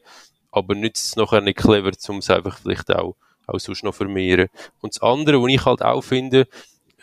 aber 0.50 0.74
nützt 0.74 1.06
es 1.06 1.16
nachher 1.16 1.40
nicht 1.40 1.58
clever, 1.58 1.92
um 2.08 2.18
es 2.18 2.28
einfach 2.28 2.58
vielleicht 2.58 2.90
auch, 2.90 3.16
auch 3.46 3.60
sonst 3.60 3.84
noch 3.84 3.94
vermehren. 3.94 4.48
Und 4.80 4.94
das 4.94 5.02
andere, 5.02 5.40
was 5.40 5.52
ich 5.52 5.64
halt 5.64 5.82
auch 5.82 6.02
finde, 6.02 6.48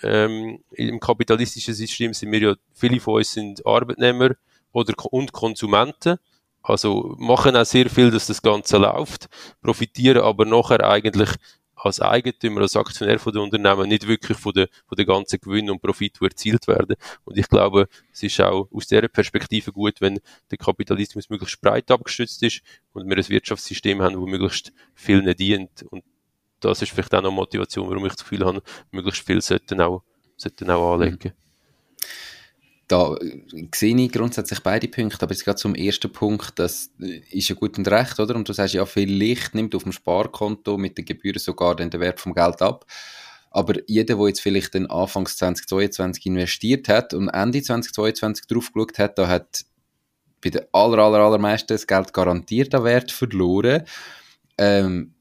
ähm, 0.04 0.60
im 0.72 1.00
kapitalistischen 1.00 1.74
System 1.74 2.14
sind 2.14 2.32
wir 2.32 2.40
ja, 2.40 2.56
viele 2.74 3.00
von 3.00 3.16
uns 3.16 3.32
sind 3.32 3.66
Arbeitnehmer 3.66 4.32
oder, 4.74 4.94
und 5.12 5.32
Konsumenten. 5.32 6.18
Also 6.68 7.16
machen 7.20 7.56
auch 7.56 7.66
sehr 7.66 7.90
viel, 7.92 8.10
dass 8.10 8.26
das 8.26 8.42
Ganze 8.42 8.78
läuft, 8.78 9.30
profitieren 9.62 10.24
aber 10.24 10.46
nachher 10.46 10.84
eigentlich 10.84 11.30
als 11.76 12.00
Eigentümer, 12.02 12.62
als 12.62 12.76
Aktionär 12.76 13.20
von 13.20 13.34
den 13.34 13.44
Unternehmen 13.44 13.88
nicht 13.88 14.08
wirklich 14.08 14.36
von 14.36 14.52
der, 14.52 14.68
von 14.88 14.96
der 14.96 15.06
ganzen 15.06 15.40
Gewinn 15.40 15.70
und 15.70 15.80
Profit, 15.80 16.18
die 16.20 16.26
erzielt 16.26 16.68
werden. 16.68 16.96
Und 17.24 17.38
ich 17.38 17.48
glaube, 17.48 17.88
es 18.12 18.24
ist 18.24 18.42
auch 18.42 18.68
aus 18.72 18.88
dieser 18.88 19.08
Perspektive 19.08 19.72
gut, 19.72 20.02
wenn 20.02 20.20
der 20.50 20.58
Kapitalismus 20.58 21.30
möglichst 21.30 21.62
breit 21.62 21.92
abgestützt 21.92 22.42
ist 22.42 22.62
und 22.94 23.08
wir 23.08 23.16
ein 23.16 23.30
Wirtschaftssystem 23.30 24.02
haben, 24.02 24.16
das 24.16 24.26
möglichst 24.26 24.74
vielen 24.96 25.36
dient. 25.36 25.84
Und 25.92 26.04
das 26.62 26.82
ist 26.82 26.92
vielleicht 26.92 27.14
auch 27.14 27.22
noch 27.22 27.32
Motivation, 27.32 27.88
warum 27.88 28.08
ich 28.08 28.14
das 28.14 28.24
Gefühl 28.24 28.44
habe, 28.44 28.64
möglichst 28.90 29.24
viel 29.24 29.42
sollten 29.42 29.82
auch, 29.82 30.02
sollten 30.36 30.72
auch 30.72 30.94
anlegen. 30.94 31.20
Mhm 31.24 31.45
da 32.88 33.16
sehe 33.74 33.96
ich 33.98 34.12
grundsätzlich 34.12 34.60
beide 34.60 34.88
Punkte, 34.88 35.24
aber 35.24 35.34
jetzt 35.34 35.44
gerade 35.44 35.58
zum 35.58 35.74
ersten 35.74 36.12
Punkt, 36.12 36.60
das 36.60 36.92
ist 37.32 37.50
ja 37.50 37.56
gut 37.56 37.78
und 37.78 37.88
recht, 37.88 38.20
oder? 38.20 38.36
Und 38.36 38.48
du 38.48 38.54
sagst 38.54 38.76
ja, 38.76 38.86
viel 38.86 39.12
Licht 39.12 39.56
nimmt 39.56 39.74
auf 39.74 39.84
dem 39.84 39.92
Sparkonto 39.92 40.78
mit 40.78 40.98
den 40.98 41.06
Gebühren 41.06 41.40
sogar 41.40 41.76
den 41.76 41.92
Wert 41.94 42.20
vom 42.20 42.34
Geld 42.34 42.62
ab. 42.62 42.86
Aber 43.50 43.74
jeder, 43.88 44.16
der 44.16 44.28
jetzt 44.28 44.42
vielleicht 44.42 44.74
den 44.76 44.90
Anfangs 44.90 45.38
2022 45.38 46.28
investiert 46.28 46.88
hat 46.88 47.14
und 47.14 47.30
Ende 47.30 47.62
2022 47.62 48.46
drauf 48.48 48.72
geschaut 48.72 49.00
hat, 49.00 49.18
da 49.18 49.28
hat 49.28 49.66
bei 50.44 50.52
den 50.52 50.66
aller, 50.72 51.00
aller, 51.00 51.20
allermeisten 51.20 51.74
das 51.74 51.88
Geld 51.88 52.14
garantiert 52.14 52.76
an 52.76 52.84
Wert 52.84 53.12
verloren. 53.12 53.84
Ähm, 54.60 55.14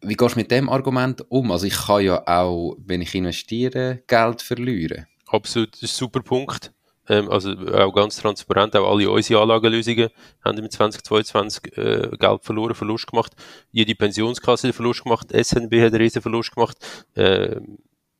wie 0.00 0.14
gehst 0.14 0.34
du 0.34 0.40
mit 0.40 0.50
dem 0.50 0.68
Argument 0.68 1.24
um? 1.30 1.52
Also 1.52 1.66
ich 1.66 1.76
kann 1.76 2.02
ja 2.02 2.26
auch, 2.26 2.76
wenn 2.84 3.02
ich 3.02 3.14
investiere, 3.14 4.02
Geld 4.08 4.42
verlieren. 4.42 5.06
Absolut, 5.28 5.74
das 5.74 5.82
ist 5.82 5.94
ein 5.94 5.98
super 5.98 6.22
Punkt 6.22 6.72
ähm, 7.10 7.28
also 7.28 7.50
auch 7.50 7.92
ganz 7.92 8.16
transparent, 8.16 8.76
auch 8.76 8.88
alle 8.88 9.10
unsere 9.10 9.42
Anlagenlösungen 9.42 10.10
haben 10.44 10.58
im 10.58 10.70
2022 10.70 11.76
äh, 11.76 12.10
Geld 12.16 12.44
verloren, 12.44 12.74
Verlust 12.74 13.08
gemacht. 13.08 13.32
Jede 13.72 13.96
Pensionskasse 13.96 14.68
hat 14.68 14.74
Verlust 14.76 15.02
gemacht, 15.02 15.28
SNB 15.30 15.74
hat 15.80 15.92
einen 15.92 15.96
riesen 15.96 16.22
Verlust 16.22 16.54
gemacht. 16.54 16.76
Äh, 17.14 17.56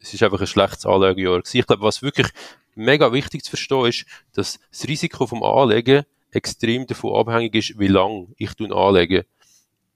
es 0.00 0.12
ist 0.12 0.22
einfach 0.22 0.40
ein 0.40 0.46
schlechtes 0.46 0.86
Anlagejahr. 0.86 1.40
Ich 1.52 1.66
glaube, 1.66 1.82
was 1.82 2.02
wirklich 2.02 2.28
mega 2.74 3.12
wichtig 3.12 3.44
zu 3.44 3.50
verstehen 3.50 3.86
ist, 3.86 4.06
dass 4.32 4.58
das 4.70 4.88
Risiko 4.88 5.26
vom 5.26 5.42
Anlegen 5.42 6.04
extrem 6.32 6.86
davon 6.86 7.14
abhängig 7.14 7.54
ist, 7.54 7.78
wie 7.78 7.88
lang 7.88 8.28
ich 8.38 8.50
anlege 8.72 9.24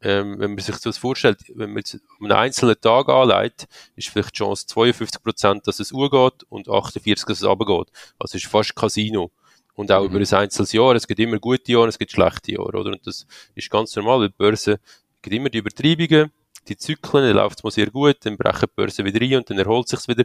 ähm, 0.05 0.38
wenn 0.38 0.51
man 0.51 0.59
sich 0.59 0.77
das 0.77 0.99
vorstellt, 0.99 1.38
wenn 1.55 1.71
man 1.71 1.79
jetzt 1.79 1.99
einen 2.21 2.33
einzelnen 2.33 2.79
Tag 2.79 3.09
anlegt, 3.09 3.67
ist 3.97 4.11
vielleicht 4.11 4.35
die 4.35 4.38
Chance 4.38 4.67
52 4.67 5.23
Prozent, 5.23 5.67
dass 5.67 5.81
es 5.81 5.93
urgeht 5.93 6.45
und 6.51 6.69
48, 6.69 7.25
dass 7.25 7.38
es 7.38 7.45
runtergeht. 7.45 7.88
Also 8.19 8.37
ist 8.37 8.47
fast 8.47 8.77
Casino. 8.77 9.31
Und 9.75 9.90
auch 9.90 10.03
mhm. 10.03 10.14
über 10.14 10.19
ein 10.19 10.43
einzelnes 10.43 10.73
Jahr. 10.73 10.95
Es 10.95 11.09
gibt 11.09 11.19
immer 11.21 11.38
gute 11.38 11.73
Jahre, 11.73 11.88
es 11.88 11.99
gibt 11.99 12.12
schlechte 12.12 12.53
Jahre, 12.53 12.79
oder? 12.79 12.93
Und 12.93 13.07
das 13.07 13.27
ist 13.55 13.71
ganz 13.71 13.97
normal, 13.97 14.21
weil 14.21 14.29
die 14.29 14.35
Börse 14.37 14.81
gibt 15.23 15.35
immer 15.35 15.49
die 15.49 15.59
Übertreibungen, 15.59 16.31
die 16.69 16.77
Zyklen, 16.77 17.25
dann 17.25 17.37
läuft 17.37 17.59
es 17.59 17.64
mal 17.64 17.71
sehr 17.71 17.90
gut, 17.90 18.19
dann 18.21 18.37
brechen 18.37 18.69
die 18.69 18.75
Börse 18.77 19.05
wieder 19.05 19.21
rein 19.21 19.37
und 19.38 19.49
dann 19.51 19.59
erholt 19.59 19.88
sich 19.88 20.07
wieder. 20.07 20.25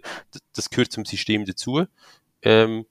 Das 0.53 0.69
gehört 0.69 0.91
zum 0.91 1.05
System 1.05 1.45
dazu. 1.45 1.85
Ähm, 2.41 2.85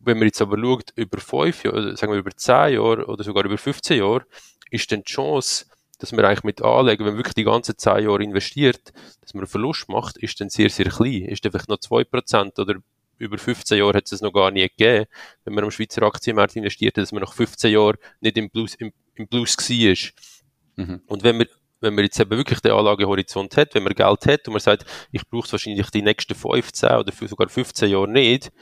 wenn 0.00 0.18
man 0.18 0.26
jetzt 0.26 0.40
aber 0.40 0.58
schaut, 0.58 0.92
über 0.96 1.20
fünf 1.20 1.64
Jahre, 1.64 1.96
sagen 1.98 2.12
wir 2.12 2.18
über 2.18 2.34
zehn 2.34 2.74
Jahre 2.74 3.04
oder 3.04 3.22
sogar 3.22 3.44
über 3.44 3.58
15 3.58 3.98
Jahre, 3.98 4.24
ist 4.70 4.90
dann 4.90 5.02
die 5.02 5.12
Chance, 5.12 5.66
dass 6.00 6.12
man 6.12 6.24
eigentlich 6.24 6.44
mit 6.44 6.62
Anlegen, 6.62 7.04
wenn 7.04 7.12
man 7.12 7.18
wirklich 7.18 7.34
die 7.34 7.44
ganzen 7.44 7.78
10 7.78 8.04
Jahre 8.04 8.22
investiert, 8.22 8.92
dass 9.20 9.34
man 9.34 9.42
einen 9.42 9.48
Verlust 9.48 9.88
macht, 9.88 10.16
ist 10.18 10.40
dann 10.40 10.50
sehr, 10.50 10.70
sehr 10.70 10.86
klein. 10.86 11.26
Ist 11.26 11.44
dann 11.44 11.52
vielleicht 11.52 11.68
noch 11.68 11.78
2% 11.78 12.60
oder 12.60 12.76
über 13.18 13.38
15 13.38 13.78
Jahre 13.78 13.98
hat 13.98 14.10
es 14.10 14.22
noch 14.22 14.32
gar 14.32 14.50
nie 14.50 14.62
gegeben, 14.62 15.04
wenn 15.44 15.54
man 15.54 15.64
am 15.64 15.70
Schweizer 15.70 16.02
Aktienmarkt 16.02 16.56
investiert, 16.56 16.96
dass 16.96 17.12
man 17.12 17.22
nach 17.22 17.34
15 17.34 17.70
Jahren 17.70 17.96
nicht 18.20 18.38
im 18.38 18.50
Plus, 18.50 18.74
im, 18.74 18.92
im 19.14 19.28
Plus 19.28 19.56
war. 19.58 20.84
Mhm. 20.84 21.02
Und 21.06 21.22
wenn 21.22 21.36
man 21.36 21.46
wenn 21.82 21.94
man 21.94 22.04
jetzt 22.04 22.20
eben 22.20 22.30
wirklich 22.30 22.60
den 22.60 22.72
Anlagehorizont 22.72 23.56
hat, 23.56 23.74
wenn 23.74 23.82
man 23.82 23.94
Geld 23.94 24.26
hat 24.26 24.46
und 24.46 24.52
man 24.52 24.60
sagt, 24.60 24.84
ich 25.12 25.26
brauche 25.26 25.46
es 25.46 25.52
wahrscheinlich 25.52 25.90
die 25.90 26.02
nächsten 26.02 26.34
15 26.34 26.90
oder 26.90 27.12
sogar 27.12 27.48
15 27.48 27.90
Jahre 27.90 28.08
nicht, 28.08 28.52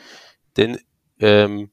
dann 0.54 0.78
ähm, 1.18 1.70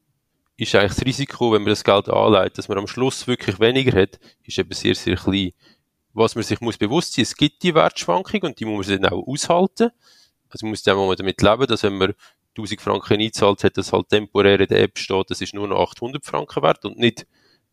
ist 0.58 0.74
eigentlich 0.76 0.94
das 0.94 1.06
Risiko, 1.06 1.52
wenn 1.52 1.64
man 1.64 1.70
das 1.70 1.84
Geld 1.84 2.10
anlegt, 2.10 2.58
dass 2.58 2.70
man 2.70 2.78
am 2.78 2.88
Schluss 2.88 3.28
wirklich 3.28 3.60
weniger 3.60 4.00
hat, 4.00 4.20
ist 4.44 4.58
eben 4.58 4.72
sehr, 4.74 4.96
sehr 4.96 5.16
klein. 5.16 5.52
Was 6.14 6.36
man 6.36 6.44
sich 6.44 6.62
muss 6.62 6.78
bewusst 6.78 7.14
sein, 7.14 7.24
es 7.24 7.36
gibt 7.36 7.62
die 7.64 7.76
Wertschwankung 7.76 8.42
und 8.44 8.60
die 8.60 8.66
muss 8.66 8.88
man 8.88 9.02
dann 9.02 9.12
auch 9.12 9.28
aushalten. 9.28 9.90
Also 10.50 10.66
man 10.66 10.72
muss 10.72 10.84
dann 10.84 10.98
mal 10.98 11.16
damit 11.16 11.42
leben, 11.42 11.68
dass 11.68 11.84
wenn 11.84 11.98
man 11.98 12.14
1000 12.58 12.80
Franken 12.80 13.20
einzahlt, 13.20 13.64
hat 13.66 13.78
das 13.78 13.92
halt 13.92 14.08
temporär 14.10 14.60
in 14.62 14.68
der 14.68 14.84
App 14.84 14.98
steht, 14.98 15.30
das 15.30 15.42
ist 15.42 15.54
nur 15.54 15.68
noch 15.68 15.82
800 15.92 16.24
Franken 16.26 16.64
wert 16.64 16.86
und 16.86 16.98
nicht, 16.98 17.28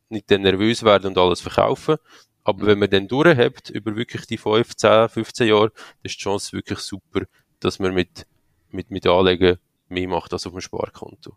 nicht 0.08 0.28
dann 0.28 0.42
nervös 0.42 0.82
werden 0.82 1.08
und 1.08 1.18
alles 1.18 1.40
verkaufen. 1.40 1.96
Aber 2.42 2.66
wenn 2.66 2.80
man 2.80 2.90
dann 2.90 3.06
durchhebt, 3.06 3.70
über 3.70 3.94
wirklich 3.94 4.26
die 4.26 4.38
5, 4.38 4.74
10, 4.74 5.08
15 5.08 5.46
Jahre, 5.46 5.70
dann 5.70 6.02
ist 6.02 6.16
die 6.16 6.22
Chance 6.22 6.52
wirklich 6.52 6.80
super, 6.80 7.22
dass 7.60 7.78
man 7.78 7.94
mit, 7.94 8.26
mit, 8.70 8.90
mit 8.90 9.06
Anlegen 9.06 9.58
mehr 9.88 10.08
macht 10.08 10.32
als 10.32 10.46
auf 10.46 10.52
dem 10.52 10.60
Sparkonto. 10.60 11.36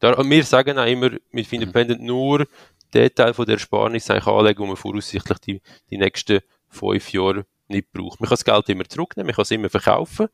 Da, 0.00 0.16
wir 0.18 0.44
sagen 0.44 0.78
auch 0.78 0.86
immer 0.86 1.10
mit 1.30 1.52
Independent 1.52 2.02
nur 2.02 2.46
den 2.94 3.14
Teil 3.14 3.34
von 3.34 3.46
der 3.46 3.54
Ersparnis 3.54 4.10
eigentlich 4.10 4.26
anlegen, 4.26 4.60
wo 4.60 4.66
man 4.66 4.76
voraussichtlich 4.76 5.38
die, 5.38 5.60
die 5.90 5.98
nächsten 5.98 6.40
fünf 6.68 7.12
Jahre 7.12 7.46
nicht 7.68 7.92
braucht. 7.92 8.20
Man 8.20 8.28
kann 8.28 8.34
das 8.34 8.44
Geld 8.44 8.68
immer 8.68 8.88
zurücknehmen, 8.88 9.26
man 9.26 9.34
kann 9.36 9.42
es 9.42 9.50
immer 9.50 9.68
verkaufen, 9.68 10.28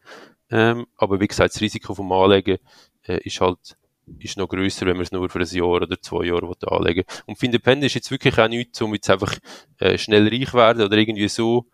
ähm, 0.50 0.86
aber 0.96 1.20
wie 1.20 1.26
gesagt, 1.26 1.54
das 1.54 1.60
Risiko 1.60 1.94
vom 1.94 2.10
Anlegen 2.12 2.58
äh, 3.06 3.18
ist 3.24 3.40
halt 3.40 3.76
ist 4.18 4.38
noch 4.38 4.48
grösser, 4.48 4.86
wenn 4.86 4.96
man 4.96 5.02
es 5.02 5.10
nur 5.10 5.28
für 5.28 5.40
ein 5.40 5.46
Jahr 5.46 5.82
oder 5.82 6.00
zwei 6.00 6.26
Jahre 6.26 6.52
anlegen 6.68 6.98
will. 6.98 7.22
Und 7.26 7.38
für 7.38 7.46
Independent 7.46 7.86
ist 7.86 7.94
jetzt 7.94 8.10
wirklich 8.12 8.38
auch 8.38 8.46
nichts, 8.46 8.80
um 8.80 8.94
jetzt 8.94 9.10
einfach 9.10 9.34
äh, 9.78 9.98
schnell 9.98 10.28
reich 10.28 10.54
werden 10.54 10.84
oder 10.84 10.96
irgendwie 10.96 11.28
so. 11.28 11.66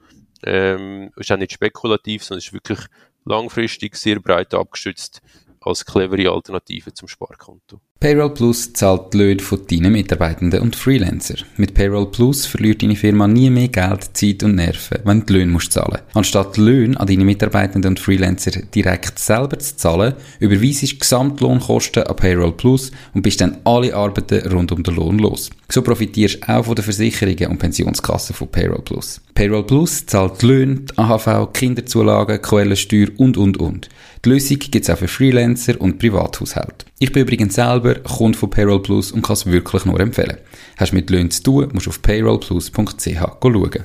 Ähm, 0.42 1.12
ist 1.16 1.30
auch 1.30 1.36
nicht 1.36 1.52
spekulativ, 1.52 2.24
sondern 2.24 2.38
ist 2.38 2.52
wirklich 2.54 2.80
langfristig 3.26 3.96
sehr 3.96 4.18
breit 4.18 4.54
abgestützt 4.54 5.20
als 5.62 5.84
clevere 5.84 6.30
Alternative 6.30 6.92
zum 6.92 7.08
Sparkonto. 7.08 7.80
Payroll 8.02 8.34
Plus 8.34 8.72
zahlt 8.72 9.14
die 9.14 9.18
Löhne 9.18 9.40
von 9.40 9.60
deinen 9.70 9.92
Mitarbeitenden 9.92 10.60
und 10.60 10.74
Freelancer. 10.74 11.36
Mit 11.56 11.72
Payroll 11.72 12.10
Plus 12.10 12.46
verliert 12.46 12.82
deine 12.82 12.96
Firma 12.96 13.28
nie 13.28 13.48
mehr 13.48 13.68
Geld, 13.68 14.10
Zeit 14.14 14.42
und 14.42 14.56
Nerven, 14.56 14.98
wenn 15.04 15.20
du 15.20 15.26
die 15.26 15.32
Löhne 15.34 15.52
musst 15.52 15.72
zahlen 15.72 16.00
Anstatt 16.12 16.56
die 16.56 16.62
Löhne 16.62 16.98
an 16.98 17.06
deine 17.06 17.24
Mitarbeitenden 17.24 17.90
und 17.90 18.00
Freelancer 18.00 18.60
direkt 18.74 19.20
selber 19.20 19.56
zu 19.60 19.76
zahlen, 19.76 20.14
überweisst 20.40 20.82
du 20.82 20.98
Gesamtlohnkosten 20.98 22.02
an 22.02 22.16
Payroll 22.16 22.56
Plus 22.56 22.90
und 23.14 23.22
bist 23.22 23.40
dann 23.40 23.58
alle 23.62 23.94
Arbeiten 23.94 24.50
rund 24.50 24.72
um 24.72 24.82
den 24.82 24.96
Lohn 24.96 25.20
los. 25.20 25.50
So 25.68 25.80
profitierst 25.82 26.42
du 26.42 26.48
auch 26.48 26.64
von 26.64 26.74
den 26.74 26.84
Versicherungen 26.84 27.52
und 27.52 27.58
Pensionskassen 27.58 28.34
von 28.34 28.48
Payroll 28.48 28.82
Plus. 28.82 29.20
Payroll 29.34 29.64
Plus 29.64 30.06
zahlt 30.06 30.42
die 30.42 30.46
Löhne, 30.46 30.80
die 30.90 30.98
AHV, 30.98 31.52
Kinderzulagen, 31.52 32.42
Quellensteuer 32.42 33.10
und, 33.16 33.36
und, 33.36 33.58
und. 33.58 33.88
Die 34.24 34.28
Lösung 34.28 34.58
gibt 34.58 34.84
es 34.84 34.90
auch 34.90 34.98
für 34.98 35.08
Freelancer 35.08 35.80
und 35.80 35.98
Privathaushalte. 35.98 36.86
Ich 37.00 37.10
bin 37.10 37.22
übrigens 37.22 37.56
selber 37.56 37.91
Kunde 38.00 38.38
von 38.38 38.50
Payroll 38.50 38.82
Plus 38.82 39.12
und 39.12 39.22
kann 39.22 39.34
es 39.34 39.46
wirklich 39.46 39.84
nur 39.84 40.00
empfehlen. 40.00 40.38
Hast 40.76 40.92
du 40.92 40.96
mit 40.96 41.10
Löhnen 41.10 41.30
zu 41.30 41.42
tun, 41.42 41.68
musst 41.72 41.86
du 41.86 41.90
auf 41.90 42.02
payrollplus.ch 42.02 43.18
schauen. 43.42 43.84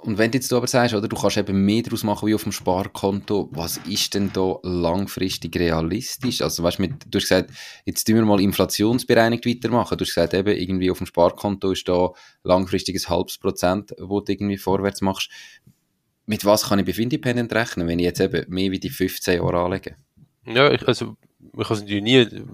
Und 0.00 0.16
wenn 0.16 0.30
du 0.30 0.38
jetzt 0.38 0.52
aber 0.52 0.66
sagst, 0.66 0.94
oder, 0.94 1.08
du 1.08 1.16
kannst 1.16 1.36
eben 1.36 1.64
mehr 1.64 1.82
daraus 1.82 2.04
machen 2.04 2.28
wie 2.28 2.34
auf 2.34 2.44
dem 2.44 2.52
Sparkonto, 2.52 3.48
was 3.52 3.78
ist 3.88 4.14
denn 4.14 4.30
da 4.32 4.56
langfristig 4.62 5.54
realistisch? 5.58 6.40
Also 6.40 6.62
weißt, 6.62 6.78
mit, 6.78 7.04
du 7.06 7.18
hast 7.18 7.28
gesagt, 7.28 7.50
jetzt 7.84 8.04
tun 8.04 8.16
wir 8.16 8.24
mal 8.24 8.40
inflationsbereinigt 8.40 9.44
weitermachen. 9.44 9.98
Du 9.98 10.04
hast 10.04 10.14
gesagt, 10.14 10.34
eben 10.34 10.56
irgendwie 10.56 10.90
auf 10.90 10.98
dem 10.98 11.06
Sparkonto 11.06 11.72
ist 11.72 11.88
da 11.88 12.12
langfristig 12.44 12.96
ein 12.96 13.10
halbes 13.10 13.38
Prozent, 13.38 13.94
wo 14.00 14.20
du 14.20 14.32
irgendwie 14.32 14.56
vorwärts 14.56 15.00
machst. 15.00 15.30
Mit 16.26 16.44
was 16.44 16.68
kann 16.68 16.78
ich 16.78 16.86
bei 16.86 17.02
Independent 17.02 17.52
rechnen, 17.52 17.88
wenn 17.88 17.98
ich 17.98 18.04
jetzt 18.04 18.20
eben 18.20 18.44
mehr 18.48 18.70
wie 18.70 18.80
die 18.80 18.90
15 18.90 19.42
Jahre 19.42 19.60
anlege? 19.60 19.96
Ja, 20.46 20.70
ich, 20.70 20.86
also 20.86 21.16
man 21.58 21.66
kann 21.66 21.76
es 21.76 21.82
natürlich 21.82 22.04
nie 22.04 22.44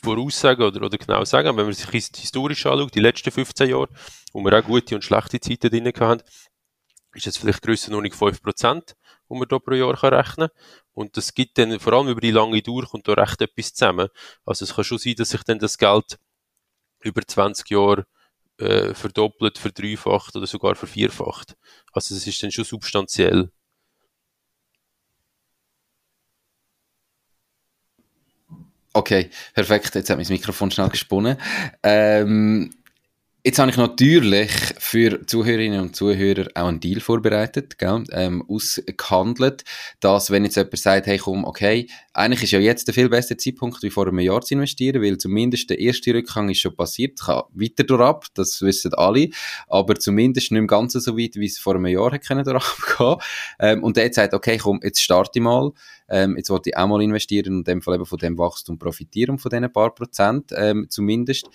voraussagen 0.00 0.64
oder, 0.64 0.80
oder 0.80 0.96
genau 0.96 1.24
sagen, 1.24 1.48
aber 1.48 1.58
wenn 1.58 1.66
man 1.66 1.74
sich 1.74 1.90
historisch 1.90 2.64
anschaut, 2.66 2.94
die 2.94 3.00
letzten 3.00 3.32
15 3.32 3.68
Jahre, 3.68 3.88
wo 4.32 4.44
wir 4.44 4.56
auch 4.56 4.64
gute 4.64 4.94
und 4.94 5.02
schlechte 5.02 5.40
Zeiten 5.40 5.70
drin 5.70 5.88
hatten, 5.88 6.22
ist 7.14 7.26
es 7.26 7.36
vielleicht 7.36 7.62
Grössenordnung 7.62 8.12
5%, 8.12 8.94
die 9.28 9.34
man 9.36 9.48
da 9.48 9.58
pro 9.58 9.74
Jahr 9.74 9.96
kann 9.96 10.14
rechnen 10.14 10.48
kann. 10.50 10.58
Und 10.92 11.16
das 11.16 11.34
gibt 11.34 11.58
dann, 11.58 11.80
vor 11.80 11.94
allem 11.94 12.06
über 12.06 12.20
die 12.20 12.30
lange 12.30 12.62
Dauer, 12.62 12.84
kommt 12.84 13.08
da 13.08 13.14
recht 13.14 13.40
etwas 13.40 13.74
zusammen. 13.74 14.08
Also 14.46 14.64
es 14.64 14.76
kann 14.76 14.84
schon 14.84 14.98
sein, 14.98 15.16
dass 15.16 15.30
sich 15.30 15.42
dann 15.42 15.58
das 15.58 15.76
Geld 15.76 16.20
über 17.00 17.22
20 17.26 17.68
Jahre 17.70 18.06
äh, 18.58 18.94
verdoppelt, 18.94 19.58
verdreifacht 19.58 20.36
oder 20.36 20.46
sogar 20.46 20.76
vervierfacht. 20.76 21.56
Also 21.92 22.14
das 22.14 22.24
ist 22.24 22.40
dann 22.40 22.52
schon 22.52 22.64
substanziell. 22.64 23.50
Okay, 28.96 29.28
perfekt. 29.54 29.96
Jetzt 29.96 30.08
hat 30.08 30.18
mein 30.18 30.26
Mikrofon 30.28 30.70
schnell 30.70 30.88
gesponnen. 30.88 31.36
Ähm, 31.82 32.70
Jetzt 33.46 33.58
habe 33.58 33.70
ich 33.70 33.76
natürlich 33.76 34.50
für 34.78 35.26
Zuhörerinnen 35.26 35.78
und 35.78 35.94
Zuhörer 35.94 36.46
auch 36.54 36.66
einen 36.66 36.80
Deal 36.80 37.00
vorbereitet, 37.00 37.76
gell? 37.78 38.02
Ähm, 38.10 38.42
ausgehandelt, 38.48 39.64
dass 40.00 40.30
wenn 40.30 40.44
jetzt 40.44 40.56
jemand 40.56 40.78
sagt, 40.78 41.06
hey 41.06 41.18
komm, 41.18 41.44
okay, 41.44 41.86
eigentlich 42.14 42.44
ist 42.44 42.52
ja 42.52 42.58
jetzt 42.58 42.86
der 42.86 42.94
viel 42.94 43.10
bessere 43.10 43.36
Zeitpunkt, 43.36 43.82
wie 43.82 43.90
vor 43.90 44.08
einem 44.08 44.20
Jahr 44.20 44.40
zu 44.40 44.54
investieren, 44.54 45.02
weil 45.02 45.18
zumindest 45.18 45.68
der 45.68 45.78
erste 45.78 46.14
Rückgang 46.14 46.48
ist 46.48 46.60
schon 46.60 46.74
passiert, 46.74 47.20
kann 47.20 47.42
weiter 47.52 47.84
durchab, 47.84 48.28
das 48.32 48.62
wissen 48.62 48.94
alle, 48.94 49.28
aber 49.68 49.96
zumindest 49.96 50.50
nicht 50.50 50.58
im 50.58 50.66
Ganzen 50.66 51.02
so 51.02 51.18
weit, 51.18 51.36
wie 51.36 51.44
es 51.44 51.58
vor 51.58 51.74
einem 51.74 51.84
Jahr 51.84 52.12
hätte 52.12 52.26
können 52.26 52.44
durchab 52.44 53.22
ähm, 53.60 53.84
Und 53.84 53.98
der 53.98 54.10
sagt, 54.10 54.32
okay, 54.32 54.56
komm, 54.56 54.80
jetzt 54.82 55.02
starte 55.02 55.38
ich 55.38 55.42
mal, 55.42 55.70
ähm, 56.08 56.38
jetzt 56.38 56.48
wollte 56.48 56.70
ich 56.70 56.78
auch 56.78 56.86
mal 56.86 57.02
investieren 57.02 57.56
und 57.56 57.58
in 57.58 57.74
dem 57.74 57.82
Fall 57.82 57.96
eben 57.96 58.06
von 58.06 58.18
dem 58.18 58.38
Wachstum 58.38 58.78
profitieren, 58.78 59.36
von 59.36 59.50
diesen 59.50 59.70
paar 59.70 59.94
Prozent 59.94 60.50
ähm, 60.56 60.86
zumindest 60.88 61.50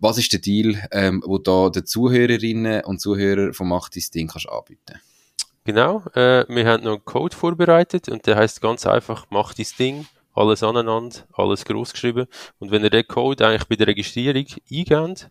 was 0.00 0.18
ist 0.18 0.32
der 0.32 0.40
Deal, 0.40 0.76
ähm, 0.92 1.22
wo 1.26 1.38
da 1.38 1.70
den 1.70 1.86
Zuhörerinnen 1.86 2.84
und 2.84 3.00
Zuhörern 3.00 3.52
vom 3.52 3.68
Macht 3.68 3.96
dein 3.96 4.04
Ding 4.14 4.28
kannst 4.28 4.48
anbieten? 4.48 5.00
Genau, 5.64 6.02
äh, 6.14 6.44
wir 6.48 6.66
haben 6.66 6.84
noch 6.84 6.92
einen 6.92 7.04
Code 7.04 7.36
vorbereitet 7.36 8.08
und 8.08 8.26
der 8.26 8.36
heißt 8.36 8.60
ganz 8.60 8.86
einfach, 8.86 9.26
mach 9.30 9.54
dein 9.54 9.66
Ding, 9.78 10.06
alles 10.34 10.62
aneinander, 10.62 11.16
alles 11.32 11.64
groß 11.64 11.92
geschrieben. 11.92 12.26
Und 12.58 12.70
wenn 12.70 12.84
ihr 12.84 12.90
den 12.90 13.06
Code 13.06 13.46
eigentlich 13.46 13.68
bei 13.68 13.76
der 13.76 13.88
Registrierung 13.88 14.46
eingebt, 14.70 15.28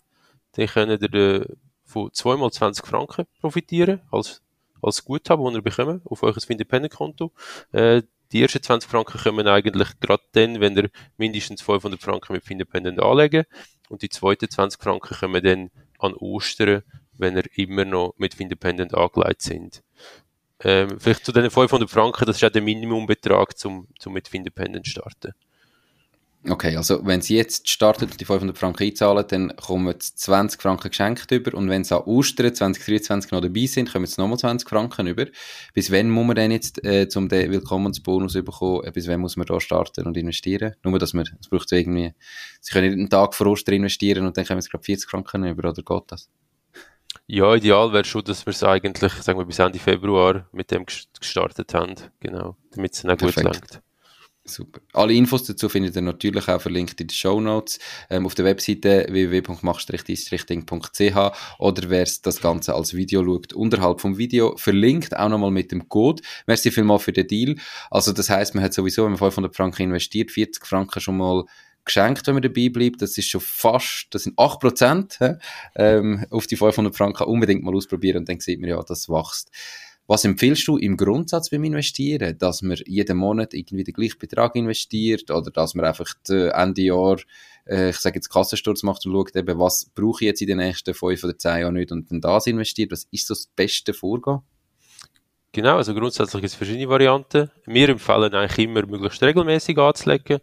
dann 0.54 0.68
könnt 0.68 1.02
ihr 1.02 1.14
äh, 1.14 1.46
von 1.86 2.14
zweimal 2.14 2.52
20 2.52 2.86
Franken 2.86 3.26
profitieren 3.40 4.02
als, 4.12 4.42
als 4.82 5.04
Guthaben, 5.04 5.46
das 5.46 5.56
ihr 5.56 5.62
bekommt 5.62 6.06
auf 6.06 6.24
euch 6.24 6.50
Independent-Konto. 6.50 7.32
Äh, 7.72 8.04
die 8.32 8.42
ersten 8.42 8.62
20 8.62 8.90
Franken 8.90 9.18
kommen 9.20 9.48
eigentlich 9.48 10.00
gerade 10.02 10.24
dann, 10.34 10.60
wenn 10.60 10.76
ihr 10.76 10.90
mindestens 11.18 11.62
500 11.62 12.02
Franken 12.02 12.34
mit 12.34 12.50
Independent 12.52 13.02
anlegen. 13.02 13.46
Und 13.90 14.02
die 14.02 14.10
zweiten 14.10 14.50
20 14.50 14.82
Franken 14.82 15.16
kommen 15.16 15.44
dann 15.44 15.72
an 16.00 16.14
Ostern, 16.14 16.84
wenn 17.14 17.38
ihr 17.38 17.46
immer 17.56 17.86
noch 17.86 18.14
mit 18.18 18.40
Independent 18.40 18.94
angelegt 18.94 19.42
sind. 19.42 19.84
Ähm, 20.60 21.00
vielleicht 21.00 21.26
zu 21.26 21.32
den 21.32 21.50
500 21.50 21.90
Franken, 21.90 22.26
das 22.26 22.38
ist 22.38 22.44
auch 22.44 22.50
der 22.50 22.62
Minimumbetrag, 22.62 23.58
zum, 23.58 23.88
zum 24.00 24.14
mit 24.14 24.34
Independent 24.34 24.88
starten. 24.88 25.34
Okay, 26.50 26.78
also 26.78 27.06
wenn 27.06 27.22
Sie 27.22 27.36
jetzt 27.36 27.68
startet 27.70 28.12
und 28.12 28.22
die 28.22 28.26
500 28.26 28.58
Franken 28.58 28.84
einzahlen, 28.84 29.26
dann 29.28 29.56
kommen 29.58 29.94
Sie 30.00 30.16
20 30.16 30.62
Franken 30.62 30.90
geschenkt 30.90 31.30
über 31.32 31.58
und 31.58 31.70
wenn 31.70 31.84
Sie 31.84 31.96
an 31.96 32.04
Ostern 32.04 32.54
2023 32.54 33.32
noch 33.32 33.42
dabei 33.42 33.66
sind, 33.66 33.92
kommen 33.92 34.06
Sie 34.06 34.22
nochmal 34.22 34.40
20 34.40 34.70
Franken 34.70 35.08
über. 35.08 35.26
Bis 35.74 35.92
wann 35.92 36.10
muss 36.10 36.26
man 36.26 36.36
denn 36.38 36.52
jetzt 36.52 36.84
äh, 36.86 37.10
zum 37.10 37.28
den 37.28 37.52
Willkommensbonus 37.52 38.34
bekommen, 38.34 38.86
äh, 38.86 38.92
bis 38.92 39.08
wann 39.08 39.20
muss 39.20 39.36
man 39.36 39.46
da 39.46 39.60
starten 39.60 40.06
und 40.06 40.16
investieren? 40.16 40.76
Nur, 40.84 40.98
dass 41.00 41.14
man, 41.14 41.26
es 41.40 41.50
braucht 41.50 41.72
irgendwie, 41.72 42.14
Sie 42.62 42.72
können 42.72 42.88
nicht 42.88 43.00
einen 43.00 43.10
Tag 43.10 43.34
vor 43.34 43.48
Ostern 43.48 43.76
investieren 43.76 44.26
und 44.26 44.38
dann 44.38 44.46
kommen 44.46 44.62
Sie 44.62 44.70
gerade 44.70 44.84
40 44.84 45.10
Franken 45.10 45.46
über, 45.46 45.70
oder 45.70 45.82
geht 45.82 46.04
das? 46.08 46.30
Ja, 47.26 47.56
ideal 47.56 47.92
wäre 47.92 48.06
schon, 48.06 48.24
dass 48.24 48.46
wir 48.46 48.52
es 48.52 48.64
eigentlich, 48.64 49.12
sagen 49.12 49.38
wir, 49.38 49.46
bis 49.46 49.60
Ende 49.60 49.80
Februar 49.80 50.48
mit 50.54 50.72
dem 50.72 50.86
gestartet 50.86 51.74
haben, 51.74 51.96
genau, 52.22 52.56
damit 52.72 52.94
es 52.94 53.02
dann 53.02 53.12
auch 53.12 53.18
gut 53.18 53.36
langt. 53.36 53.82
Super. 54.50 54.80
Alle 54.94 55.14
Infos 55.14 55.44
dazu 55.44 55.68
findet 55.68 55.96
ihr 55.96 56.02
natürlich 56.02 56.48
auch 56.48 56.62
verlinkt 56.62 57.02
in 57.02 57.08
den 57.08 57.14
Show 57.14 57.42
Notes 57.42 57.80
ähm, 58.10 58.26
auf 58.26 58.34
der 58.34 58.46
Webseite 58.46 59.08
www.mach-ding.ch 59.10 61.60
oder 61.60 61.90
wer 61.90 62.08
das 62.24 62.42
Ganze 62.42 62.74
als 62.74 62.94
Video 62.94 63.26
schaut, 63.26 63.52
unterhalb 63.54 64.00
vom 64.00 64.18
Video 64.18 64.56
verlinkt, 64.58 65.18
auch 65.18 65.30
nochmal 65.30 65.52
mit 65.52 65.72
dem 65.72 65.90
Code. 65.90 66.24
Merci 66.46 66.72
vielmal 66.72 67.00
für 67.00 67.12
den 67.12 67.28
Deal. 67.28 67.56
Also 67.92 68.14
das 68.14 68.30
heißt, 68.30 68.56
man 68.56 68.64
hat 68.64 68.74
sowieso, 68.74 69.04
wenn 69.04 69.12
man 69.12 69.20
500 69.20 69.56
Franken 69.56 69.84
investiert, 69.84 70.32
40 70.32 70.66
Franken 70.66 71.02
schon 71.02 71.18
mal 71.18 71.44
geschenkt, 71.88 72.28
wenn 72.28 72.36
man 72.36 72.44
dabei 72.44 72.70
bleibt. 72.70 73.02
Das 73.02 73.18
ist 73.18 73.28
schon 73.28 73.42
fast, 73.42 74.08
das 74.12 74.24
sind 74.24 74.38
8% 74.38 75.40
ähm, 75.76 76.26
auf 76.30 76.46
die 76.46 76.56
500 76.56 76.96
Franken. 76.96 77.24
Unbedingt 77.24 77.64
mal 77.64 77.76
ausprobieren 77.76 78.20
und 78.20 78.30
dann 78.30 78.40
sieht 78.40 78.62
man 78.62 78.70
ja, 78.70 78.82
das 78.84 79.10
wächst. 79.10 79.50
Was 80.08 80.24
empfiehlst 80.24 80.66
du 80.70 80.78
im 80.78 80.96
Grundsatz 80.96 81.50
beim 81.50 81.66
Investieren? 81.66 82.38
Dass 82.38 82.62
man 82.62 82.78
jeden 82.86 83.18
Monat 83.18 83.54
irgendwie 83.54 83.84
den 83.84 83.94
gleichen 83.94 84.20
Betrag 84.20 84.56
investiert 84.56 85.30
oder 85.30 85.52
dass 85.52 85.76
man 85.76 85.86
einfach 85.86 86.08
Ende 86.30 86.82
Jahr, 86.82 87.18
äh, 87.66 87.90
ich 87.90 87.98
sage 87.98 88.16
jetzt 88.16 88.30
Kassensturz 88.30 88.84
macht 88.84 89.06
und 89.06 89.12
schaut 89.12 89.36
eben, 89.36 89.60
was 89.60 89.92
brauche 89.94 90.24
ich 90.24 90.28
jetzt 90.28 90.42
in 90.42 90.48
den 90.48 90.60
nächsten 90.60 90.94
fünf 90.94 91.24
oder 91.26 91.38
zehn 91.38 91.60
Jahren 91.60 91.74
nicht 91.74 91.92
und 91.92 92.10
dann 92.10 92.22
das 92.22 92.48
investiert? 92.48 92.94
Was 92.94 93.06
ist 93.12 93.28
so 93.28 93.34
das 93.34 93.48
beste 93.48 93.94
Vorgehen? 93.94 94.40
Genau, 95.52 95.76
also 95.76 95.94
grundsätzlich 95.94 96.42
gibt 96.42 96.52
es 96.52 96.56
verschiedene 96.56 96.88
Varianten. 96.88 97.52
Wir 97.66 97.90
empfehlen 97.90 98.34
eigentlich 98.34 98.66
immer, 98.66 98.86
möglichst 98.86 99.22
regelmäßig 99.22 99.78
anzulegen. 99.78 100.40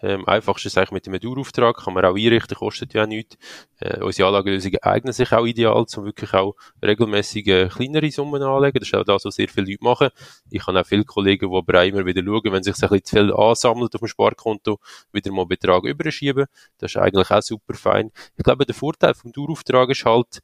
Ähm, 0.00 0.26
einfachst 0.28 0.64
ist 0.64 0.78
eigentlich 0.78 0.92
mit 0.92 1.06
dem 1.06 1.18
Dauerauftrag, 1.18 1.76
kann 1.76 1.94
man 1.94 2.04
auch 2.04 2.14
einrichten, 2.14 2.56
kostet 2.56 2.94
ja 2.94 3.06
nichts. 3.06 3.36
Äh, 3.80 4.00
unsere 4.00 4.28
Anlagelösungen 4.28 4.78
eignen 4.82 5.12
sich 5.12 5.32
auch 5.32 5.44
ideal, 5.44 5.84
um 5.96 6.04
wirklich 6.04 6.32
auch 6.34 6.54
regelmäßige 6.82 7.68
kleinere 7.68 8.10
Summen 8.10 8.42
anzulegen. 8.42 8.78
Das 8.80 8.88
ist 8.88 8.94
auch 8.94 9.04
das, 9.04 9.24
was 9.24 9.34
sehr 9.34 9.48
viele 9.48 9.66
Leute 9.66 9.84
machen. 9.84 10.08
Ich 10.50 10.66
habe 10.66 10.80
auch 10.80 10.86
viele 10.86 11.04
Kollegen, 11.04 11.50
die 11.50 11.56
aber 11.56 11.80
auch 11.80 11.84
immer 11.84 12.06
wieder 12.06 12.22
schauen, 12.22 12.52
wenn 12.52 12.62
sich 12.62 12.74
ein 12.74 12.88
bisschen 12.88 13.04
zu 13.04 13.16
viel 13.16 13.32
ansammelt 13.34 13.94
auf 13.94 14.00
dem 14.00 14.08
Sparkonto, 14.08 14.78
wieder 15.12 15.32
mal 15.32 15.46
Betrag 15.46 15.84
überschieben. 15.84 16.46
Das 16.78 16.92
ist 16.92 16.96
eigentlich 16.96 17.30
auch 17.30 17.42
super 17.42 17.74
fein. 17.74 18.12
Ich 18.36 18.44
glaube, 18.44 18.66
der 18.66 18.76
Vorteil 18.76 19.14
vom 19.14 19.32
Dauerauftrag 19.32 19.90
ist 19.90 20.04
halt, 20.04 20.42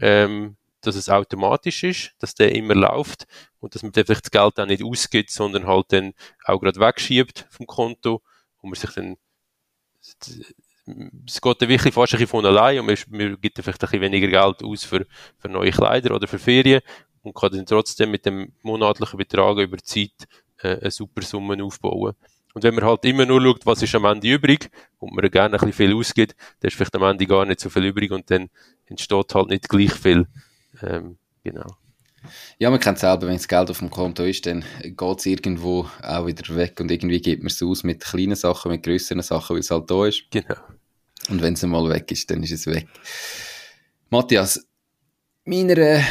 ähm, 0.00 0.56
dass 0.80 0.96
es 0.96 1.08
automatisch 1.08 1.84
ist, 1.84 2.12
dass 2.18 2.34
der 2.34 2.54
immer 2.54 2.74
läuft 2.74 3.26
und 3.60 3.74
dass 3.74 3.82
man 3.82 3.92
vielleicht 3.92 4.10
das 4.10 4.30
Geld 4.30 4.58
auch 4.58 4.66
nicht 4.66 4.82
ausgibt, 4.82 5.30
sondern 5.30 5.66
halt 5.66 5.86
dann 5.90 6.12
auch 6.44 6.60
gerade 6.60 6.78
wegschiebt 6.80 7.46
vom 7.50 7.66
Konto 7.66 8.22
wo 8.66 8.70
man 8.70 8.74
sich 8.74 8.90
dann, 8.90 9.16
es 11.26 11.40
geht 11.40 11.62
dann 11.62 11.68
wirklich 11.68 11.94
fast 11.94 12.14
ein 12.14 12.18
bisschen 12.18 12.26
von 12.26 12.46
allein 12.46 12.80
und 12.80 12.86
man, 12.86 12.96
man 13.08 13.40
gibt 13.40 13.58
vielleicht 13.58 13.82
ein 13.82 13.86
bisschen 13.86 14.00
weniger 14.00 14.26
Geld 14.26 14.64
aus 14.64 14.84
für, 14.84 15.06
für 15.38 15.48
neue 15.48 15.70
Kleider 15.70 16.14
oder 16.14 16.26
für 16.26 16.38
Ferien 16.38 16.80
und 17.22 17.34
kann 17.34 17.52
dann 17.52 17.66
trotzdem 17.66 18.10
mit 18.10 18.26
dem 18.26 18.52
monatlichen 18.62 19.16
Betrag 19.16 19.58
über 19.58 19.78
Zeit 19.78 20.26
äh, 20.58 20.78
eine 20.80 20.90
super 20.90 21.22
Summe 21.22 21.62
aufbauen. 21.62 22.14
Und 22.54 22.62
wenn 22.62 22.74
man 22.74 22.84
halt 22.84 23.04
immer 23.04 23.26
nur 23.26 23.40
schaut, 23.42 23.66
was 23.66 23.82
ist 23.82 23.94
am 23.94 24.06
Ende 24.06 24.28
übrig 24.28 24.70
und 24.98 25.14
man 25.14 25.30
gerne 25.30 25.54
ein 25.54 25.60
bisschen 25.60 25.72
viel 25.72 25.94
ausgibt, 25.94 26.34
dann 26.60 26.68
ist 26.68 26.74
vielleicht 26.74 26.96
am 26.96 27.02
Ende 27.02 27.26
gar 27.26 27.44
nicht 27.44 27.60
so 27.60 27.70
viel 27.70 27.84
übrig 27.84 28.10
und 28.10 28.30
dann 28.30 28.48
entsteht 28.86 29.34
halt 29.34 29.48
nicht 29.48 29.68
gleich 29.68 29.92
viel. 29.92 30.26
Ähm, 30.82 31.18
genau. 31.44 31.76
Ja, 32.58 32.70
man 32.70 32.80
kennt 32.80 32.98
selber, 32.98 33.26
wenn 33.26 33.36
das 33.36 33.48
Geld 33.48 33.70
auf 33.70 33.78
dem 33.78 33.90
Konto 33.90 34.24
ist, 34.24 34.46
dann 34.46 34.64
geht 34.82 35.18
es 35.18 35.26
irgendwo 35.26 35.88
auch 36.02 36.26
wieder 36.26 36.54
weg 36.56 36.80
und 36.80 36.90
irgendwie 36.90 37.20
gibt 37.20 37.42
man 37.42 37.50
es 37.50 37.62
aus 37.62 37.84
mit 37.84 38.02
kleinen 38.02 38.36
Sachen, 38.36 38.70
mit 38.70 38.82
größeren 38.82 39.22
Sachen, 39.22 39.54
weil 39.54 39.60
es 39.60 39.70
halt 39.70 39.90
da 39.90 40.06
ist. 40.06 40.24
Genau. 40.30 40.56
Und 41.28 41.42
wenn 41.42 41.54
es 41.54 41.64
einmal 41.64 41.88
weg 41.90 42.10
ist, 42.12 42.30
dann 42.30 42.42
ist 42.42 42.52
es 42.52 42.66
weg. 42.66 42.86
Matthias, 44.10 44.66
meiner 45.44 46.02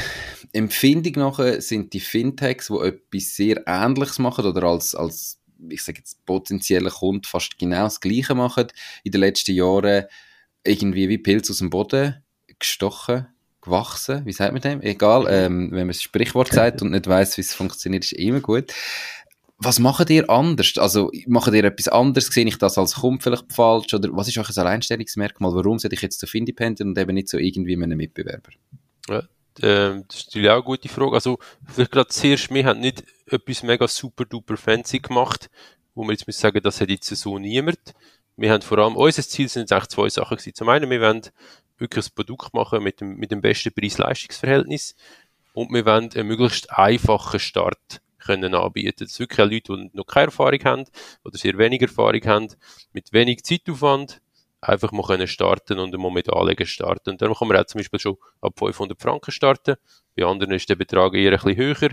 Empfindung 0.52 1.14
nach 1.14 1.40
sind 1.62 1.94
die 1.94 2.00
Fintechs, 2.00 2.68
die 2.68 2.88
etwas 2.88 3.36
sehr 3.36 3.64
Ähnliches 3.66 4.20
machen 4.20 4.46
oder 4.46 4.64
als, 4.64 4.96
als 4.96 5.40
ich 5.70 5.84
sage 5.84 6.00
jetzt, 6.00 6.26
potenzieller 6.26 6.92
Kunde 6.92 7.28
fast 7.28 7.58
genau 7.58 7.84
das 7.84 8.00
Gleiche 8.00 8.36
machen, 8.36 8.68
in 9.04 9.12
den 9.12 9.22
letzten 9.22 9.56
Jahren 9.56 10.06
irgendwie 10.64 11.10
wie 11.10 11.18
Pilz 11.18 11.50
aus 11.50 11.60
dem 11.60 11.70
Boden 11.70 12.24
gestochen 12.60 13.28
gewachsen, 13.66 14.26
wie 14.26 14.32
sagt 14.32 14.54
man 14.54 14.62
dem? 14.62 14.82
Egal, 14.82 15.26
ähm, 15.30 15.72
wenn 15.72 15.80
man 15.80 15.90
das 15.90 16.02
Sprichwort 16.02 16.54
sagt 16.54 16.82
und 16.82 16.92
nicht 16.92 17.08
weiß, 17.08 17.38
wie 17.38 17.42
es 17.42 17.54
funktioniert, 17.54 18.06
ist 18.06 18.14
immer 18.14 18.40
gut. 18.40 18.74
Was 19.58 19.80
macht 19.80 20.10
ihr 20.10 20.30
anders? 20.30 20.74
Also, 20.78 21.12
macht 21.28 21.54
ihr 21.54 21.64
etwas 21.64 21.88
anderes? 21.88 22.28
Sehe 22.28 22.46
ich 22.46 22.58
das 22.58 22.78
als 22.78 22.96
Kunde 22.96 23.24
vielleicht 23.24 23.54
falsch? 23.54 23.94
Oder 23.94 24.10
was 24.12 24.28
ist 24.28 24.38
euch 24.38 24.50
ein 24.50 24.58
Alleinstellungsmerkmal? 24.58 25.54
Warum 25.54 25.80
sollte 25.80 25.96
ich 25.96 26.02
jetzt 26.02 26.20
zu 26.20 26.28
Independent 26.38 26.90
und 26.90 26.98
eben 26.98 27.14
nicht 27.14 27.30
so 27.30 27.38
irgendwie 27.38 27.74
einem 27.82 27.98
Mitbewerber? 27.98 28.50
Ja, 29.10 29.24
ähm, 29.62 30.04
das 30.08 30.18
ist 30.18 30.26
natürlich 30.28 30.50
auch 30.50 30.56
eine 30.56 30.64
gute 30.64 30.90
Frage. 30.90 31.14
Also, 31.14 31.40
vielleicht 31.66 31.92
gerade 31.92 32.10
zuerst, 32.10 32.54
wir 32.54 32.66
haben 32.66 32.82
nicht 32.82 33.04
etwas 33.28 33.64
mega 33.64 33.88
super 33.88 34.26
duper 34.26 34.58
fancy 34.58 35.00
gemacht, 35.00 35.50
wo 35.94 36.04
wir 36.04 36.12
jetzt 36.12 36.28
müssen 36.28 36.42
sagen, 36.42 36.62
das 36.62 36.82
hat 36.82 36.90
jetzt 36.90 37.08
so 37.08 37.40
niemand. 37.40 37.94
Wir 38.38 38.52
haben 38.52 38.62
vor 38.62 38.80
allem, 38.80 38.98
unser 38.98 39.24
Ziel 39.24 39.48
sind 39.48 39.62
jetzt 39.62 39.72
eigentlich 39.72 39.88
zwei 39.88 40.10
Sachen 40.10 40.36
gewesen. 40.36 40.54
Zum 40.54 40.68
einen, 40.68 40.90
wir 40.90 41.00
wollen 41.00 41.22
wirklich 41.78 42.08
ein 42.08 42.16
Produkt 42.16 42.54
machen 42.54 42.84
mit 42.84 43.02
dem, 43.02 43.16
mit 43.18 43.32
dem 43.32 43.42
besten 43.42 43.74
Preis-Leistungs-Verhältnis 43.74 44.96
und 45.54 45.72
wir 45.74 45.86
wollen 45.86 46.12
einen 46.14 46.28
möglichst 46.28 46.72
einfachen 46.72 47.40
Start 47.40 48.02
können 48.20 48.56
anbieten. 48.56 49.06
Das 49.06 49.14
sind 49.14 49.30
wirklich 49.30 49.68
Leute, 49.68 49.90
die 49.90 49.98
noch 49.98 50.06
keine 50.06 50.28
Erfahrung 50.28 50.64
haben 50.64 50.86
oder 51.24 51.38
sehr 51.38 51.58
wenig 51.58 51.82
Erfahrung 51.82 52.22
haben, 52.26 52.48
mit 52.92 53.14
wenig 53.14 53.44
Zeitaufwand 53.44 54.22
einfach 54.62 54.92
mal 54.92 55.04
können 55.04 55.28
starten 55.28 55.80
und 55.80 55.96
mal 55.98 56.12
mit 56.12 56.32
Anlegen 56.32 56.66
starten. 56.66 57.12
Und 57.12 57.22
dann 57.22 57.34
kann 57.34 57.48
man 57.48 57.58
auch 57.58 57.66
zum 57.66 57.80
Beispiel 57.80 58.00
schon 58.00 58.18
ab 58.42 58.54
500 58.58 59.00
Franken 59.00 59.32
starten. 59.32 59.76
Bei 60.16 60.26
anderen 60.26 60.54
ist 60.54 60.70
der 60.70 60.76
Betrag 60.76 61.14
eher 61.14 61.32
ein 61.32 61.40
bisschen 61.40 61.58
höher. 61.58 61.90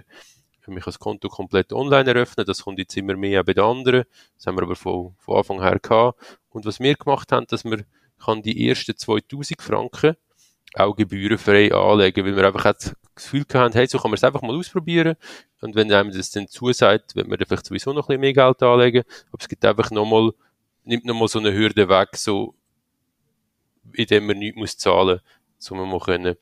Man 0.66 0.76
kann 0.76 0.84
das 0.86 0.98
Konto 0.98 1.28
komplett 1.28 1.72
online 1.72 2.10
eröffnen. 2.10 2.46
Das 2.46 2.62
kommt 2.62 2.78
jetzt 2.78 2.96
immer 2.96 3.16
mehr 3.16 3.42
bei 3.44 3.52
den 3.52 3.64
anderen. 3.64 4.04
Das 4.36 4.46
haben 4.46 4.56
wir 4.56 4.62
aber 4.62 4.76
von, 4.76 5.14
von 5.18 5.38
Anfang 5.38 5.60
her 5.60 5.78
gehabt. 5.80 6.38
Und 6.50 6.64
was 6.64 6.80
wir 6.80 6.94
gemacht 6.94 7.32
haben, 7.32 7.46
dass 7.48 7.64
man 7.64 7.84
kann 8.24 8.42
die 8.42 8.68
ersten 8.68 8.96
2000 8.96 9.60
Franken 9.60 10.16
auch 10.74 10.96
gebührenfrei 10.96 11.72
anlegen, 11.72 12.24
weil 12.24 12.36
wir 12.36 12.46
einfach 12.46 12.72
das 12.74 12.94
Gefühl 13.14 13.44
haben, 13.54 13.74
hey, 13.74 13.86
so 13.86 13.98
kann 13.98 14.10
man 14.10 14.16
es 14.16 14.24
einfach 14.24 14.42
mal 14.42 14.56
ausprobieren. 14.56 15.16
Und 15.60 15.74
wenn 15.74 15.92
einem 15.92 16.12
das 16.12 16.30
dann 16.30 16.48
zusagt, 16.48 17.14
wird 17.14 17.28
man 17.28 17.38
vielleicht 17.38 17.66
sowieso 17.66 17.92
noch 17.92 18.08
ein 18.08 18.20
bisschen 18.20 18.20
mehr 18.20 18.32
Geld 18.32 18.62
anlegen. 18.62 19.04
Aber 19.28 19.38
es 19.40 19.48
gibt 19.48 19.64
einfach 19.64 19.90
nochmal, 19.90 20.32
nimmt 20.84 21.04
nochmal 21.04 21.28
so 21.28 21.38
eine 21.38 21.52
Hürde 21.52 21.88
weg, 21.88 22.16
so, 22.16 22.54
indem 23.92 24.26
man 24.26 24.38
nichts 24.38 24.58
muss 24.58 24.76
zahlen 24.78 25.20
muss, 25.56 25.70
um 25.70 25.90
mal 25.90 26.00
können 26.00 26.36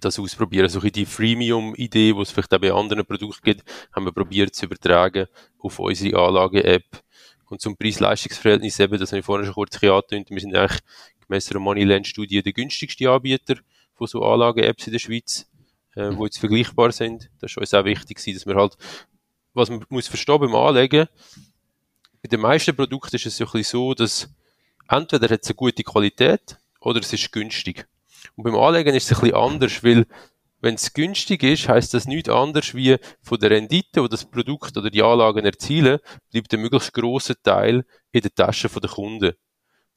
das 0.00 0.18
ausprobieren. 0.18 0.68
So 0.68 0.80
die 0.80 1.06
Freemium-Idee, 1.06 2.12
die 2.12 2.20
es 2.20 2.30
vielleicht 2.30 2.52
auch 2.54 2.60
bei 2.60 2.72
anderen 2.72 3.06
Produkten 3.06 3.42
gibt, 3.42 3.64
haben 3.92 4.04
wir 4.04 4.12
probiert 4.12 4.54
zu 4.54 4.66
übertragen 4.66 5.26
auf 5.58 5.78
unsere 5.78 6.18
Anlage-App. 6.18 6.84
Und 7.48 7.60
zum 7.60 7.76
Preis-Leistungs-Verhältnis 7.76 8.78
eben, 8.78 8.98
das 8.98 9.12
habe 9.12 9.20
ich 9.20 9.24
vorhin 9.24 9.46
schon 9.46 9.54
kurz 9.54 9.82
angetönt, 9.82 10.30
wir 10.30 10.40
sind 10.40 10.54
eigentlich 10.54 10.80
gemäss 11.26 11.50
einer 11.50 11.60
Moneyland-Studie 11.60 12.42
der 12.42 12.52
günstigste 12.52 13.10
Anbieter 13.10 13.56
von 13.94 14.06
so 14.06 14.24
Anlage-Apps 14.24 14.86
in 14.86 14.92
der 14.92 15.00
Schweiz, 15.00 15.46
äh, 15.94 16.10
wo 16.12 16.24
jetzt 16.24 16.38
vergleichbar 16.38 16.92
sind. 16.92 17.30
Das 17.40 17.50
ist 17.50 17.58
uns 17.58 17.74
auch 17.74 17.84
wichtig, 17.84 18.22
dass 18.22 18.46
wir 18.46 18.54
halt, 18.54 18.76
was 19.54 19.70
man 19.70 19.84
muss 19.88 20.08
verstehen 20.08 20.40
beim 20.40 20.54
Anlegen, 20.54 21.08
bei 22.22 22.28
den 22.28 22.40
meisten 22.40 22.74
Produkten 22.74 23.16
ist 23.16 23.26
es 23.26 23.36
so 23.36 23.44
ein 23.44 23.52
bisschen 23.52 23.78
so, 23.78 23.94
dass 23.94 24.28
entweder 24.88 25.28
hat 25.32 25.42
es 25.42 25.48
eine 25.48 25.56
gute 25.56 25.82
Qualität 25.82 26.58
oder 26.80 27.00
es 27.00 27.12
ist 27.12 27.30
günstig. 27.32 27.86
Und 28.36 28.44
beim 28.44 28.56
Anlegen 28.56 28.94
ist 28.94 29.10
es 29.10 29.18
ein 29.18 29.20
bisschen 29.20 29.36
anders, 29.36 29.84
weil 29.84 30.06
wenn 30.60 30.74
es 30.74 30.92
günstig 30.92 31.42
ist, 31.42 31.68
heißt 31.68 31.94
das 31.94 32.06
nichts 32.06 32.28
anderes 32.28 32.74
wie 32.74 32.96
von 33.22 33.38
der 33.38 33.50
Rendite, 33.50 34.02
die 34.02 34.08
das 34.08 34.24
Produkt 34.24 34.76
oder 34.76 34.90
die 34.90 35.02
Anlagen 35.02 35.44
erzielen, 35.44 35.98
bleibt 36.30 36.52
ein 36.52 36.60
möglichst 36.60 36.92
grosser 36.92 37.34
Teil 37.42 37.84
in 38.12 38.22
der 38.22 38.34
Tasche 38.34 38.68
der 38.68 38.90
Kunden. 38.90 39.32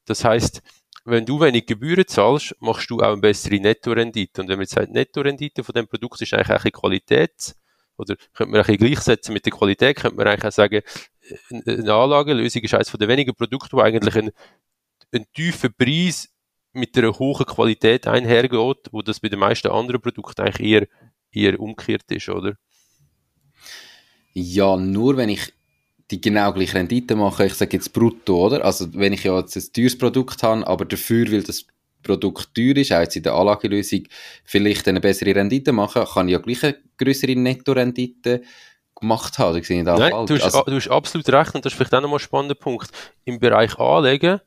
Das 0.06 0.24
heißt, 0.24 0.62
wenn 1.06 1.26
du 1.26 1.40
wenig 1.40 1.66
Gebühren 1.66 2.08
zahlst, 2.08 2.56
machst 2.60 2.90
du 2.90 3.00
auch 3.00 3.14
eine 3.14 3.18
bessere 3.18 3.60
Nettorendite. 3.60 4.42
Und 4.42 4.50
wenn 4.50 4.58
man 4.58 4.64
jetzt 4.64 4.74
sagt, 4.74 4.92
Nettorendite 4.92 5.64
von 5.64 5.74
dem 5.74 5.88
Produkt 5.88 6.22
ist 6.22 6.34
eigentlich 6.34 6.56
auch 6.56 6.64
eine 6.64 6.72
Qualität, 6.72 7.56
oder 7.98 8.16
könnte 8.34 8.52
man 8.52 8.64
ein 8.64 8.78
gleichsetzen 8.78 9.34
mit 9.34 9.46
der 9.46 9.52
Qualität, 9.52 9.98
könnte 9.98 10.18
man 10.18 10.28
eigentlich 10.28 10.46
auch 10.46 10.52
sagen, 10.52 10.82
eine 11.50 11.94
Anlagenlösung 11.94 12.62
ist 12.62 12.74
eines 12.74 12.92
der 12.92 13.08
wenigen 13.08 13.36
Produkte, 13.36 13.74
wo 13.74 13.82
eigentlich 13.82 14.16
einen, 14.16 14.32
einen 15.12 15.26
tiefen 15.34 15.74
Preis 15.74 16.30
mit 16.74 16.98
einer 16.98 17.18
hohen 17.18 17.46
Qualität 17.46 18.08
einhergeht, 18.08 18.88
wo 18.92 19.02
das 19.02 19.20
bei 19.20 19.30
den 19.30 19.40
meisten 19.40 19.68
anderen 19.68 20.02
Produkten 20.02 20.42
eigentlich 20.42 20.68
eher, 20.68 20.88
eher 21.32 21.60
umgekehrt 21.60 22.10
ist, 22.10 22.30
oder? 22.30 22.56
Ja, 24.34 24.78
nur 24.78 25.18
wenn 25.18 25.30
ich 25.30 25.54
die 26.10 26.22
genau 26.22 26.52
gleiche 26.54 26.76
Rendite 26.76 27.16
mache, 27.16 27.46
ich 27.46 27.54
sage 27.54 27.78
jetzt 27.78 27.94
brutto, 27.94 28.46
oder? 28.46 28.64
Also 28.66 28.94
wenn 28.94 29.14
ich 29.14 29.24
ja 29.24 29.38
jetzt 29.40 29.56
ein 29.56 29.74
teures 29.74 29.98
Produkt 29.98 30.44
habe, 30.44 30.66
aber 30.68 30.86
dafür, 30.86 31.32
weil 31.32 31.44
das 31.44 31.66
Produkt 32.04 32.54
teuer 32.56 32.78
ist, 32.78 32.92
auch 32.92 33.00
jetzt 33.00 33.16
in 33.16 33.24
der 33.24 33.34
Anlagelösung, 33.34 34.04
vielleicht 34.44 34.88
eine 34.88 35.00
bessere 35.00 35.36
Rendite 35.36 35.72
machen, 35.72 36.04
kann 36.06 36.28
ich 36.28 36.34
ja 36.34 36.40
gleich 36.40 36.64
eine 36.64 36.78
größere 36.98 37.36
Nettorendite 37.36 38.42
gemacht 39.00 39.38
haben. 39.38 39.62
Nein, 39.68 40.26
du 40.26 40.36
hast, 40.36 40.44
also, 40.44 40.64
du 40.66 40.76
hast 40.76 40.90
absolut 40.90 41.30
recht 41.30 41.56
und 41.56 41.66
das 41.66 41.74
ist 41.74 41.78
vielleicht 41.78 41.94
auch 41.94 42.02
nochmal 42.02 42.18
ein 42.18 42.24
spannender 42.24 42.56
Punkt. 42.56 42.90
Im 43.26 43.40
Bereich 43.40 43.78
Anlegen 43.78 44.42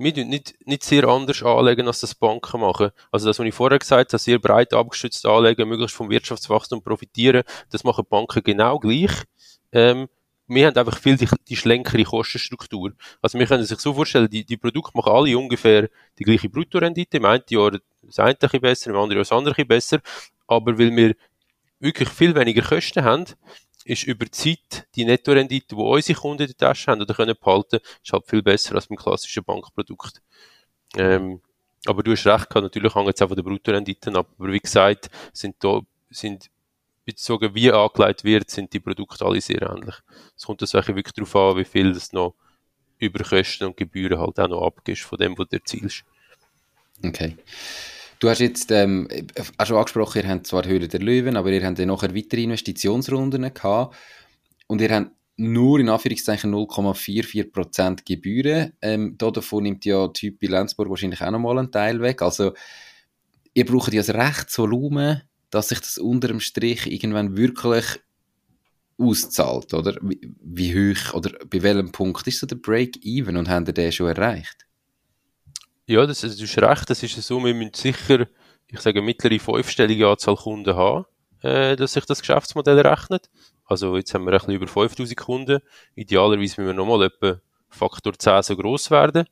wir 0.00 0.24
nicht, 0.24 0.54
nicht 0.66 0.82
sehr 0.82 1.04
anders 1.04 1.42
anlegen, 1.42 1.86
als 1.86 2.00
das 2.00 2.14
Banken 2.14 2.60
machen. 2.60 2.90
Also 3.12 3.26
das, 3.26 3.38
was 3.38 3.46
ich 3.46 3.54
vorher 3.54 3.78
gesagt 3.78 4.12
habe, 4.12 4.18
sehr 4.18 4.38
breit 4.38 4.72
abgestützt 4.72 5.26
anlegen, 5.26 5.68
möglichst 5.68 5.96
vom 5.96 6.10
Wirtschaftswachstum 6.10 6.82
profitieren, 6.82 7.42
das 7.70 7.84
machen 7.84 8.04
Banken 8.08 8.42
genau 8.42 8.78
gleich. 8.78 9.12
Ähm, 9.72 10.08
wir 10.46 10.66
haben 10.66 10.76
einfach 10.76 10.98
viel 10.98 11.16
die, 11.16 11.28
die 11.48 11.56
schlänkere 11.56 12.02
Kostenstruktur. 12.02 12.92
Also 13.22 13.38
wir 13.38 13.46
können 13.46 13.64
sich 13.64 13.78
so 13.78 13.94
vorstellen, 13.94 14.28
die, 14.28 14.44
die 14.44 14.56
Produkte 14.56 14.96
machen 14.96 15.12
alle 15.12 15.38
ungefähr 15.38 15.88
die 16.18 16.24
gleiche 16.24 16.48
Bruttorendite. 16.48 17.18
Im 17.18 17.24
einen 17.24 17.44
Jahr 17.48 17.72
das 18.02 18.18
eine 18.18 18.36
ein 18.40 18.60
besser, 18.60 18.90
im 18.90 18.96
anderen 18.96 19.12
Jahr 19.12 19.20
das 19.20 19.32
andere 19.32 19.64
besser. 19.64 20.00
Aber 20.48 20.76
weil 20.76 20.96
wir 20.96 21.14
wirklich 21.78 22.08
viel 22.08 22.34
weniger 22.34 22.62
Kosten 22.62 23.04
haben, 23.04 23.26
ist 23.90 24.04
über 24.04 24.24
die 24.24 24.30
Zeit 24.30 24.86
die 24.94 25.04
Nettorendite, 25.04 25.74
die 25.74 25.74
unsere 25.74 26.18
Kunden 26.18 26.42
in 26.42 26.48
der 26.48 26.56
Tasche 26.56 26.90
haben 26.90 27.00
oder 27.00 27.14
können 27.14 27.34
behalten, 27.38 27.80
ist 28.02 28.12
halt 28.12 28.26
viel 28.26 28.42
besser 28.42 28.74
als 28.76 28.86
beim 28.86 28.96
klassischen 28.96 29.42
Bankprodukt. 29.42 30.22
Ähm, 30.96 31.40
aber 31.86 32.02
du 32.02 32.12
hast 32.12 32.26
recht 32.26 32.50
gehabt, 32.50 32.62
natürlich 32.62 32.94
hängt 32.94 33.14
es 33.14 33.22
auch 33.22 33.28
von 33.28 33.36
der 33.36 33.42
Bruttorenditen 33.42 34.16
ab. 34.16 34.28
Aber 34.38 34.52
wie 34.52 34.60
gesagt, 34.60 35.10
sind 35.32 35.56
da, 35.60 35.80
sind 36.10 36.50
bezogen 37.04 37.54
wie 37.54 37.72
angelegt 37.72 38.22
wird, 38.22 38.50
sind 38.50 38.72
die 38.72 38.80
Produkte 38.80 39.24
alle 39.24 39.40
sehr 39.40 39.62
ähnlich. 39.62 39.96
Es 40.36 40.44
kommt 40.44 40.62
das 40.62 40.74
wirklich 40.74 41.12
darauf 41.12 41.34
an, 41.36 41.56
wie 41.56 41.64
viel 41.64 41.92
das 41.92 42.12
noch 42.12 42.34
über 42.98 43.24
Kosten 43.24 43.64
und 43.64 43.76
Gebühren 43.76 44.20
halt 44.20 44.38
auch 44.38 44.48
noch 44.48 44.66
abgibst 44.66 45.02
von 45.02 45.18
dem, 45.18 45.36
was 45.36 45.48
du 45.48 45.56
erzielst. 45.56 46.04
Okay. 47.02 47.36
Du 48.20 48.28
hast 48.28 48.40
jetzt 48.40 48.70
ähm, 48.70 49.08
auch 49.56 49.66
schon 49.66 49.78
angesprochen, 49.78 50.22
ihr 50.22 50.28
habt 50.28 50.46
zwar 50.46 50.66
Höhle 50.66 50.88
der 50.88 51.00
Löwen, 51.00 51.36
aber 51.36 51.50
ihr 51.50 51.64
habt 51.64 51.78
dann 51.78 51.88
nachher 51.88 52.14
weitere 52.14 52.42
Investitionsrunden 52.42 53.52
gehabt 53.54 53.96
und 54.66 54.82
ihr 54.82 54.94
habt 54.94 55.10
nur 55.38 55.80
in 55.80 55.88
Anführungszeichen 55.88 56.52
0,44% 56.54 58.04
Gebühren. 58.04 58.74
Ähm, 58.82 59.16
davon 59.16 59.62
nimmt 59.62 59.86
ja 59.86 60.06
Typ 60.08 60.42
Lenzburg 60.42 60.90
wahrscheinlich 60.90 61.22
auch 61.22 61.30
nochmal 61.30 61.58
einen 61.58 61.72
Teil 61.72 62.02
weg. 62.02 62.20
Also 62.20 62.52
ihr 63.54 63.64
braucht 63.64 63.94
ja 63.94 64.02
das 64.02 64.14
Rechtsvolumen, 64.14 65.22
dass 65.48 65.70
sich 65.70 65.80
das 65.80 65.96
unter 65.96 66.28
dem 66.28 66.40
Strich 66.40 66.92
irgendwann 66.92 67.38
wirklich 67.38 67.86
auszahlt, 68.98 69.72
oder? 69.72 69.96
Wie, 70.02 70.20
wie 70.42 70.74
hoch 70.74 71.14
oder 71.14 71.32
bei 71.46 71.62
welchem 71.62 71.90
Punkt 71.90 72.26
ist 72.26 72.40
so 72.40 72.46
der 72.46 72.56
Break-Even 72.56 73.38
und 73.38 73.48
habt 73.48 73.68
ihr 73.68 73.72
den 73.72 73.92
schon 73.92 74.08
erreicht? 74.08 74.66
Ja, 75.90 76.06
das, 76.06 76.22
also, 76.22 76.36
du 76.36 76.44
hast 76.44 76.58
recht, 76.58 76.88
das 76.88 77.02
ist 77.02 77.20
so, 77.20 77.44
wir 77.44 77.52
müssen 77.52 77.74
sicher, 77.74 78.28
ich 78.68 78.78
sage, 78.78 79.02
mittlere 79.02 79.40
fünfstellige 79.40 80.06
Anzahl 80.06 80.36
Kunden 80.36 80.76
haben, 80.76 81.04
äh, 81.42 81.74
dass 81.74 81.94
sich 81.94 82.04
das 82.04 82.20
Geschäftsmodell 82.20 82.78
rechnet. 82.78 83.28
Also 83.64 83.96
jetzt 83.96 84.14
haben 84.14 84.24
wir 84.24 84.40
ein 84.40 84.54
über 84.54 84.68
5000 84.68 85.16
Kunden. 85.16 85.58
Idealerweise 85.96 86.60
müssen 86.60 86.66
wir 86.66 86.74
nochmal 86.74 87.06
etwa 87.06 87.40
Faktor 87.68 88.16
10 88.16 88.42
so 88.44 88.56
gross 88.56 88.92
werden. 88.92 89.26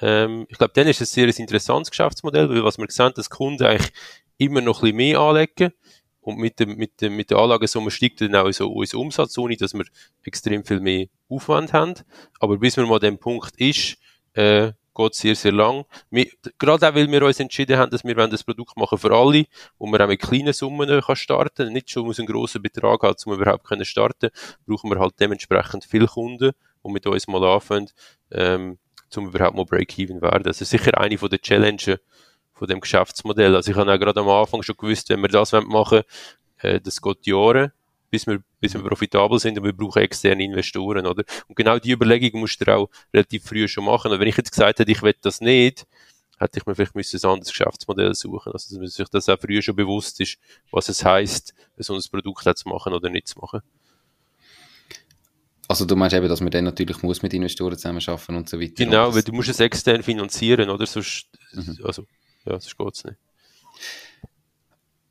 Ähm, 0.00 0.46
ich 0.48 0.56
glaube, 0.58 0.74
dann 0.76 0.86
ist 0.86 1.00
es 1.00 1.10
ein 1.10 1.26
sehr 1.26 1.40
interessantes 1.40 1.90
Geschäftsmodell, 1.90 2.50
weil 2.50 2.62
was 2.62 2.78
wir 2.78 2.86
haben, 2.86 3.14
dass 3.14 3.28
Kunden 3.28 3.64
eigentlich 3.64 3.92
immer 4.38 4.60
noch 4.60 4.82
ein 4.82 4.82
bisschen 4.82 4.96
mehr 4.98 5.18
anlegen 5.18 5.72
und 6.20 6.38
mit, 6.38 6.60
dem, 6.60 6.76
mit, 6.76 7.00
dem, 7.00 7.16
mit 7.16 7.32
der 7.32 7.38
Anlagesumme 7.38 7.90
steigt 7.90 8.20
dann 8.20 8.36
auch 8.36 8.52
so 8.52 8.70
unser 8.70 8.98
Umsatz, 8.98 9.36
ohne 9.38 9.56
dass 9.56 9.74
wir 9.74 9.86
extrem 10.22 10.64
viel 10.64 10.78
mehr 10.78 11.08
Aufwand 11.28 11.72
haben. 11.72 11.94
Aber 12.38 12.58
bis 12.58 12.76
man 12.76 12.86
mal 12.86 12.94
an 12.94 13.00
dem 13.00 13.18
Punkt 13.18 13.56
ist, 13.56 13.98
äh, 14.34 14.70
geht 14.96 15.14
sehr, 15.14 15.36
sehr 15.36 15.52
lang. 15.52 15.84
Wir, 16.10 16.26
gerade 16.58 16.88
auch, 16.88 16.94
weil 16.94 17.10
wir 17.10 17.22
uns 17.22 17.38
entschieden 17.38 17.78
haben, 17.78 17.90
dass 17.90 18.04
wir 18.04 18.14
das 18.14 18.42
Produkt 18.42 18.76
machen 18.76 18.98
für 18.98 19.12
alle 19.14 19.44
und 19.78 19.92
wir 19.92 20.00
auch 20.00 20.08
mit 20.08 20.20
kleinen 20.20 20.52
Summen 20.52 21.00
kann 21.00 21.16
starten 21.16 21.72
Nicht 21.72 21.90
schon 21.90 22.06
muss 22.06 22.18
einen 22.18 22.26
grossen 22.26 22.62
Betrag 22.62 23.02
haben, 23.02 23.16
um 23.26 23.34
überhaupt 23.34 23.64
können 23.64 23.84
starten 23.84 24.30
brauchen 24.66 24.90
wir 24.90 24.98
halt 24.98 25.14
dementsprechend 25.20 25.84
viele 25.84 26.06
Kunden, 26.06 26.52
die 26.84 26.90
mit 26.90 27.06
uns 27.06 27.28
mal 27.28 27.44
anfangen, 27.44 27.90
ähm, 28.30 28.78
um 29.14 29.28
überhaupt 29.28 29.56
mal 29.56 29.64
Break-Even 29.64 30.20
werden. 30.22 30.42
Das 30.42 30.60
ist 30.60 30.70
sicher 30.70 30.98
eine 30.98 31.16
den 31.16 31.40
Challenges 31.40 31.98
von 32.52 32.66
dem 32.66 32.80
Geschäftsmodell. 32.80 33.54
Also 33.54 33.70
ich 33.70 33.76
habe 33.76 33.92
auch 33.92 33.98
gerade 33.98 34.20
am 34.20 34.28
Anfang 34.28 34.62
schon 34.62 34.76
gewusst, 34.76 35.10
wenn 35.10 35.20
wir 35.20 35.28
das 35.28 35.52
machen 35.52 35.70
wollen, 35.72 36.02
äh, 36.58 36.80
das 36.80 37.00
geht 37.00 37.26
Jahre 37.26 37.72
bis 38.10 38.26
wir, 38.26 38.42
bis 38.60 38.74
wir 38.74 38.82
profitabel 38.82 39.38
sind 39.38 39.58
und 39.58 39.64
wir 39.64 39.72
brauchen 39.72 40.02
externe 40.02 40.44
Investoren, 40.44 41.06
oder? 41.06 41.24
Und 41.48 41.56
genau 41.56 41.78
die 41.78 41.92
Überlegung 41.92 42.40
musst 42.40 42.60
du 42.60 42.74
auch 42.74 42.90
relativ 43.12 43.44
früh 43.44 43.66
schon 43.68 43.84
machen. 43.84 44.12
Und 44.12 44.20
wenn 44.20 44.28
ich 44.28 44.36
jetzt 44.36 44.50
gesagt 44.50 44.78
hätte, 44.78 44.90
ich 44.90 45.02
will 45.02 45.14
das 45.20 45.40
nicht, 45.40 45.86
hätte 46.38 46.58
ich 46.58 46.66
mir 46.66 46.74
vielleicht 46.74 46.94
müssen 46.94 47.18
ein 47.22 47.30
anderes 47.30 47.50
Geschäftsmodell 47.50 48.14
suchen. 48.14 48.52
Also, 48.52 48.68
dass 48.68 48.78
man 48.78 48.86
sich 48.88 49.08
das 49.08 49.28
auch 49.28 49.40
früher 49.40 49.62
schon 49.62 49.76
bewusst 49.76 50.20
ist, 50.20 50.38
was 50.70 50.88
es 50.88 51.04
heisst, 51.04 51.54
so 51.78 51.94
ein 51.94 52.02
Produkt 52.10 52.58
zu 52.58 52.68
machen 52.68 52.92
oder 52.92 53.08
nicht 53.08 53.28
zu 53.28 53.38
machen. 53.38 53.60
Also 55.68 55.84
du 55.84 55.96
meinst 55.96 56.14
eben, 56.14 56.28
dass 56.28 56.40
man 56.40 56.50
dann 56.50 56.64
natürlich 56.64 57.02
muss 57.02 57.22
mit 57.22 57.34
Investoren 57.34 57.76
zusammenarbeiten 57.76 58.36
und 58.36 58.48
so 58.48 58.60
weiter. 58.60 58.74
Genau, 58.76 59.12
weil 59.12 59.22
du 59.22 59.32
musst 59.32 59.48
es 59.48 59.58
extern 59.58 60.02
finanzieren, 60.02 60.70
oder? 60.70 60.86
Sonst, 60.86 61.26
mhm. 61.52 61.78
also, 61.82 62.06
ja, 62.44 62.60
sonst 62.60 62.78
geht's 62.78 63.04
nicht. 63.04 63.16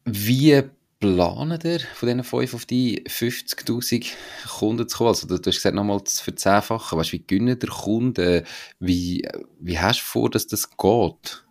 Wie 0.06 0.64
planen 1.00 1.60
ihr, 1.64 1.80
von 1.80 2.08
diesen 2.08 2.24
5 2.24 2.54
auf 2.54 2.66
die 2.66 3.04
50'000 3.04 4.14
Kunden 4.48 4.88
zu 4.88 4.98
kommen? 4.98 5.10
Also, 5.10 5.28
du, 5.28 5.36
hast 5.36 5.43
gesagt, 5.43 5.76
nochmal 5.76 6.04
zu 6.04 6.24
verzehnfachen. 6.24 6.98
Weißt 6.98 7.14
wie 7.14 7.20
gönnen 7.20 7.60
der 7.60 7.70
Kunden? 7.70 8.46
Wie, 8.80 9.28
wie 9.60 9.80
hast 9.80 10.00
du 10.00 10.06
vor, 10.06 10.30
dass 10.30 10.48
das 10.48 10.70
geht? 10.78 11.46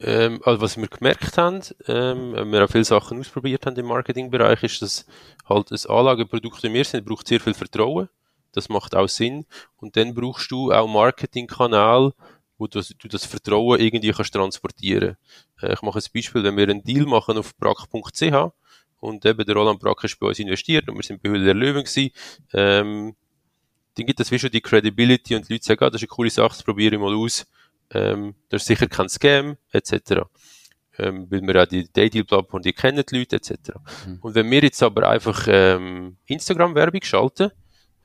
Ähm, 0.00 0.40
also 0.44 0.62
was 0.62 0.78
wir 0.78 0.88
gemerkt 0.88 1.36
haben, 1.36 1.60
ähm, 1.86 2.50
wir 2.50 2.64
auch 2.64 2.70
viele 2.70 2.84
Sachen 2.84 3.20
ausprobiert 3.20 3.66
haben 3.66 3.76
im 3.76 3.86
Marketingbereich, 3.86 4.62
ist, 4.62 4.80
dass 4.80 5.06
halt 5.46 5.70
ein 5.70 5.90
Anlageprodukt 5.90 6.62
wie 6.62 6.72
wir 6.72 6.84
sind, 6.84 7.04
braucht 7.04 7.28
sehr 7.28 7.40
viel 7.40 7.54
Vertrauen. 7.54 8.08
Das 8.52 8.68
macht 8.68 8.96
auch 8.96 9.08
Sinn. 9.08 9.46
Und 9.76 9.96
dann 9.96 10.14
brauchst 10.14 10.50
du 10.50 10.72
auch 10.72 10.88
Marketingkanal, 10.88 12.12
wo 12.60 12.66
du, 12.66 12.82
du 12.82 13.08
das 13.08 13.24
Vertrauen 13.24 13.80
irgendwie 13.80 14.12
kannst 14.12 14.34
transportieren. 14.34 15.16
Äh, 15.60 15.72
ich 15.72 15.82
mache 15.82 15.98
ein 15.98 16.04
Beispiel, 16.14 16.44
wenn 16.44 16.56
wir 16.56 16.68
einen 16.68 16.84
Deal 16.84 17.06
machen 17.06 17.38
auf 17.38 17.56
brack.ch 17.56 18.52
und 19.00 19.24
eben 19.24 19.44
der 19.46 19.54
Roland 19.56 19.80
Brack 19.80 20.04
ist 20.04 20.20
bei 20.20 20.26
uns 20.26 20.38
investiert 20.38 20.88
und 20.88 20.96
wir 20.96 21.02
sind 21.02 21.22
bei 21.22 21.30
Höhle 21.30 21.46
der 21.46 21.54
Löwen 21.54 21.84
gewesen, 21.84 22.10
ähm, 22.52 23.16
dann 23.96 24.06
gibt 24.06 24.20
es 24.20 24.30
wie 24.30 24.38
schon 24.38 24.50
die 24.50 24.60
Credibility 24.60 25.34
und 25.34 25.48
die 25.48 25.54
Leute 25.54 25.64
sagen, 25.64 25.82
ah, 25.84 25.90
das 25.90 26.02
ist 26.02 26.08
eine 26.08 26.14
coole 26.14 26.30
Sache, 26.30 26.50
das 26.50 26.62
probiere 26.62 26.94
ich 26.94 27.00
mal 27.00 27.14
aus. 27.14 27.46
Ähm, 27.92 28.34
das 28.50 28.62
ist 28.62 28.68
sicher 28.68 28.86
kein 28.86 29.08
Scam, 29.08 29.56
etc. 29.72 30.22
Ähm, 30.98 31.26
weil 31.30 31.40
wir 31.40 31.62
auch 31.62 31.66
die 31.66 31.90
Daydeal-Plattform, 31.90 32.62
die 32.62 32.72
kennen 32.74 33.02
die 33.10 33.18
Leute, 33.18 33.36
etc. 33.36 33.52
Mhm. 34.06 34.18
Und 34.20 34.34
wenn 34.34 34.50
wir 34.50 34.62
jetzt 34.62 34.82
aber 34.82 35.08
einfach 35.08 35.46
ähm, 35.48 36.18
Instagram-Werbung 36.26 37.02
schalten, 37.02 37.50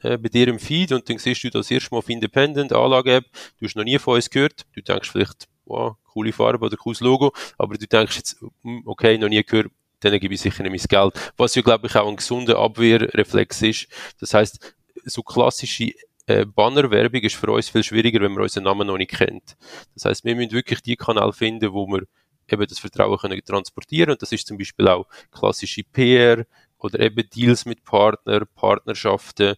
äh, 0.05 0.17
bei 0.17 0.29
dir 0.29 0.47
im 0.47 0.59
Feed 0.59 0.91
und 0.91 1.09
dann 1.09 1.17
siehst 1.17 1.43
du 1.43 1.49
das 1.49 1.71
erste 1.71 1.89
Mal 1.91 1.99
auf 1.99 2.09
Independent, 2.09 2.71
Anlage-App, 2.71 3.25
du 3.59 3.65
hast 3.65 3.75
noch 3.75 3.83
nie 3.83 3.97
von 3.97 4.15
uns 4.15 4.29
gehört, 4.29 4.65
du 4.73 4.81
denkst 4.81 5.09
vielleicht, 5.09 5.47
wow, 5.65 5.95
coole 6.05 6.31
Farbe 6.31 6.65
oder 6.65 6.77
cooles 6.77 7.01
Logo, 7.01 7.33
aber 7.57 7.77
du 7.77 7.87
denkst 7.87 8.15
jetzt, 8.17 8.43
hm, 8.63 8.83
okay, 8.85 9.17
noch 9.17 9.29
nie 9.29 9.43
gehört, 9.43 9.71
dann 9.99 10.19
gebe 10.19 10.33
ich 10.33 10.41
sicher 10.41 10.63
nicht 10.63 10.71
mein 10.71 10.87
Geld. 10.87 11.33
Was 11.37 11.55
ja, 11.55 11.61
glaube 11.61 11.87
ich, 11.87 11.95
auch 11.95 12.07
ein 12.07 12.17
gesunder 12.17 12.59
Abwehrreflex 12.59 13.61
ist. 13.63 13.87
Das 14.19 14.33
heißt, 14.33 14.75
so 15.05 15.23
klassische 15.23 15.93
äh, 16.27 16.45
Bannerwerbung 16.45 17.21
ist 17.21 17.35
für 17.35 17.51
uns 17.51 17.69
viel 17.69 17.83
schwieriger, 17.83 18.21
wenn 18.21 18.33
man 18.33 18.43
unseren 18.43 18.63
Namen 18.63 18.87
noch 18.87 18.97
nicht 18.97 19.11
kennt. 19.11 19.55
Das 19.93 20.05
heißt, 20.05 20.25
wir 20.25 20.35
müssen 20.35 20.51
wirklich 20.51 20.81
die 20.81 20.95
Kanäle 20.95 21.33
finden, 21.33 21.73
wo 21.73 21.87
wir 21.87 22.03
eben 22.47 22.67
das 22.67 22.79
Vertrauen 22.79 23.17
können 23.17 23.43
transportieren 23.43 24.11
und 24.11 24.21
das 24.21 24.31
ist 24.31 24.47
zum 24.47 24.57
Beispiel 24.57 24.87
auch 24.87 25.07
klassische 25.31 25.83
PR 25.83 26.45
oder 26.78 26.99
eben 26.99 27.28
Deals 27.30 27.65
mit 27.65 27.84
Partnern, 27.84 28.45
Partnerschaften, 28.53 29.55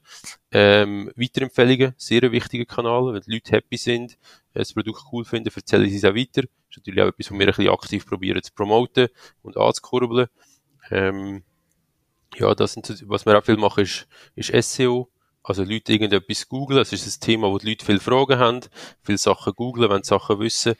ähm, 0.51 1.11
Weiterempfehlungen, 1.15 1.93
sehr 1.97 2.23
ein 2.23 2.31
wichtiger 2.31 2.65
Kanal, 2.65 3.13
wenn 3.13 3.21
die 3.21 3.33
Leute 3.33 3.51
happy 3.51 3.77
sind, 3.77 4.13
äh, 4.53 4.59
das 4.59 4.73
Produkt 4.73 5.03
cool 5.11 5.25
finden, 5.25 5.51
erzählen 5.53 5.89
sie 5.89 5.97
es 5.97 6.05
auch 6.05 6.15
weiter. 6.15 6.43
Das 6.43 6.71
ist 6.71 6.77
natürlich 6.77 7.01
auch 7.01 7.07
etwas, 7.07 7.31
was 7.31 7.39
wir 7.39 7.47
ein 7.47 7.53
bisschen 7.53 7.69
aktiv 7.69 8.05
probieren 8.05 8.43
zu 8.43 8.53
promoten 8.53 9.07
und 9.41 9.57
anzukurbeln. 9.57 10.27
Ähm, 10.91 11.43
ja, 12.35 12.53
das 12.53 12.73
sind, 12.73 13.03
was 13.07 13.25
wir 13.25 13.37
auch 13.37 13.43
viel 13.43 13.57
machen, 13.57 13.83
ist, 13.83 14.07
ist 14.35 14.73
SEO. 14.73 15.09
Also 15.43 15.63
Leute 15.63 15.93
irgendetwas 15.93 16.49
googeln, 16.49 16.77
das 16.77 16.91
ist 16.91 17.07
ein 17.07 17.21
Thema, 17.21 17.49
wo 17.49 17.57
die 17.57 17.69
Leute 17.69 17.85
viele 17.85 18.01
Fragen 18.01 18.37
haben, 18.37 18.61
viele 19.01 19.17
Sachen 19.17 19.53
googeln, 19.53 19.89
wenn 19.89 20.03
sie 20.03 20.09
Sachen 20.09 20.39
wissen. 20.39 20.75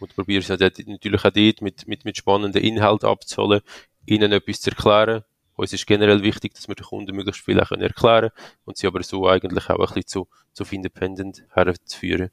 Und 0.00 0.14
probieren 0.14 0.42
es 0.42 0.48
natürlich 0.48 1.24
auch 1.24 1.30
dort 1.30 1.62
mit, 1.62 1.86
mit, 1.86 2.04
mit 2.04 2.16
spannenden 2.16 2.62
Inhalten 2.62 3.08
abzuholen, 3.08 3.60
ihnen 4.06 4.32
etwas 4.32 4.60
zu 4.60 4.70
erklären. 4.70 5.24
Uns 5.56 5.72
ist 5.72 5.86
generell 5.86 6.22
wichtig, 6.22 6.54
dass 6.54 6.68
wir 6.68 6.74
den 6.74 6.84
Kunden 6.84 7.16
möglichst 7.16 7.44
viel 7.44 7.58
auch 7.60 7.70
erklären 7.70 7.92
können 7.94 8.30
und 8.66 8.76
sie 8.76 8.86
aber 8.86 9.02
so 9.02 9.26
eigentlich 9.26 9.68
auch 9.70 9.78
ein 9.78 9.86
bisschen 9.86 10.06
zu, 10.06 10.28
zu 10.52 10.64
Independent 10.70 11.44
herzuführen. 11.50 12.30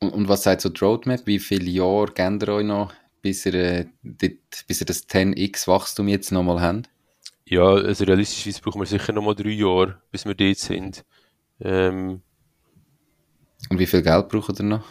Und, 0.00 0.28
was 0.28 0.42
sagt 0.42 0.60
so 0.60 0.68
die 0.68 0.84
Roadmap? 0.84 1.26
Wie 1.26 1.38
viele 1.38 1.70
Jahre 1.70 2.12
gehen 2.12 2.38
ihr 2.40 2.48
euch 2.48 2.64
noch, 2.64 2.92
bis 3.22 3.46
ihr, 3.46 3.54
äh, 3.54 3.86
bis 4.02 4.80
ihr 4.80 4.86
das 4.86 5.08
10x 5.08 5.66
Wachstum 5.66 6.08
jetzt 6.08 6.30
nochmal 6.30 6.60
habt? 6.60 6.90
Ja, 7.46 7.64
also 7.64 8.04
realistischerweise 8.04 8.62
brauchen 8.62 8.80
wir 8.80 8.86
sicher 8.86 9.12
noch 9.12 9.22
mal 9.22 9.34
drei 9.34 9.50
Jahre, 9.50 10.00
bis 10.10 10.26
wir 10.26 10.34
dort 10.34 10.58
sind. 10.58 11.04
Ähm, 11.60 12.22
Und 13.70 13.78
wie 13.78 13.86
viel 13.86 14.02
Geld 14.02 14.28
brauchen 14.28 14.56
ihr 14.58 14.64
noch? 14.64 14.84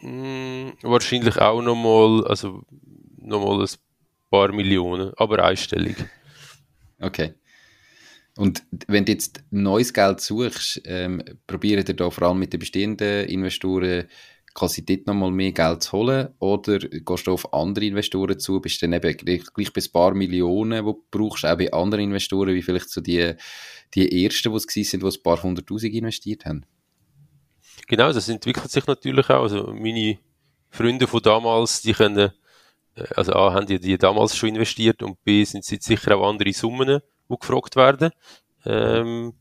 Mh, 0.00 0.72
hm, 0.72 0.72
wahrscheinlich 0.82 1.38
auch 1.38 1.62
noch 1.62 1.74
mal, 1.74 2.26
also 2.26 2.62
noch 3.18 3.40
mal 3.44 3.60
ein 3.62 3.68
paar 4.34 4.52
Millionen, 4.52 5.12
aber 5.16 5.44
einstellig. 5.44 5.96
Okay. 7.00 7.34
Und 8.36 8.64
wenn 8.88 9.04
du 9.04 9.12
jetzt 9.12 9.44
neues 9.50 9.92
Geld 9.92 10.20
suchst, 10.20 10.82
ähm, 10.86 11.22
probiert 11.46 11.88
ihr 11.88 11.94
da 11.94 12.10
vor 12.10 12.28
allem 12.28 12.40
mit 12.40 12.52
den 12.52 12.58
bestehenden 12.58 13.26
Investoren 13.26 14.08
quasi 14.54 14.84
dort 14.84 15.06
nochmal 15.06 15.30
mehr 15.30 15.52
Geld 15.52 15.82
zu 15.84 15.92
holen 15.92 16.28
oder 16.38 16.78
gehst 16.78 17.26
du 17.26 17.32
auf 17.32 17.52
andere 17.52 17.84
Investoren 17.84 18.38
zu, 18.38 18.60
bist 18.60 18.82
du 18.82 18.86
dann 18.86 18.94
eben 18.94 19.16
gleich, 19.16 19.44
gleich 19.52 19.72
bei 19.72 19.80
ein 19.80 19.92
paar 19.92 20.14
Millionen, 20.14 20.84
die 20.84 20.92
du 20.92 21.04
brauchst, 21.10 21.44
auch 21.44 21.58
bei 21.58 21.72
anderen 21.72 22.04
Investoren, 22.04 22.54
wie 22.54 22.62
vielleicht 22.62 22.90
so 22.90 23.00
die, 23.00 23.34
die 23.94 24.24
ersten, 24.24 24.50
die 24.50 24.56
es 24.56 24.66
gewesen 24.66 24.90
sind, 24.90 25.02
die 25.02 25.16
ein 25.16 25.22
paar 25.22 25.42
hunderttausend 25.42 25.94
investiert 25.94 26.44
haben? 26.44 26.64
Genau, 27.86 28.12
das 28.12 28.28
entwickelt 28.28 28.70
sich 28.70 28.86
natürlich 28.86 29.28
auch. 29.28 29.42
Also 29.42 29.74
meine 29.74 30.18
Freunde 30.70 31.06
von 31.06 31.22
damals, 31.22 31.82
die 31.82 31.92
können, 31.92 32.32
also 33.16 33.32
A, 33.32 33.52
haben 33.52 33.66
die, 33.66 33.78
die 33.78 33.98
damals 33.98 34.36
schon 34.36 34.50
investiert 34.50 35.02
und 35.02 35.22
B, 35.24 35.44
sind 35.44 35.68
jetzt 35.70 35.86
sicher 35.86 36.16
auch 36.16 36.28
andere 36.28 36.52
Summen, 36.52 37.00
die 37.28 37.36
gefragt 37.38 37.76
werden. 37.76 38.10
Ähm, 38.64 39.34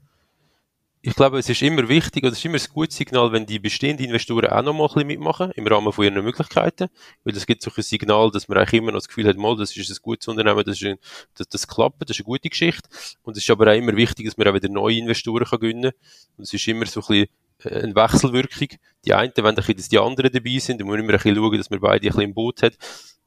ich 1.05 1.15
glaube, 1.15 1.37
es 1.37 1.49
ist 1.49 1.61
immer 1.61 1.89
wichtig, 1.89 2.23
oder 2.23 2.31
es 2.31 2.37
ist 2.37 2.45
immer 2.45 2.57
ein 2.57 2.73
gutes 2.73 2.95
Signal, 2.95 3.33
wenn 3.33 3.45
die 3.45 3.59
bestehenden 3.59 4.05
Investoren 4.05 4.49
auch 4.49 4.61
noch 4.61 4.71
mal 4.71 4.83
ein 4.83 4.87
bisschen 4.87 5.07
mitmachen, 5.07 5.51
im 5.51 5.67
Rahmen 5.67 5.91
von 5.91 6.05
ihren 6.05 6.23
Möglichkeiten. 6.23 6.87
Weil 7.25 7.33
das 7.33 7.45
gibt 7.45 7.61
so 7.61 7.69
ein 7.75 7.83
Signal, 7.83 8.31
dass 8.31 8.47
man 8.47 8.57
eigentlich 8.57 8.79
immer 8.79 8.93
noch 8.93 8.99
das 8.99 9.09
Gefühl 9.09 9.27
hat, 9.27 9.35
mal, 9.35 9.57
das 9.57 9.75
ist 9.75 9.89
ein 9.89 9.97
gutes 10.01 10.29
Unternehmen, 10.29 10.63
das, 10.63 10.81
ist 10.81 10.85
ein, 10.85 10.97
das, 11.35 11.49
das 11.49 11.67
klappt, 11.67 12.03
das 12.03 12.11
ist 12.11 12.21
eine 12.21 12.25
gute 12.25 12.47
Geschichte. 12.47 12.87
Und 13.21 13.35
es 13.35 13.43
ist 13.43 13.49
aber 13.49 13.69
auch 13.69 13.75
immer 13.75 13.93
wichtig, 13.97 14.27
dass 14.27 14.37
man 14.37 14.47
auch 14.47 14.53
wieder 14.53 14.69
neue 14.69 14.97
Investoren 14.97 15.43
kann 15.43 15.59
gewinnen 15.59 15.91
kann. 15.91 16.37
Und 16.37 16.43
es 16.45 16.53
ist 16.53 16.65
immer 16.69 16.85
so 16.85 17.01
ein 17.01 17.07
bisschen 17.07 17.27
äh, 17.65 17.83
eine 17.83 17.95
Wechselwirkung. 17.95 18.69
Die 19.05 19.13
einen 19.13 19.33
wollen 19.35 19.47
ein 19.47 19.55
bisschen, 19.55 19.75
dass 19.75 19.89
die 19.89 19.99
anderen 19.99 20.31
dabei 20.31 20.57
sind, 20.59 20.81
und 20.81 20.87
man 20.87 20.95
muss 20.95 21.03
immer 21.03 21.13
ein 21.13 21.17
bisschen 21.17 21.35
schauen, 21.35 21.57
dass 21.57 21.69
man 21.69 21.79
beide 21.81 21.95
ein 21.95 22.01
bisschen 22.07 22.21
im 22.21 22.33
Boot 22.33 22.63
hat. 22.63 22.77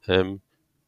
Ähm, 0.07 0.41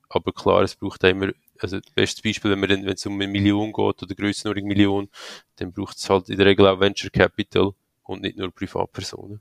aber 0.10 0.32
klar, 0.34 0.64
es 0.64 0.76
braucht 0.76 1.04
auch 1.06 1.10
immer 1.10 1.32
also 1.62 1.80
das 1.80 1.92
beste 1.92 2.22
Beispiel, 2.22 2.52
wenn, 2.52 2.60
man 2.60 2.70
wenn 2.70 2.88
es 2.88 3.06
um 3.06 3.14
eine 3.14 3.28
Million 3.28 3.74
geht 3.74 4.04
oder 4.04 4.16
Grössenordnung 4.16 4.68
Million, 4.68 5.10
dann 5.58 5.74
braucht 5.74 5.98
es 5.98 6.10
halt 6.10 6.30
in 6.30 6.38
der 6.38 6.46
Regel 6.46 6.68
auch 6.68 6.80
Venture 6.80 7.12
Capital 7.12 7.72
und 8.04 8.22
nicht 8.22 8.38
nur 8.38 8.52
Privatpersonen. 8.52 9.40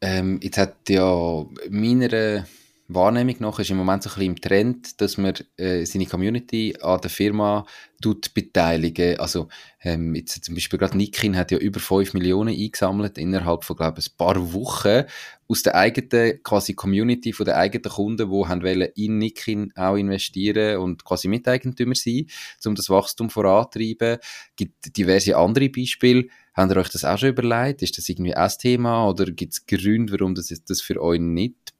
Ähm, 0.00 0.38
jetzt 0.42 0.58
hat 0.58 0.88
ja 0.88 1.46
meiner 1.70 2.46
Wahrnehmung 2.88 3.36
nach 3.40 3.58
ist 3.58 3.70
im 3.70 3.78
Moment 3.78 4.02
so 4.04 4.10
ein 4.10 4.14
bisschen 4.14 4.32
im 4.32 4.40
Trend, 4.40 5.00
dass 5.00 5.18
man 5.18 5.34
äh, 5.56 5.84
seine 5.84 6.06
Community 6.06 6.76
an 6.80 7.00
der 7.00 7.10
Firma 7.10 7.66
tut 8.00 8.32
beteiligen. 8.32 9.18
Also 9.18 9.48
ähm, 9.82 10.14
jetzt 10.14 10.44
zum 10.44 10.54
Beispiel 10.54 10.78
gerade 10.78 10.96
Nikin 10.96 11.36
hat 11.36 11.50
ja 11.50 11.58
über 11.58 11.80
5 11.80 12.14
Millionen 12.14 12.54
eingesammelt 12.54 13.18
innerhalb 13.18 13.64
von 13.64 13.76
glaube 13.76 14.00
ich 14.00 14.10
ein 14.10 14.16
paar 14.16 14.52
Wochen 14.52 15.04
aus 15.48 15.62
der 15.62 15.74
eigenen 15.74 16.42
quasi 16.42 16.74
Community 16.74 17.32
von 17.32 17.46
der 17.46 17.56
eigenen 17.56 17.90
Kunden, 17.90 18.30
die 18.30 18.46
haben 18.46 18.62
wollen 18.62 18.88
in 18.94 19.18
Nikin 19.18 19.72
auch 19.76 19.96
investieren 19.96 20.78
und 20.78 21.04
quasi 21.04 21.28
Miteigentümer 21.28 21.94
sein, 21.94 22.26
um 22.64 22.74
das 22.74 22.90
Wachstum 22.90 23.30
voranzutreiben. 23.30 24.18
Gibt 24.56 24.96
diverse 24.96 25.36
andere 25.36 25.68
Beispiele. 25.68 26.26
Habt 26.54 26.72
ihr 26.72 26.76
euch 26.76 26.88
das 26.88 27.04
auch 27.04 27.18
schon 27.18 27.30
überlegt? 27.30 27.82
Ist 27.82 27.98
das 27.98 28.08
irgendwie 28.08 28.34
ein 28.34 28.50
Thema 28.58 29.08
oder 29.08 29.26
gibt 29.26 29.52
es 29.52 29.66
Gründe, 29.66 30.12
warum 30.12 30.34
das, 30.34 30.52
das 30.66 30.80
für 30.80 31.00
euch 31.02 31.20
nicht 31.20 31.75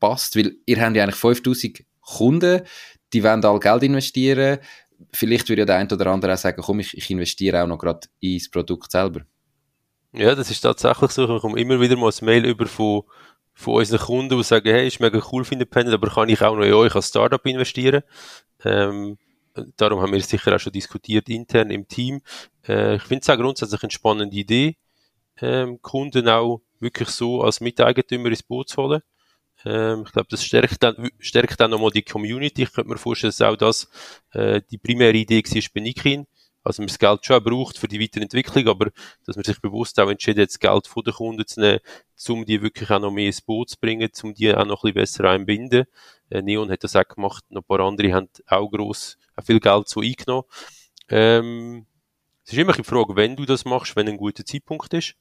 passt, 0.00 0.36
weil 0.36 0.56
ihr 0.66 0.80
habt 0.80 0.96
ja 0.96 1.04
eigentlich 1.04 1.16
5000 1.16 1.84
Kunden, 2.00 2.62
die 3.12 3.22
wollen 3.22 3.44
alle 3.44 3.60
Geld 3.60 3.82
investieren. 3.82 4.58
Vielleicht 5.12 5.48
würde 5.48 5.62
ja 5.62 5.66
der 5.66 5.76
eine 5.76 5.92
oder 5.92 6.06
andere 6.06 6.34
auch 6.34 6.38
sagen, 6.38 6.62
komm, 6.62 6.80
ich, 6.80 6.96
ich 6.96 7.10
investiere 7.10 7.62
auch 7.62 7.66
noch 7.66 7.78
gerade 7.78 8.08
ins 8.20 8.50
Produkt 8.50 8.90
selber. 8.90 9.20
Ja, 10.12 10.34
das 10.34 10.50
ist 10.50 10.60
tatsächlich 10.60 11.10
so. 11.12 11.36
Ich 11.36 11.40
komme 11.40 11.60
immer 11.60 11.80
wieder 11.80 11.96
mal 11.96 12.10
ein 12.10 12.24
Mail 12.24 12.44
über 12.44 12.66
von, 12.66 13.02
von 13.54 13.74
unseren 13.74 14.00
Kunden, 14.00 14.36
die 14.36 14.42
sagen, 14.42 14.68
hey, 14.68 14.88
ist 14.88 15.00
mega 15.00 15.22
cool 15.30 15.44
für 15.44 15.54
Independent, 15.54 15.94
aber 15.94 16.10
kann 16.10 16.28
ich 16.28 16.42
auch 16.42 16.56
noch 16.56 16.64
in 16.64 16.72
euch 16.72 16.94
als 16.94 17.08
Startup 17.08 17.44
investieren? 17.46 18.02
Ähm, 18.64 19.18
darum 19.76 20.00
haben 20.00 20.12
wir 20.12 20.20
sicher 20.20 20.54
auch 20.54 20.60
schon 20.60 20.72
diskutiert 20.72 21.28
intern 21.28 21.70
im 21.70 21.86
Team. 21.86 22.22
Äh, 22.66 22.96
ich 22.96 23.02
finde 23.02 23.22
es 23.22 23.30
auch 23.30 23.36
grundsätzlich 23.36 23.82
eine 23.82 23.90
spannende 23.92 24.36
Idee, 24.36 24.76
ähm, 25.40 25.80
Kunden 25.80 26.28
auch 26.28 26.62
wirklich 26.80 27.10
so 27.10 27.42
als 27.42 27.60
Miteigentümer 27.60 28.28
ins 28.28 28.42
Boot 28.42 28.68
zu 28.68 28.82
holen. 28.82 29.02
Ähm, 29.64 30.04
ich 30.06 30.12
glaube, 30.12 30.28
das 30.30 30.44
stärkt 30.44 30.82
dann, 30.82 31.10
stärkt 31.18 31.60
dann 31.60 31.70
nochmal 31.70 31.90
die 31.90 32.02
Community. 32.02 32.62
Ich 32.62 32.72
könnte 32.72 32.90
mir 32.90 32.98
vorstellen, 32.98 33.32
dass 33.36 33.42
auch 33.42 33.56
das 33.56 33.88
äh, 34.32 34.60
die 34.70 34.78
primäre 34.78 35.16
Idee 35.16 35.42
war 35.42 35.62
bei 35.74 35.80
Nikin. 35.80 36.26
Also 36.62 36.82
man 36.82 36.88
das 36.88 36.98
Geld 36.98 37.24
schon 37.24 37.42
braucht 37.42 37.78
für 37.78 37.88
die 37.88 38.00
Weiterentwicklung, 38.00 38.68
aber 38.68 38.90
dass 39.24 39.36
man 39.36 39.44
sich 39.44 39.60
bewusst 39.62 39.98
auch 39.98 40.10
entschieden 40.10 40.42
hat, 40.42 40.50
das 40.50 40.58
Geld 40.58 40.86
von 40.86 41.02
den 41.02 41.14
Kunden 41.14 41.46
zu 41.46 41.58
nehmen, 41.58 41.80
um 42.28 42.44
die 42.44 42.60
wirklich 42.60 42.90
auch 42.90 43.00
noch 43.00 43.10
mehr 43.10 43.26
ins 43.26 43.40
Boot 43.40 43.70
zu 43.70 43.76
bringen, 43.80 44.10
um 44.22 44.34
die 44.34 44.54
auch 44.54 44.66
noch 44.66 44.84
ein 44.84 44.92
bisschen 44.92 45.22
besser 45.22 45.30
einbinden. 45.30 45.86
Äh, 46.28 46.42
Neon 46.42 46.70
hat 46.70 46.84
das 46.84 46.96
auch 46.96 47.08
gemacht, 47.08 47.44
noch 47.48 47.62
ein 47.62 47.66
paar 47.66 47.80
andere 47.80 48.12
haben 48.12 48.28
auch 48.46 48.68
gross, 48.70 49.16
auch 49.36 49.44
viel 49.44 49.58
Geld 49.58 49.88
so 49.88 50.00
eingenommen. 50.00 50.44
Ähm, 51.08 51.86
es 52.44 52.52
ist 52.52 52.58
immer 52.58 52.72
die 52.72 52.84
Frage, 52.84 53.16
wenn 53.16 53.36
du 53.36 53.46
das 53.46 53.64
machst, 53.64 53.96
wenn 53.96 54.08
ein 54.08 54.16
guter 54.16 54.44
Zeitpunkt 54.44 54.92
ist. 54.92 55.14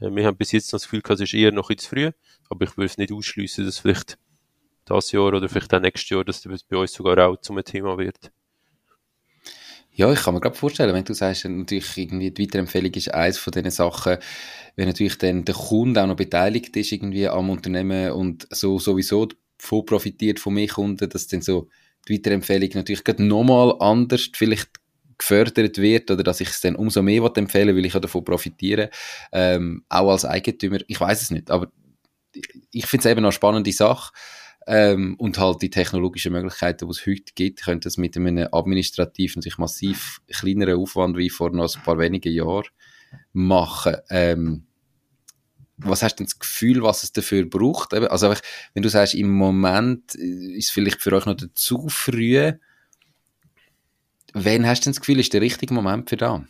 Äh, 0.00 0.14
wir 0.14 0.26
haben 0.26 0.36
bis 0.36 0.52
jetzt 0.52 0.72
noch 0.72 0.80
das 0.80 0.88
Gefühl, 0.88 1.02
es 1.08 1.20
ist 1.20 1.34
eher 1.34 1.52
noch 1.52 1.74
zu 1.74 1.88
früh, 1.88 2.10
aber 2.48 2.64
ich 2.64 2.76
würde 2.76 2.86
es 2.86 2.98
nicht 2.98 3.12
ausschließen, 3.12 3.64
dass 3.64 3.78
vielleicht 3.78 4.18
das 4.84 5.12
Jahr 5.12 5.26
oder 5.26 5.48
vielleicht 5.48 5.72
auch 5.74 5.80
nächstes 5.80 6.10
Jahr, 6.10 6.24
dass 6.24 6.42
das 6.42 6.62
bei 6.62 6.76
uns 6.76 6.92
sogar 6.92 7.26
auch 7.26 7.40
zum 7.40 7.62
Thema 7.64 7.96
wird. 7.98 8.30
Ja, 9.96 10.12
ich 10.12 10.22
kann 10.22 10.34
mir 10.34 10.40
gerade 10.40 10.56
vorstellen, 10.56 10.92
wenn 10.92 11.04
du 11.04 11.14
sagst, 11.14 11.44
natürlich 11.44 11.96
irgendwie 11.96 12.32
die 12.32 12.42
Weiterempfehlung 12.42 12.92
ist 12.94 13.14
eines 13.14 13.38
von 13.38 13.52
diesen 13.52 13.70
Sachen, 13.70 14.18
wenn 14.74 14.88
natürlich 14.88 15.18
dann 15.18 15.44
der 15.44 15.54
Kunde 15.54 16.02
auch 16.02 16.08
noch 16.08 16.16
beteiligt 16.16 16.76
ist 16.76 16.90
irgendwie 16.90 17.28
am 17.28 17.48
Unternehmen 17.48 18.10
und 18.10 18.48
so 18.50 18.80
sowieso 18.80 19.28
davon 19.56 19.86
profitiert 19.86 20.40
von 20.40 20.54
mir 20.54 20.66
Kunden, 20.66 21.08
dass 21.08 21.28
dann 21.28 21.42
so 21.42 21.68
die 22.08 22.14
Weiterempfehlung 22.14 22.70
natürlich 22.74 23.04
gerade 23.04 23.22
nochmal 23.22 23.76
anders 23.78 24.30
vielleicht 24.34 24.70
gefördert 25.24 25.78
wird 25.78 26.10
oder 26.10 26.22
dass 26.22 26.40
ich 26.40 26.48
es 26.48 26.60
dann 26.60 26.76
umso 26.76 27.02
mehr 27.02 27.30
empfehlen 27.36 27.76
weil 27.76 27.84
ich 27.84 27.92
davon 27.92 28.24
profitiere, 28.24 28.90
ähm, 29.32 29.84
auch 29.88 30.10
als 30.10 30.24
Eigentümer. 30.24 30.78
Ich 30.86 31.00
weiß 31.00 31.22
es 31.22 31.30
nicht, 31.30 31.50
aber 31.50 31.68
ich 32.70 32.86
finde 32.86 33.06
es 33.08 33.12
eben 33.12 33.24
eine 33.24 33.32
spannende 33.32 33.72
Sache. 33.72 34.12
Ähm, 34.66 35.16
und 35.18 35.36
halt 35.38 35.60
die 35.60 35.68
technologischen 35.68 36.32
Möglichkeiten, 36.32 36.86
die 36.86 36.90
es 36.90 37.06
heute 37.06 37.34
gibt, 37.34 37.64
können 37.64 37.80
das 37.80 37.98
mit 37.98 38.16
einem 38.16 38.48
administrativen, 38.50 39.42
sich 39.42 39.58
massiv 39.58 40.22
kleineren 40.26 40.80
Aufwand 40.80 41.18
wie 41.18 41.28
vor 41.28 41.50
noch 41.50 41.74
ein 41.74 41.82
paar 41.82 41.98
wenigen 41.98 42.32
Jahren 42.32 42.64
machen. 43.34 43.96
Ähm, 44.08 44.66
was 45.76 46.02
hast 46.02 46.14
du 46.14 46.16
denn 46.18 46.26
das 46.26 46.38
Gefühl, 46.38 46.82
was 46.82 47.02
es 47.02 47.12
dafür 47.12 47.44
braucht? 47.44 47.92
Also 47.92 48.34
wenn 48.72 48.82
du 48.82 48.88
sagst, 48.88 49.14
im 49.14 49.30
Moment 49.30 50.14
ist 50.14 50.66
es 50.66 50.70
vielleicht 50.70 51.02
für 51.02 51.12
euch 51.12 51.26
noch 51.26 51.36
zu 51.54 51.88
früh, 51.88 52.52
wann 54.34 54.66
hast 54.66 54.82
du 54.82 54.84
denn 54.84 54.92
das 54.92 55.00
Gefühl, 55.00 55.20
ist 55.20 55.32
der 55.32 55.40
richtige 55.40 55.72
Moment 55.72 56.10
für 56.10 56.16
da? 56.16 56.44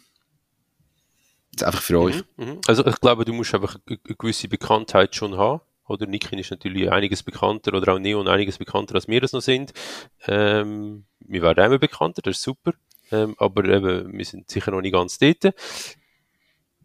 Jetzt 1.52 1.62
einfach 1.62 1.82
für 1.82 2.00
euch. 2.00 2.24
Mhm, 2.36 2.44
mhm. 2.44 2.60
also 2.66 2.84
ich 2.84 3.00
glaube, 3.00 3.24
du 3.24 3.32
musst 3.32 3.54
einfach 3.54 3.76
eine 3.86 3.98
gewisse 3.98 4.48
Bekanntheit 4.48 5.14
schon 5.14 5.36
haben. 5.36 5.60
Oder 5.86 6.06
Nikin 6.06 6.38
ist 6.38 6.50
natürlich 6.50 6.90
einiges 6.90 7.22
bekannter 7.22 7.74
oder 7.74 7.94
auch 7.94 7.98
Neon 7.98 8.26
einiges 8.26 8.58
bekannter, 8.58 8.94
als 8.94 9.06
wir 9.06 9.20
das 9.20 9.32
noch 9.32 9.42
sind. 9.42 9.72
Ähm, 10.26 11.04
wir 11.20 11.42
werden 11.42 11.64
immer 11.64 11.78
bekannter, 11.78 12.22
das 12.22 12.38
ist 12.38 12.42
super. 12.42 12.72
Ähm, 13.12 13.34
aber 13.38 13.64
eben, 13.66 14.12
wir 14.16 14.24
sind 14.24 14.50
sicher 14.50 14.70
noch 14.70 14.80
nicht 14.80 14.94
ganz 14.94 15.18
dort. 15.18 15.54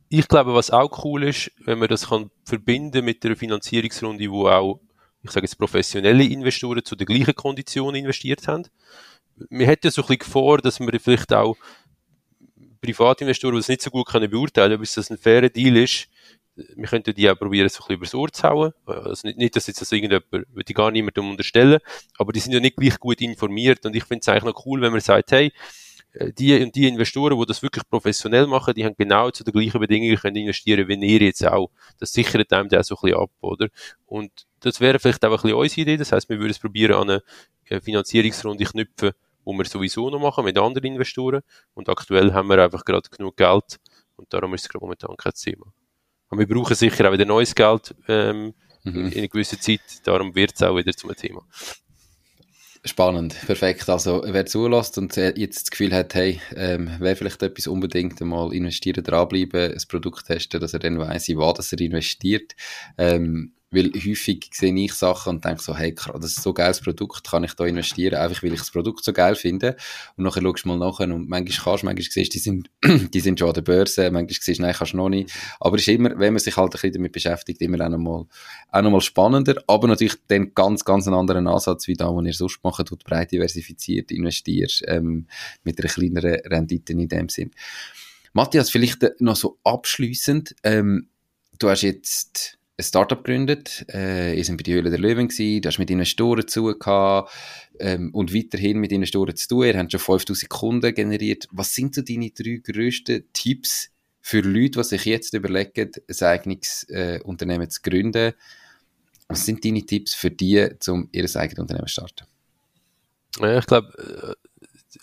Ich 0.09 0.27
glaube, 0.27 0.53
was 0.53 0.69
auch 0.71 1.03
cool 1.03 1.23
ist, 1.23 1.51
wenn 1.59 1.79
man 1.79 1.87
das 1.87 2.09
kann 2.09 2.29
verbinden 2.43 3.05
mit 3.05 3.25
einer 3.25 3.35
Finanzierungsrunde, 3.35 4.29
wo 4.29 4.49
auch, 4.49 4.81
ich 5.23 5.31
sage 5.31 5.45
jetzt, 5.45 5.57
professionelle 5.57 6.25
Investoren 6.25 6.83
zu 6.83 6.95
den 6.95 7.07
gleichen 7.07 7.35
Konditionen 7.35 7.95
investiert 7.95 8.47
haben. 8.47 8.65
Wir 9.49 9.67
hätten 9.67 9.91
so 9.91 10.01
ein 10.01 10.07
bisschen 10.07 10.31
vor, 10.31 10.57
dass 10.59 10.79
wir 10.79 10.99
vielleicht 10.99 11.33
auch 11.33 11.55
Privatinvestoren, 12.81 13.55
die 13.55 13.59
es 13.59 13.67
nicht 13.67 13.81
so 13.81 13.89
gut 13.89 14.07
können 14.07 14.29
beurteilen, 14.29 14.73
ob 14.73 14.81
es 14.81 14.95
das 14.95 15.09
ein 15.09 15.17
fairer 15.17 15.49
Deal 15.49 15.77
ist, 15.77 16.07
wir 16.75 16.87
könnten 16.87 17.13
die 17.13 17.29
auch 17.29 17.37
probieren, 17.37 17.69
so 17.69 17.83
ein 17.83 17.87
bisschen 17.87 17.95
übers 17.95 18.15
Ohr 18.15 18.31
zu 18.31 18.43
hauen. 18.43 18.73
Also 18.85 19.27
nicht, 19.27 19.37
nicht 19.37 19.55
dass 19.55 19.67
jetzt 19.67 19.81
das 19.81 19.91
irgendjemand, 19.91 20.25
ich 20.55 20.75
gar 20.75 20.91
niemandem 20.91 21.29
unterstellen, 21.29 21.79
aber 22.17 22.33
die 22.33 22.39
sind 22.39 22.53
ja 22.53 22.59
nicht 22.59 22.75
gleich 22.75 22.99
gut 22.99 23.21
informiert 23.21 23.85
und 23.85 23.95
ich 23.95 24.03
finde 24.03 24.21
es 24.21 24.27
eigentlich 24.27 24.43
noch 24.43 24.65
cool, 24.65 24.81
wenn 24.81 24.91
man 24.91 25.01
sagt, 25.01 25.31
hey, 25.31 25.51
äh, 26.13 26.31
die 26.33 26.61
und 26.61 26.75
die 26.75 26.87
Investoren, 26.87 27.39
die 27.39 27.45
das 27.45 27.61
wirklich 27.61 27.87
professionell 27.89 28.47
machen, 28.47 28.73
die 28.73 28.85
haben 28.85 28.95
genau 28.97 29.31
zu 29.31 29.43
den 29.43 29.53
gleichen 29.53 29.79
Bedingungen 29.79 30.17
können 30.17 30.35
investieren 30.35 30.87
wie 30.87 30.93
ihr 30.95 31.21
jetzt 31.21 31.45
auch. 31.45 31.69
Das 31.99 32.11
sichert 32.11 32.51
einem 32.51 32.69
dann 32.69 32.83
so 32.83 32.95
ein 32.95 33.01
bisschen 33.01 33.19
ab, 33.19 33.31
oder? 33.41 33.69
Und 34.05 34.31
das 34.59 34.79
wäre 34.81 34.99
vielleicht 34.99 35.23
auch 35.23 35.31
ein 35.31 35.35
bisschen 35.35 35.53
unsere 35.53 35.81
Idee. 35.81 35.97
Das 35.97 36.11
heißt, 36.11 36.29
wir 36.29 36.39
würden 36.39 36.51
es 36.51 36.59
probieren, 36.59 36.95
an 36.95 37.09
eine 37.09 37.23
äh, 37.65 37.79
Finanzierungsrunde 37.79 38.65
knüpfen, 38.65 39.11
wo 39.49 39.57
wir 39.57 39.65
sowieso 39.65 40.09
noch 40.11 40.19
machen 40.19 40.45
mit 40.45 40.57
anderen 40.57 40.93
Investoren. 40.93 41.41
Und 41.73 41.89
aktuell 41.89 42.33
haben 42.33 42.49
wir 42.49 42.63
einfach 42.63 42.85
gerade 42.85 43.09
genug 43.09 43.35
Geld 43.35 43.79
und 44.15 44.31
darum 44.31 44.53
ist 44.53 44.61
es 44.61 44.69
gerade 44.69 44.83
momentan 44.83 45.15
kein 45.17 45.33
Thema. 45.33 45.65
Aber 46.29 46.39
wir 46.39 46.47
brauchen 46.47 46.75
sicher 46.75 47.09
auch 47.09 47.13
wieder 47.13 47.25
neues 47.25 47.55
Geld 47.55 47.95
ähm, 48.07 48.53
mhm. 48.83 49.07
in 49.07 49.17
einer 49.17 49.27
gewissen 49.27 49.59
Zeit, 49.59 49.81
darum 50.03 50.35
wird 50.35 50.53
es 50.53 50.61
auch 50.61 50.77
wieder 50.77 50.93
zum 50.93 51.15
Thema. 51.15 51.41
Spannend, 52.85 53.35
perfekt. 53.45 53.89
Also 53.89 54.23
wer 54.25 54.45
zulässt 54.45 54.97
und 54.99 55.17
jetzt 55.17 55.63
das 55.63 55.71
Gefühl 55.71 55.93
hat, 55.93 56.13
hey, 56.13 56.39
ähm, 56.55 56.95
wer 56.99 57.17
vielleicht 57.17 57.41
etwas 57.41 57.67
unbedingt 57.67 58.21
einmal 58.21 58.53
investieren, 58.53 59.03
dranbleiben, 59.03 59.73
ein 59.73 59.83
Produkt 59.89 60.27
testen, 60.27 60.61
dass 60.61 60.73
er 60.73 60.79
dann 60.79 60.99
weiss, 60.99 61.27
in 61.27 61.39
was 61.39 61.73
er 61.73 61.81
investiert. 61.81 62.55
Ähm, 62.97 63.53
weil 63.71 63.91
häufig 63.93 64.49
sehe 64.51 64.73
ich 64.75 64.93
Sachen 64.93 65.35
und 65.35 65.45
denke 65.45 65.61
so, 65.61 65.77
hey, 65.77 65.93
das 65.93 66.25
ist 66.25 66.41
so 66.41 66.51
ein 66.51 66.55
geiles 66.55 66.81
Produkt, 66.81 67.29
kann 67.29 67.43
ich 67.43 67.53
da 67.53 67.65
investieren, 67.65 68.15
einfach 68.15 68.41
weil 68.41 68.53
ich 68.53 68.59
das 68.59 68.71
Produkt 68.71 69.03
so 69.03 69.13
geil 69.13 69.35
finde. 69.35 69.75
Und 70.17 70.23
nachher 70.23 70.41
schaust 70.41 70.65
du 70.65 70.69
mal 70.69 70.77
nachher 70.77 71.13
und 71.13 71.29
manchmal 71.29 71.63
kannst 71.63 71.83
du, 71.83 71.85
manchmal 71.85 72.11
siehst 72.11 72.33
die 72.33 72.39
sind, 72.39 72.69
die 72.83 73.19
sind 73.19 73.37
schon 73.37 73.49
an 73.49 73.53
der 73.53 73.61
Börse, 73.61 74.09
manchmal 74.09 74.35
siehst 74.41 74.59
du, 74.59 74.63
nein, 74.63 74.73
kannst 74.73 74.93
du 74.93 74.97
noch 74.97 75.09
nicht. 75.09 75.31
Aber 75.59 75.75
es 75.75 75.83
ist 75.83 75.89
immer, 75.89 76.17
wenn 76.17 76.33
man 76.33 76.39
sich 76.39 76.57
halt 76.57 76.67
ein 76.67 76.71
bisschen 76.71 76.93
damit 76.93 77.11
beschäftigt, 77.11 77.61
immer 77.61 77.85
auch 77.85 77.89
nochmal, 77.89 78.25
auch 78.71 78.81
nochmal 78.81 79.01
spannender, 79.01 79.61
aber 79.67 79.87
natürlich 79.87 80.15
dann 80.27 80.53
ganz, 80.55 80.83
ganz 80.83 81.05
einen 81.05 81.15
anderen 81.15 81.47
Ansatz 81.47 81.87
wie 81.87 81.93
da, 81.93 82.09
wo 82.09 82.21
ihr 82.21 82.33
sonst 82.33 82.63
macht, 82.63 82.91
wo 82.91 82.95
du 82.95 83.03
breit 83.03 83.31
diversifiziert 83.31 84.11
investierst, 84.11 84.83
ähm, 84.87 85.27
mit 85.63 85.79
einer 85.79 85.89
kleineren 85.89 86.39
Rendite 86.45 86.93
in 86.93 87.07
dem 87.07 87.29
Sinn. 87.29 87.51
Matthias, 88.33 88.69
vielleicht 88.69 89.05
noch 89.19 89.35
so 89.35 89.59
abschließend, 89.63 90.55
ähm, 90.63 91.09
du 91.57 91.69
hast 91.69 91.81
jetzt 91.81 92.58
ein 92.79 92.83
Startup 92.83 93.23
gegründet, 93.23 93.85
äh, 93.93 94.37
ihr 94.37 94.45
seid 94.45 94.57
bei 94.57 94.63
die 94.63 94.73
Höhle 94.73 94.89
der 94.89 94.99
Löwen 94.99 95.27
gewesen, 95.27 95.61
du 95.61 95.67
hast 95.67 95.79
mit 95.79 95.91
Investoren 95.91 96.47
zu 96.47 96.63
gehabt, 96.77 97.31
ähm, 97.79 98.09
und 98.13 98.33
weiterhin 98.33 98.79
mit 98.79 98.91
Investoren 98.91 99.35
zu 99.35 99.47
tun. 99.47 99.65
Ihr 99.65 99.77
habt 99.77 99.91
schon 99.91 99.99
5000 99.99 100.49
Kunden 100.49 100.93
generiert. 100.93 101.47
Was 101.51 101.73
sind 101.73 101.95
so 101.95 102.01
deine 102.01 102.31
drei 102.31 102.61
grössten 102.63 103.25
Tipps 103.33 103.89
für 104.21 104.41
Leute, 104.41 104.79
die 104.79 104.83
sich 104.83 105.05
jetzt 105.05 105.33
überlegen, 105.33 105.91
ein 106.07 106.25
eigenes 106.25 106.85
äh, 106.89 107.19
Unternehmen 107.23 107.69
zu 107.69 107.81
gründen? 107.81 108.33
Was 109.27 109.45
sind 109.45 109.63
deine 109.63 109.85
Tipps 109.85 110.15
für 110.15 110.31
die, 110.31 110.69
um 110.87 111.09
ihr 111.11 111.23
eigenes 111.35 111.59
Unternehmen 111.59 111.87
zu 111.87 111.93
starten? 111.93 112.25
Ja, 113.39 113.59
ich 113.59 113.65
glaube, 113.65 114.35
äh, 114.35 114.48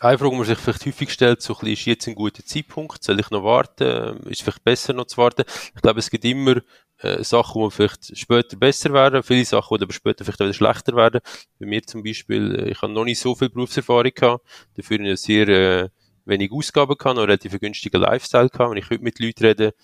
eine 0.01 0.18
Frage, 0.18 0.30
die 0.30 0.37
man 0.37 0.47
sich 0.47 0.59
vielleicht 0.59 0.87
häufig 0.87 1.11
stellt, 1.12 1.43
so 1.43 1.55
ein 1.55 1.61
bisschen, 1.61 1.72
ist 1.72 1.84
jetzt 1.87 2.09
ein 2.09 2.14
guter 2.14 2.45
Zeitpunkt? 2.45 3.03
Soll 3.03 3.20
ich 3.20 3.30
noch 3.30 3.45
warten? 3.45 4.18
Ist 4.24 4.39
es 4.39 4.41
vielleicht 4.41 4.64
besser 4.64 4.93
noch 4.93 5.07
zu 5.07 5.18
warten? 5.18 5.45
Ich 5.74 5.82
glaube, 5.82 6.01
es 6.01 6.11
gibt 6.11 6.24
immer 6.24 6.57
äh, 6.99 7.22
Sachen, 7.22 7.62
die 7.62 7.70
vielleicht 7.70 8.18
später 8.18 8.57
besser 8.57 8.93
werden, 8.93 9.22
viele 9.22 9.45
Sachen, 9.45 9.78
die 9.78 9.84
aber 9.84 9.93
später 9.93 10.24
vielleicht 10.24 10.41
wieder 10.41 10.53
schlechter 10.53 10.97
werden. 10.97 11.20
Bei 11.59 11.66
mir 11.66 11.82
zum 11.82 12.03
Beispiel, 12.03 12.55
äh, 12.55 12.70
ich 12.70 12.82
habe 12.82 12.93
noch 12.93 13.05
nicht 13.05 13.20
so 13.20 13.34
viel 13.34 13.49
Berufserfahrung 13.49 14.12
gehabt, 14.14 14.45
dafür 14.76 14.99
eine 14.99 15.16
sehr 15.16 15.49
äh, 15.49 15.89
wenig 16.24 16.51
Ausgaben 16.53 16.97
gehabt, 16.97 17.16
noch 17.16 17.22
relativ 17.22 17.59
günstigen 17.61 18.01
Lifestyle 18.01 18.49
gehabt. 18.49 18.70
Wenn 18.70 18.78
ich 18.78 18.91
heute 18.91 19.05
mit 19.05 19.20
Leuten 19.20 19.45
rede, 19.45 19.74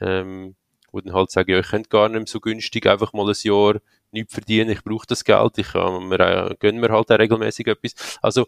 ähm, 0.00 0.54
die 0.92 1.02
dann 1.02 1.14
halt 1.14 1.30
sagen, 1.30 1.50
ja, 1.50 1.58
ich 1.60 1.68
könnte 1.68 1.88
gar 1.88 2.08
nicht 2.08 2.18
mehr 2.18 2.26
so 2.26 2.40
günstig 2.40 2.86
einfach 2.86 3.12
mal 3.12 3.28
ein 3.28 3.36
Jahr 3.42 3.76
nichts 4.12 4.32
verdienen, 4.32 4.70
ich 4.70 4.82
brauche 4.82 5.06
das 5.06 5.24
Geld, 5.24 5.58
ich 5.58 5.68
kann 5.68 6.08
mir, 6.08 6.18
äh, 6.18 6.56
gönne 6.58 6.80
mir 6.80 6.88
halt 6.88 7.10
auch 7.10 7.18
regelmäßig 7.18 7.66
etwas. 7.68 8.18
Also, 8.22 8.46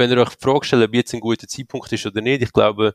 wenn 0.00 0.10
ihr 0.10 0.18
euch 0.18 0.30
die 0.30 0.42
Frage 0.42 0.64
stellt, 0.64 0.88
ob 0.88 0.94
jetzt 0.94 1.14
ein 1.14 1.20
guter 1.20 1.46
Zeitpunkt 1.46 1.92
ist 1.92 2.06
oder 2.06 2.20
nicht, 2.20 2.42
ich 2.42 2.52
glaube, 2.52 2.94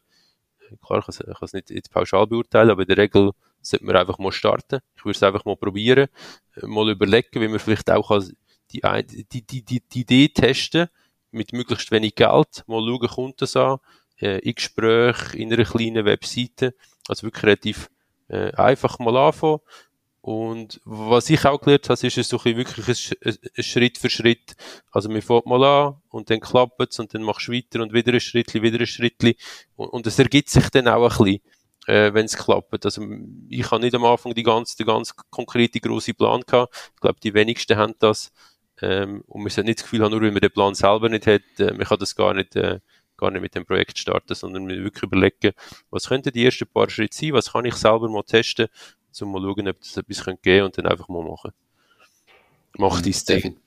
klar, 0.82 1.06
ich 1.08 1.18
kann 1.18 1.36
es 1.42 1.54
nicht 1.54 1.70
jetzt 1.70 1.92
pauschal 1.92 2.28
beurteilen, 2.28 2.72
aber 2.72 2.82
in 2.82 2.88
der 2.88 2.98
Regel 2.98 3.32
sollte 3.62 3.86
man 3.86 3.96
einfach 3.96 4.18
mal 4.18 4.32
starten. 4.32 4.80
Ich 4.96 5.06
würde 5.06 5.16
es 5.16 5.24
einfach 5.24 5.46
mal 5.46 5.56
probieren, 5.56 6.08
äh, 6.56 6.66
mal 6.66 6.90
überlegen, 6.90 7.42
wie 7.42 7.48
man 7.48 7.60
vielleicht 7.60 7.90
auch 7.92 8.20
die, 8.72 8.82
die, 8.82 9.42
die, 9.44 9.62
die, 9.62 9.80
die 9.82 10.02
Idee 10.02 10.30
testen 10.30 10.88
mit 11.32 11.54
möglichst 11.54 11.92
wenig 11.92 12.16
Geld, 12.16 12.64
mal 12.68 12.86
schauen, 12.86 13.08
kommt 13.08 13.42
das 13.42 13.56
an, 13.56 13.78
äh, 14.20 14.40
in 14.40 14.56
Gespräch, 14.56 15.36
in 15.36 15.54
einer 15.54 15.66
kleinen 15.66 16.06
Webseite, 16.06 16.74
also 17.08 17.24
wirklich 17.24 17.44
relativ 17.44 17.90
äh, 18.30 18.52
einfach 18.54 18.98
mal 19.00 19.16
anfangen. 19.16 19.60
Und 20.28 20.82
was 20.86 21.30
ich 21.30 21.46
auch 21.46 21.62
gelernt 21.62 21.88
habe, 21.88 22.08
ist 22.08 22.18
es 22.18 22.30
so 22.30 22.44
wirklich 22.44 23.16
ein, 23.24 23.38
ein 23.58 23.64
Schritt 23.64 24.00
für 24.00 24.10
Schritt. 24.10 24.56
Also 24.92 25.08
man 25.08 25.22
fängt 25.22 25.46
mal 25.46 25.64
an 25.64 26.02
und 26.10 26.32
dann 26.32 26.40
klappt 26.40 26.82
es 26.82 26.98
und 26.98 27.14
dann 27.14 27.22
machst 27.22 27.48
du 27.48 27.52
weiter 27.52 27.80
und 27.84 27.94
wieder 27.94 28.12
ein 28.12 28.20
Schritt, 28.20 28.52
wieder 28.56 28.80
ein 28.80 28.88
Schritt. 28.88 29.22
Und, 29.76 30.08
es 30.08 30.18
ergibt 30.18 30.50
sich 30.50 30.68
dann 30.72 30.88
auch 30.88 31.04
ein 31.04 31.26
bisschen 31.26 31.42
äh, 31.86 32.12
wenn 32.12 32.26
es 32.26 32.36
klappt. 32.36 32.86
Also 32.86 33.06
ich 33.50 33.70
habe 33.70 33.84
nicht 33.84 33.94
am 33.94 34.04
Anfang 34.04 34.34
die 34.34 34.42
ganze, 34.42 34.76
die 34.76 34.84
ganz 34.84 35.16
konkrete 35.30 35.80
große 35.80 36.16
Plan 36.16 36.42
gehabt. 36.42 36.74
Ich 36.96 37.02
glaube, 37.02 37.20
die 37.22 37.36
wenigsten 37.36 37.78
haben 37.78 37.94
das. 38.00 38.32
Ähm, 38.82 39.22
und 39.28 39.44
man 39.44 39.52
sollte 39.52 39.68
nicht 39.68 39.78
das 39.78 39.84
Gefühl 39.84 40.10
nur 40.10 40.22
weil 40.24 40.32
man 40.32 40.42
den 40.42 40.50
Plan 40.50 40.74
selber 40.74 41.08
nicht 41.08 41.28
hat, 41.28 41.44
äh, 41.60 41.72
man 41.72 41.86
kann 41.86 42.00
das 42.00 42.16
gar 42.16 42.34
nicht, 42.34 42.56
äh, 42.56 42.80
gar 43.16 43.30
nicht 43.30 43.44
mit 43.44 43.54
dem 43.54 43.68
Projekt 43.68 44.00
starten, 44.00 44.34
sondern 44.34 44.68
wir 44.68 44.84
wirklich 44.84 45.04
überlegen, 45.04 45.52
was 45.92 46.08
könnten 46.08 46.34
die 46.34 46.46
ersten 46.46 46.66
paar 46.66 46.90
Schritte 46.90 47.16
sein, 47.16 47.34
was 47.34 47.52
kann 47.52 47.66
ich 47.66 47.76
selber 47.76 48.10
mal 48.10 48.24
testen, 48.24 48.70
um 49.22 49.32
mal 49.32 49.42
schauen, 49.42 49.68
ob 49.68 49.80
das 49.80 49.98
etwas 49.98 50.26
geben 50.26 50.40
könnte 50.44 50.66
und 50.66 50.78
dann 50.78 50.88
einfach 50.88 51.08
mal 51.08 51.24
machen. 51.24 51.52
Mach 52.78 53.02
dein 53.02 53.14
Ding. 53.14 53.58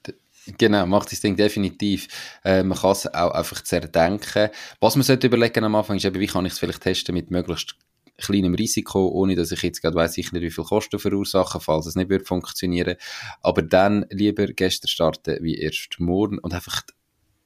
Genau, 0.57 0.87
macht 0.87 1.13
das 1.13 1.21
Ding 1.21 1.37
definitiv. 1.37 2.09
Äh, 2.43 2.63
man 2.63 2.79
kann 2.79 2.93
es 2.93 3.07
auch 3.07 3.33
einfach 3.33 3.63
zerdenken. 3.63 4.49
Was 4.81 4.97
man 4.97 5.03
sollte 5.03 5.27
überlegen 5.27 5.65
am 5.65 5.75
Anfang 5.75 5.97
ist 5.97 6.05
eben, 6.05 6.21
wie 6.21 6.27
kann 6.27 6.47
ich 6.47 6.53
es 6.53 6.59
vielleicht 6.59 6.83
testen 6.83 7.15
mit 7.15 7.31
möglichst 7.31 7.77
kleinem 8.17 8.55
Risiko, 8.55 9.09
ohne 9.09 9.37
dass 9.37 9.53
ich 9.53 9.63
jetzt 9.63 9.81
gerade 9.81 9.95
weiss, 9.95 10.19
ich 10.19 10.33
nicht, 10.33 10.43
wie 10.43 10.51
viel 10.51 10.65
Kosten 10.65 10.99
verursachen, 10.99 11.61
falls 11.61 11.87
es 11.87 11.97
nicht 11.97 12.11
wird 12.11 12.27
funktionieren. 12.27 12.97
Aber 13.43 13.63
dann 13.63 14.07
lieber 14.11 14.47
gestern 14.47 14.89
starten 14.89 15.39
wie 15.43 15.57
erst 15.57 16.01
morgen 16.01 16.39
und 16.39 16.55
einfach 16.55 16.83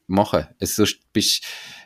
machen. 0.06 0.46
Es 0.58 0.76
sonst 0.76 1.00
bist 1.12 1.44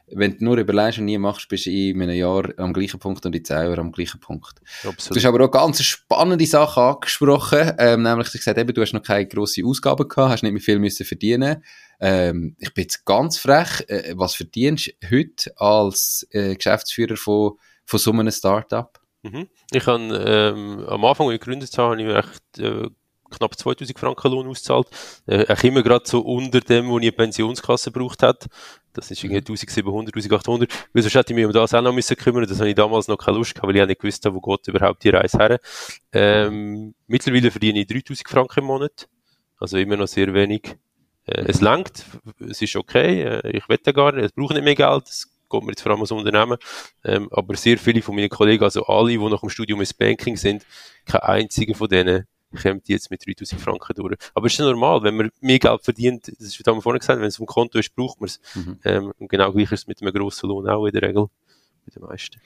wenn 0.08 0.38
du 0.38 0.44
nur 0.44 0.56
überlegst 0.56 0.98
und 0.98 1.06
nie 1.06 1.18
machst, 1.18 1.48
bist 1.48 1.66
du 1.66 1.70
in 1.70 2.00
einem 2.00 2.14
Jahr 2.14 2.48
am 2.58 2.72
gleichen 2.72 3.00
Punkt 3.00 3.26
und 3.26 3.34
in 3.34 3.44
zehn 3.44 3.56
Jahren 3.56 3.80
am 3.80 3.92
gleichen 3.92 4.20
Punkt. 4.20 4.60
Absolut. 4.84 5.10
Du 5.10 5.14
hast 5.16 5.24
aber 5.24 5.44
auch 5.44 5.50
ganz 5.50 5.82
spannende 5.82 6.46
Sachen 6.46 6.82
angesprochen, 6.82 7.72
ähm, 7.78 8.02
nämlich, 8.02 8.28
du 8.28 8.34
hast 8.34 8.44
gesagt, 8.44 8.58
eben, 8.58 8.72
du 8.72 8.82
hast 8.82 8.92
noch 8.92 9.02
keine 9.02 9.26
grossen 9.26 9.66
Ausgaben 9.66 10.08
gehabt, 10.08 10.30
hast 10.30 10.42
nicht 10.42 10.52
mehr 10.52 10.60
viel 10.60 10.78
müssen 10.78 11.04
verdienen. 11.04 11.64
Ähm, 11.98 12.56
ich 12.58 12.72
bin 12.72 12.82
jetzt 12.82 13.04
ganz 13.04 13.38
frech, 13.38 13.84
äh, 13.88 14.14
was 14.16 14.34
verdienst 14.34 14.92
du 15.00 15.10
heute 15.10 15.52
als 15.56 16.26
äh, 16.30 16.54
Geschäftsführer 16.54 17.16
von, 17.16 17.52
von 17.84 17.98
so 17.98 18.12
einem 18.12 18.30
Startup? 18.30 18.98
Mhm. 19.22 19.48
Ich 19.72 19.86
habe 19.86 20.02
ähm, 20.24 20.84
am 20.86 21.04
Anfang, 21.04 21.26
als 21.26 21.34
ich 21.34 21.40
gegründet 21.40 21.76
habe, 21.78 21.90
habe 21.90 22.00
ich 22.00 22.06
mir 22.06 22.18
echt 22.18 22.58
äh, 22.58 22.88
knapp 23.30 23.58
2000 23.58 23.98
Franken 23.98 24.30
Lohn 24.30 24.46
ausgezahlt. 24.48 24.88
Äh, 25.26 25.52
auch 25.52 25.62
immer 25.62 25.82
gerade 25.82 26.04
so 26.06 26.20
unter 26.20 26.60
dem, 26.60 26.88
wo 26.88 26.98
ich 26.98 27.04
eine 27.04 27.12
Pensionskasse 27.12 27.90
gebraucht 27.90 28.22
hat. 28.22 28.46
Das 28.92 29.10
ist 29.10 29.22
irgendwie 29.22 29.38
1700, 29.38 30.14
1800. 30.14 30.72
Weil 30.92 31.02
sonst 31.02 31.14
hätte 31.14 31.32
ich 31.32 31.36
mich 31.36 31.46
um 31.46 31.52
das 31.52 31.74
auch 31.74 31.82
noch 31.82 31.92
müssen 31.92 32.16
kümmern. 32.16 32.46
Das 32.46 32.58
habe 32.58 32.70
ich 32.70 32.74
damals 32.74 33.08
noch 33.08 33.18
keine 33.18 33.36
Lust 33.36 33.54
gehabt, 33.54 33.68
weil 33.68 33.76
ich 33.76 33.82
auch 33.82 33.86
nicht 33.86 34.00
gewusst 34.00 34.24
habe, 34.24 34.36
wo 34.36 34.40
geht 34.40 34.68
überhaupt 34.68 35.04
die 35.04 35.10
Reise 35.10 35.38
her. 35.38 35.60
Ähm, 36.12 36.94
mittlerweile 37.06 37.50
verdiene 37.50 37.80
ich 37.80 37.86
3000 37.86 38.28
Franken 38.28 38.60
im 38.60 38.66
Monat. 38.66 39.08
Also 39.58 39.76
immer 39.76 39.96
noch 39.96 40.08
sehr 40.08 40.32
wenig. 40.32 40.76
Äh, 41.26 41.44
es 41.46 41.60
langt, 41.60 42.04
es 42.48 42.62
ist 42.62 42.76
okay. 42.76 43.22
Äh, 43.22 43.50
ich 43.56 43.68
wette 43.68 43.92
gar 43.92 44.12
nicht, 44.12 44.24
es 44.24 44.32
braucht 44.32 44.54
nicht 44.54 44.64
mehr 44.64 44.74
Geld. 44.74 45.08
Es 45.08 45.30
geht 45.50 45.62
mir 45.62 45.70
jetzt 45.70 45.82
vor 45.82 45.92
allem 45.92 46.00
als 46.00 46.10
Unternehmen. 46.10 46.58
Ähm, 47.04 47.28
aber 47.30 47.54
sehr 47.56 47.78
viele 47.78 48.02
von 48.02 48.14
meinen 48.14 48.28
Kollegen, 48.28 48.64
also 48.64 48.86
alle, 48.86 49.10
die 49.10 49.18
nach 49.18 49.40
dem 49.40 49.50
Studium 49.50 49.80
ins 49.80 49.94
Banking 49.94 50.36
sind, 50.36 50.64
kein 51.04 51.20
einziger 51.20 51.74
von 51.74 51.88
denen 51.88 52.26
kommt 52.62 52.88
jetzt 52.88 53.10
mit 53.10 53.26
3000 53.26 53.60
Franken 53.60 53.94
durch. 53.94 54.16
Aber 54.34 54.46
es 54.46 54.52
ist 54.52 54.58
ja 54.58 54.64
normal, 54.64 55.02
wenn 55.02 55.16
man 55.16 55.30
mehr 55.40 55.58
Geld 55.58 55.82
verdient, 55.82 56.28
das 56.28 56.48
ist, 56.48 56.58
wie 56.58 56.64
wir 56.64 56.82
vorhin 56.82 57.00
gesagt 57.00 57.20
wenn 57.20 57.28
es 57.28 57.36
vom 57.36 57.46
Konto 57.46 57.78
ist, 57.78 57.94
braucht 57.94 58.20
man 58.20 58.26
es. 58.26 58.40
Mhm. 58.54 58.78
Ähm, 58.84 59.12
und 59.18 59.28
genau 59.28 59.52
gleich 59.52 59.72
ist 59.72 59.80
es 59.80 59.86
mit 59.86 60.00
einem 60.02 60.12
grossen 60.12 60.48
Lohn 60.48 60.68
auch 60.68 60.86
in 60.86 60.92
der 60.92 61.02
Regel, 61.02 61.26
bei 61.84 61.92
den 61.94 62.02
meisten. 62.02 62.40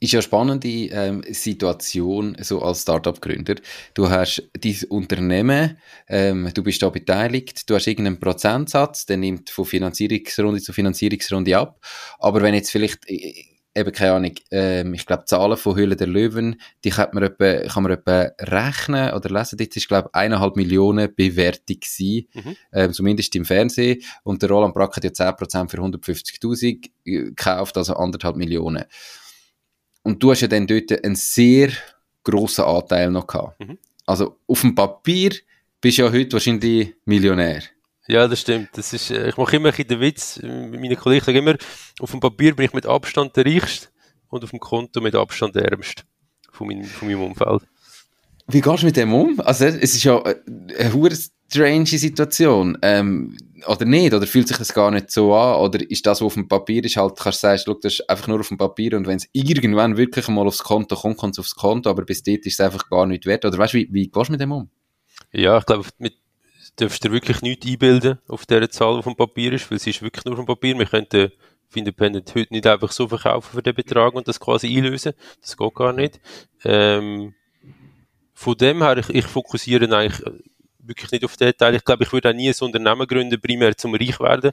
Ist 0.00 0.12
ja 0.12 0.18
eine 0.18 0.24
spannende 0.24 0.68
ähm, 0.68 1.22
Situation 1.30 2.36
so 2.40 2.60
als 2.60 2.82
Startup-Gründer. 2.82 3.54
Du 3.94 4.10
hast 4.10 4.42
dein 4.58 4.76
Unternehmen, 4.88 5.78
ähm, 6.08 6.50
du 6.52 6.64
bist 6.64 6.82
da 6.82 6.90
beteiligt, 6.90 7.70
du 7.70 7.76
hast 7.76 7.86
irgendeinen 7.86 8.18
Prozentsatz, 8.18 9.06
der 9.06 9.18
nimmt 9.18 9.48
von 9.50 9.64
Finanzierungsrunde 9.64 10.60
zu 10.60 10.72
Finanzierungsrunde 10.72 11.56
ab. 11.56 11.80
Aber 12.18 12.42
wenn 12.42 12.54
jetzt 12.54 12.72
vielleicht 12.72 13.08
äh, 13.08 13.44
eben 13.74 13.92
keine 13.92 14.12
Ahnung, 14.12 14.34
ähm, 14.50 14.94
ich 14.94 15.06
glaube, 15.06 15.24
Zahlen 15.24 15.56
von 15.56 15.76
Höhle 15.76 15.96
der 15.96 16.06
Löwen, 16.06 16.60
die 16.84 16.90
kann 16.90 17.08
man 17.12 17.22
etwa, 17.24 17.68
kann 17.68 17.82
man 17.82 17.92
etwa 17.92 18.30
rechnen 18.40 19.12
oder 19.14 19.30
lesen. 19.30 19.58
Jetzt 19.58 19.76
ist, 19.76 19.88
glaube 19.88 20.10
ich, 20.10 20.14
eineinhalb 20.14 20.56
Millionen 20.56 21.14
Bewertung 21.14 21.80
gewesen, 21.80 22.28
mhm. 22.34 22.56
ähm, 22.72 22.92
zumindest 22.92 23.34
im 23.34 23.44
Fernsehen. 23.44 24.02
Und 24.24 24.42
der 24.42 24.50
Roland 24.50 24.74
Brack 24.74 24.96
hat 24.96 25.04
ja 25.04 25.10
10% 25.10 25.68
für 25.70 25.78
150.000 25.78 26.90
gekauft, 27.04 27.76
also 27.76 27.94
anderthalb 27.94 28.36
Millionen. 28.36 28.84
Und 30.02 30.22
du 30.22 30.30
hast 30.30 30.40
ja 30.40 30.48
dann 30.48 30.66
dort 30.66 31.04
einen 31.04 31.16
sehr 31.16 31.70
grossen 32.24 32.64
Anteil 32.64 33.10
noch 33.10 33.26
gehabt. 33.26 33.58
Mhm. 33.60 33.78
Also, 34.04 34.38
auf 34.46 34.60
dem 34.60 34.74
Papier 34.74 35.30
bist 35.80 35.98
du 35.98 36.02
ja 36.02 36.12
heute 36.12 36.32
wahrscheinlich 36.32 36.94
Millionär. 37.04 37.62
Ja, 38.08 38.26
das 38.26 38.40
stimmt. 38.40 38.70
Das 38.74 38.92
ist, 38.92 39.10
äh, 39.10 39.28
ich 39.28 39.36
mache 39.36 39.56
immer 39.56 39.72
ein 39.72 39.86
den 39.86 40.00
Witz. 40.00 40.40
Meine 40.42 40.96
Kollegen 40.96 41.24
sagen 41.24 41.38
immer, 41.38 41.56
auf 42.00 42.10
dem 42.10 42.20
Papier 42.20 42.54
bin 42.54 42.66
ich 42.66 42.72
mit 42.72 42.86
Abstand 42.86 43.36
der 43.36 43.46
Reichste 43.46 43.88
und 44.28 44.42
auf 44.42 44.50
dem 44.50 44.60
Konto 44.60 45.00
mit 45.00 45.14
Abstand 45.14 45.54
der 45.54 45.66
Ärmste 45.66 46.02
von 46.50 46.66
meinem, 46.66 46.84
von 46.84 47.08
meinem 47.08 47.22
Umfeld. 47.22 47.62
Wie 48.48 48.60
gehst 48.60 48.82
du 48.82 48.86
mit 48.86 48.96
dem 48.96 49.14
um? 49.14 49.40
Also, 49.40 49.66
es 49.66 49.94
ist 49.94 50.02
ja 50.02 50.20
eine 50.20 50.92
hure 50.92 51.16
strange 51.48 51.86
Situation. 51.86 52.76
Ähm, 52.82 53.36
oder 53.66 53.84
nicht? 53.84 54.12
Oder 54.12 54.26
fühlt 54.26 54.48
sich 54.48 54.56
das 54.56 54.74
gar 54.74 54.90
nicht 54.90 55.10
so 55.10 55.34
an? 55.34 55.60
Oder 55.60 55.88
ist 55.88 56.04
das, 56.04 56.20
was 56.20 56.26
auf 56.26 56.34
dem 56.34 56.48
Papier 56.48 56.84
ist, 56.84 56.96
halt, 56.96 57.16
kannst 57.16 57.42
du 57.42 57.46
sagen, 57.46 57.62
schau, 57.64 57.74
das 57.74 57.94
ist 57.94 58.10
einfach 58.10 58.26
nur 58.26 58.40
auf 58.40 58.48
dem 58.48 58.58
Papier 58.58 58.96
und 58.96 59.06
wenn 59.06 59.18
es 59.18 59.28
irgendwann 59.32 59.96
wirklich 59.96 60.26
mal 60.28 60.46
aufs 60.46 60.64
Konto 60.64 60.96
kommt, 60.96 61.18
kommt 61.18 61.34
es 61.34 61.38
aufs 61.38 61.54
Konto, 61.54 61.88
aber 61.88 62.04
bis 62.04 62.22
dort 62.24 62.44
ist 62.46 62.54
es 62.54 62.60
einfach 62.60 62.88
gar 62.90 63.06
nicht 63.06 63.26
wert. 63.26 63.44
Oder 63.44 63.56
weißt 63.58 63.74
du, 63.74 63.78
wie, 63.78 63.88
wie 63.92 64.08
gehst 64.08 64.28
du 64.28 64.32
mit 64.32 64.40
dem 64.40 64.50
um? 64.50 64.70
Ja, 65.32 65.58
ich 65.58 65.66
glaube, 65.66 65.86
mit 65.98 66.14
darfst 66.76 67.04
dir 67.04 67.12
wirklich 67.12 67.42
nichts 67.42 67.66
einbilden 67.66 68.18
auf 68.28 68.46
dieser 68.46 68.70
Zahl, 68.70 68.94
die 68.94 68.98
auf 68.98 69.04
dem 69.04 69.16
Papier 69.16 69.52
ist, 69.52 69.70
weil 69.70 69.78
sie 69.78 69.90
ist 69.90 70.02
wirklich 70.02 70.24
nur 70.24 70.34
auf 70.34 70.40
dem 70.40 70.46
Papier. 70.46 70.78
Wir 70.78 70.86
könnten 70.86 71.32
Independent 71.74 72.34
heute 72.34 72.52
nicht 72.52 72.66
einfach 72.66 72.92
so 72.92 73.08
verkaufen 73.08 73.50
für 73.54 73.62
den 73.62 73.74
Betrag 73.74 74.14
und 74.14 74.28
das 74.28 74.40
quasi 74.40 74.76
einlösen. 74.76 75.14
Das 75.40 75.56
geht 75.56 75.74
gar 75.74 75.92
nicht. 75.92 76.20
Ähm, 76.64 77.34
von 78.34 78.56
dem 78.56 78.82
her, 78.82 78.98
ich, 78.98 79.08
ich 79.08 79.26
fokussiere 79.26 79.84
eigentlich 79.96 80.22
wirklich 80.78 81.12
nicht 81.12 81.24
auf 81.24 81.36
den 81.36 81.56
Teil. 81.56 81.74
Ich 81.74 81.84
glaube, 81.84 82.04
ich 82.04 82.12
würde 82.12 82.30
auch 82.30 82.34
nie 82.34 82.48
ein 82.48 82.54
Unternehmen 82.60 83.06
gründen, 83.06 83.40
primär 83.40 83.76
zum 83.76 83.94
Reich 83.94 84.18
werden, 84.20 84.52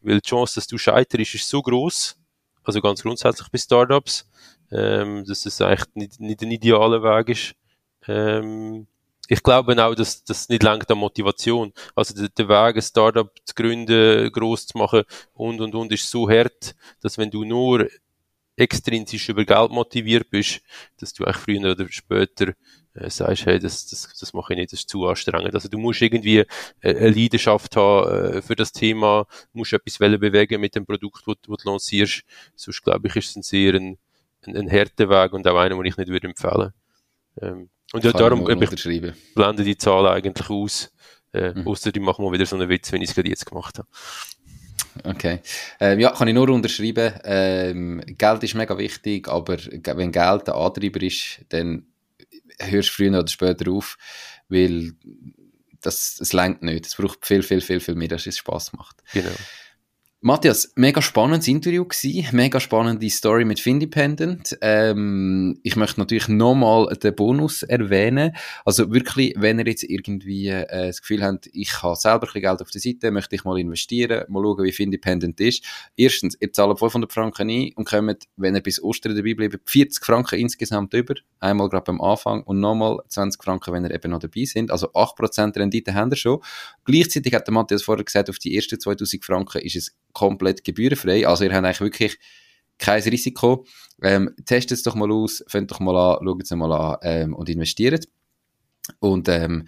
weil 0.00 0.20
die 0.20 0.28
Chance, 0.28 0.56
dass 0.56 0.66
du 0.66 0.78
scheiterst, 0.78 1.34
ist 1.34 1.48
so 1.48 1.62
groß. 1.62 2.16
Also 2.64 2.80
ganz 2.80 3.02
grundsätzlich 3.02 3.48
bei 3.48 3.58
Startups, 3.58 4.28
ähm, 4.72 5.24
dass 5.24 5.46
es 5.46 5.60
eigentlich 5.60 5.94
nicht, 5.94 6.20
nicht 6.20 6.42
ein 6.42 6.50
idealer 6.50 7.02
Weg 7.02 7.28
ist. 7.28 7.54
Ähm, 8.08 8.86
ich 9.28 9.42
glaube 9.42 9.82
auch, 9.84 9.94
dass 9.94 10.24
das 10.24 10.48
nicht 10.48 10.62
langt 10.62 10.90
an 10.90 10.98
Motivation. 10.98 11.72
Also 11.94 12.14
der, 12.14 12.28
der 12.28 12.48
Weg, 12.48 12.76
ein 12.76 12.82
Startup 12.82 13.30
zu 13.44 13.54
gründen, 13.54 14.30
groß 14.30 14.68
zu 14.68 14.78
machen 14.78 15.02
und 15.34 15.60
und 15.60 15.74
und 15.74 15.92
ist 15.92 16.10
so 16.10 16.28
hart, 16.28 16.74
dass 17.00 17.18
wenn 17.18 17.30
du 17.30 17.44
nur 17.44 17.88
extrinsisch 18.56 19.28
über 19.28 19.44
Geld 19.44 19.70
motiviert 19.70 20.30
bist, 20.30 20.60
dass 20.98 21.12
du 21.12 21.24
eigentlich 21.24 21.36
früher 21.36 21.72
oder 21.72 21.86
später 21.90 22.54
äh, 22.94 23.10
sagst, 23.10 23.46
hey, 23.46 23.58
das, 23.58 23.86
das, 23.86 24.08
das 24.18 24.32
mache 24.32 24.54
ich 24.54 24.58
nicht, 24.58 24.72
das 24.72 24.80
ist 24.80 24.88
zu 24.88 25.06
anstrengend. 25.06 25.54
Also 25.54 25.68
du 25.68 25.78
musst 25.78 26.00
irgendwie 26.00 26.38
äh, 26.38 26.46
eine 26.80 27.10
Leidenschaft 27.10 27.76
haben 27.76 28.36
äh, 28.36 28.42
für 28.42 28.56
das 28.56 28.72
Thema, 28.72 29.26
musst 29.52 29.74
etwas 29.74 29.98
bewegen 29.98 30.60
mit 30.60 30.74
dem 30.74 30.86
Produkt, 30.86 31.24
das 31.26 31.36
du 31.42 31.56
lancierst. 31.64 32.22
Sonst 32.54 32.82
glaube 32.82 33.08
ich, 33.08 33.16
ist 33.16 33.30
es 33.30 33.36
ein 33.36 33.42
sehr 33.42 33.74
ein, 33.74 33.98
ein, 34.46 34.56
ein 34.56 34.70
harter 34.70 35.10
Weg 35.10 35.32
und 35.34 35.46
auch 35.46 35.58
einer, 35.58 35.76
den 35.76 35.84
ich 35.84 35.96
nicht 35.96 36.08
würde 36.08 36.28
empfehlen. 36.28 36.72
Ähm, 37.40 37.68
und 37.92 38.04
ja, 38.04 38.12
darum 38.12 38.48
ich 38.48 39.12
blende 39.34 39.64
die 39.64 39.76
Zahlen 39.76 40.06
eigentlich 40.06 40.50
aus. 40.50 40.92
Äh, 41.32 41.52
mhm. 41.54 41.66
Außer 41.66 41.92
die 41.92 42.00
machen 42.00 42.24
mal 42.24 42.32
wieder 42.32 42.46
so 42.46 42.56
einen 42.56 42.68
Witz, 42.68 42.92
wenn 42.92 43.02
ich 43.02 43.10
es 43.10 43.14
gerade 43.14 43.28
jetzt 43.28 43.46
gemacht 43.46 43.78
habe. 43.78 43.88
Okay. 45.04 45.40
Ähm, 45.80 46.00
ja, 46.00 46.10
kann 46.10 46.28
ich 46.28 46.34
nur 46.34 46.48
unterschreiben. 46.48 47.14
Ähm, 47.24 48.02
Geld 48.06 48.42
ist 48.42 48.54
mega 48.54 48.76
wichtig, 48.78 49.28
aber 49.28 49.58
wenn 49.58 50.12
Geld 50.12 50.46
der 50.46 50.54
Antreiber 50.54 51.02
ist, 51.02 51.40
dann 51.50 51.86
hörst 52.58 52.88
du 52.88 52.92
früher 52.92 53.18
oder 53.18 53.28
später 53.28 53.70
auf, 53.70 53.98
weil 54.48 54.92
das, 55.80 56.16
das 56.18 56.32
lenkt 56.32 56.62
nicht. 56.62 56.86
Es 56.86 56.96
braucht 56.96 57.24
viel, 57.26 57.42
viel, 57.42 57.60
viel, 57.60 57.80
viel 57.80 57.94
mehr, 57.94 58.08
dass 58.08 58.26
es 58.26 58.38
Spaß 58.38 58.72
macht. 58.72 58.96
Genau. 59.12 59.30
Matthias, 60.26 60.72
mega 60.74 61.00
spannendes 61.00 61.46
Interview 61.46 61.84
gewesen, 61.84 62.26
mega 62.32 62.58
spannende 62.58 63.08
Story 63.10 63.44
mit 63.44 63.60
Findependent. 63.60 64.58
Ähm, 64.60 65.60
ich 65.62 65.76
möchte 65.76 66.00
natürlich 66.00 66.26
nochmal 66.26 66.92
den 66.96 67.14
Bonus 67.14 67.62
erwähnen. 67.62 68.34
Also 68.64 68.92
wirklich, 68.92 69.34
wenn 69.36 69.60
ihr 69.60 69.66
jetzt 69.66 69.84
irgendwie 69.84 70.48
äh, 70.48 70.88
das 70.88 71.00
Gefühl 71.00 71.22
habt, 71.22 71.48
ich 71.52 71.80
habe 71.80 71.94
selber 71.94 72.16
ein 72.16 72.20
bisschen 72.22 72.40
Geld 72.40 72.60
auf 72.60 72.70
der 72.72 72.80
Seite, 72.80 73.12
möchte 73.12 73.36
ich 73.36 73.44
mal 73.44 73.56
investieren, 73.56 74.24
mal 74.26 74.42
schauen, 74.42 74.64
wie 74.64 74.72
Findependent 74.72 75.38
ist. 75.38 75.64
Erstens, 75.96 76.36
ihr 76.40 76.52
zahlt 76.52 76.76
500 76.76 77.12
Franken 77.12 77.48
ein 77.48 77.70
und 77.76 77.88
kommt, 77.88 78.24
wenn 78.36 78.56
ihr 78.56 78.62
bis 78.62 78.82
Ostern 78.82 79.14
dabei 79.14 79.34
bleibt, 79.34 79.70
40 79.70 80.04
Franken 80.04 80.40
insgesamt 80.40 80.92
über. 80.92 81.14
Einmal 81.38 81.68
gerade 81.68 81.84
beim 81.84 82.00
Anfang 82.00 82.42
und 82.42 82.58
nochmal 82.58 82.98
20 83.06 83.44
Franken, 83.44 83.72
wenn 83.72 83.84
ihr 83.84 83.94
eben 83.94 84.10
noch 84.10 84.18
dabei 84.18 84.44
sind. 84.44 84.72
Also 84.72 84.88
8% 84.88 85.56
Rendite 85.56 85.94
haben 85.94 86.10
wir 86.10 86.16
schon. 86.16 86.40
Gleichzeitig 86.84 87.32
hat 87.32 87.46
der 87.46 87.54
Matthias 87.54 87.84
vorher 87.84 88.04
gesagt, 88.04 88.28
auf 88.28 88.40
die 88.40 88.56
ersten 88.56 88.80
2000 88.80 89.24
Franken 89.24 89.60
ist 89.60 89.76
es 89.76 89.94
komplett 90.16 90.64
gebührenfrei. 90.64 91.26
Also 91.26 91.44
ihr 91.44 91.52
habt 91.52 91.64
eigentlich 91.64 91.80
wirklich 91.80 92.18
kein 92.78 93.02
Risiko. 93.02 93.66
Ähm, 94.02 94.34
testet 94.46 94.78
es 94.78 94.82
doch 94.82 94.94
mal 94.94 95.12
aus, 95.12 95.44
fangt 95.46 95.70
doch 95.70 95.80
mal 95.80 95.96
an, 95.96 96.24
schaut 96.24 96.42
es 96.42 96.50
mal 96.50 96.72
an 96.72 96.98
ähm, 97.02 97.34
und 97.34 97.48
investiert. 97.48 98.06
Und 99.00 99.28
ähm, 99.28 99.66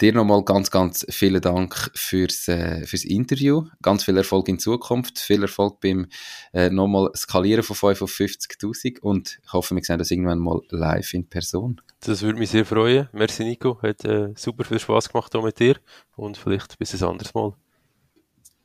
dir 0.00 0.12
nochmal 0.12 0.44
ganz, 0.44 0.70
ganz 0.70 1.04
vielen 1.10 1.40
Dank 1.40 1.90
fürs, 1.94 2.46
äh, 2.48 2.86
fürs 2.86 3.04
Interview. 3.04 3.64
Ganz 3.82 4.04
viel 4.04 4.16
Erfolg 4.16 4.48
in 4.48 4.60
Zukunft. 4.60 5.18
Viel 5.18 5.42
Erfolg 5.42 5.80
beim 5.80 6.06
äh, 6.52 6.70
nochmal 6.70 7.10
Skalieren 7.16 7.64
von 7.64 7.74
5 7.74 8.02
auf 8.02 8.12
50.000. 8.12 9.00
Und 9.00 9.40
ich 9.42 9.52
hoffe, 9.52 9.74
wir 9.74 9.82
sehen 9.82 9.98
das 9.98 10.10
irgendwann 10.12 10.38
mal 10.38 10.60
live 10.70 11.14
in 11.14 11.28
Person. 11.28 11.80
Das 12.00 12.22
würde 12.22 12.38
mich 12.38 12.50
sehr 12.50 12.64
freuen. 12.64 13.08
Merci 13.12 13.42
Nico. 13.42 13.82
Hat 13.82 14.04
äh, 14.04 14.32
super 14.36 14.64
viel 14.64 14.78
Spaß 14.78 15.10
gemacht 15.10 15.32
hier 15.32 15.42
mit 15.42 15.58
dir. 15.58 15.76
Und 16.14 16.36
vielleicht 16.36 16.78
bis 16.78 16.94
ein 16.94 17.08
anderes 17.08 17.34
Mal. 17.34 17.54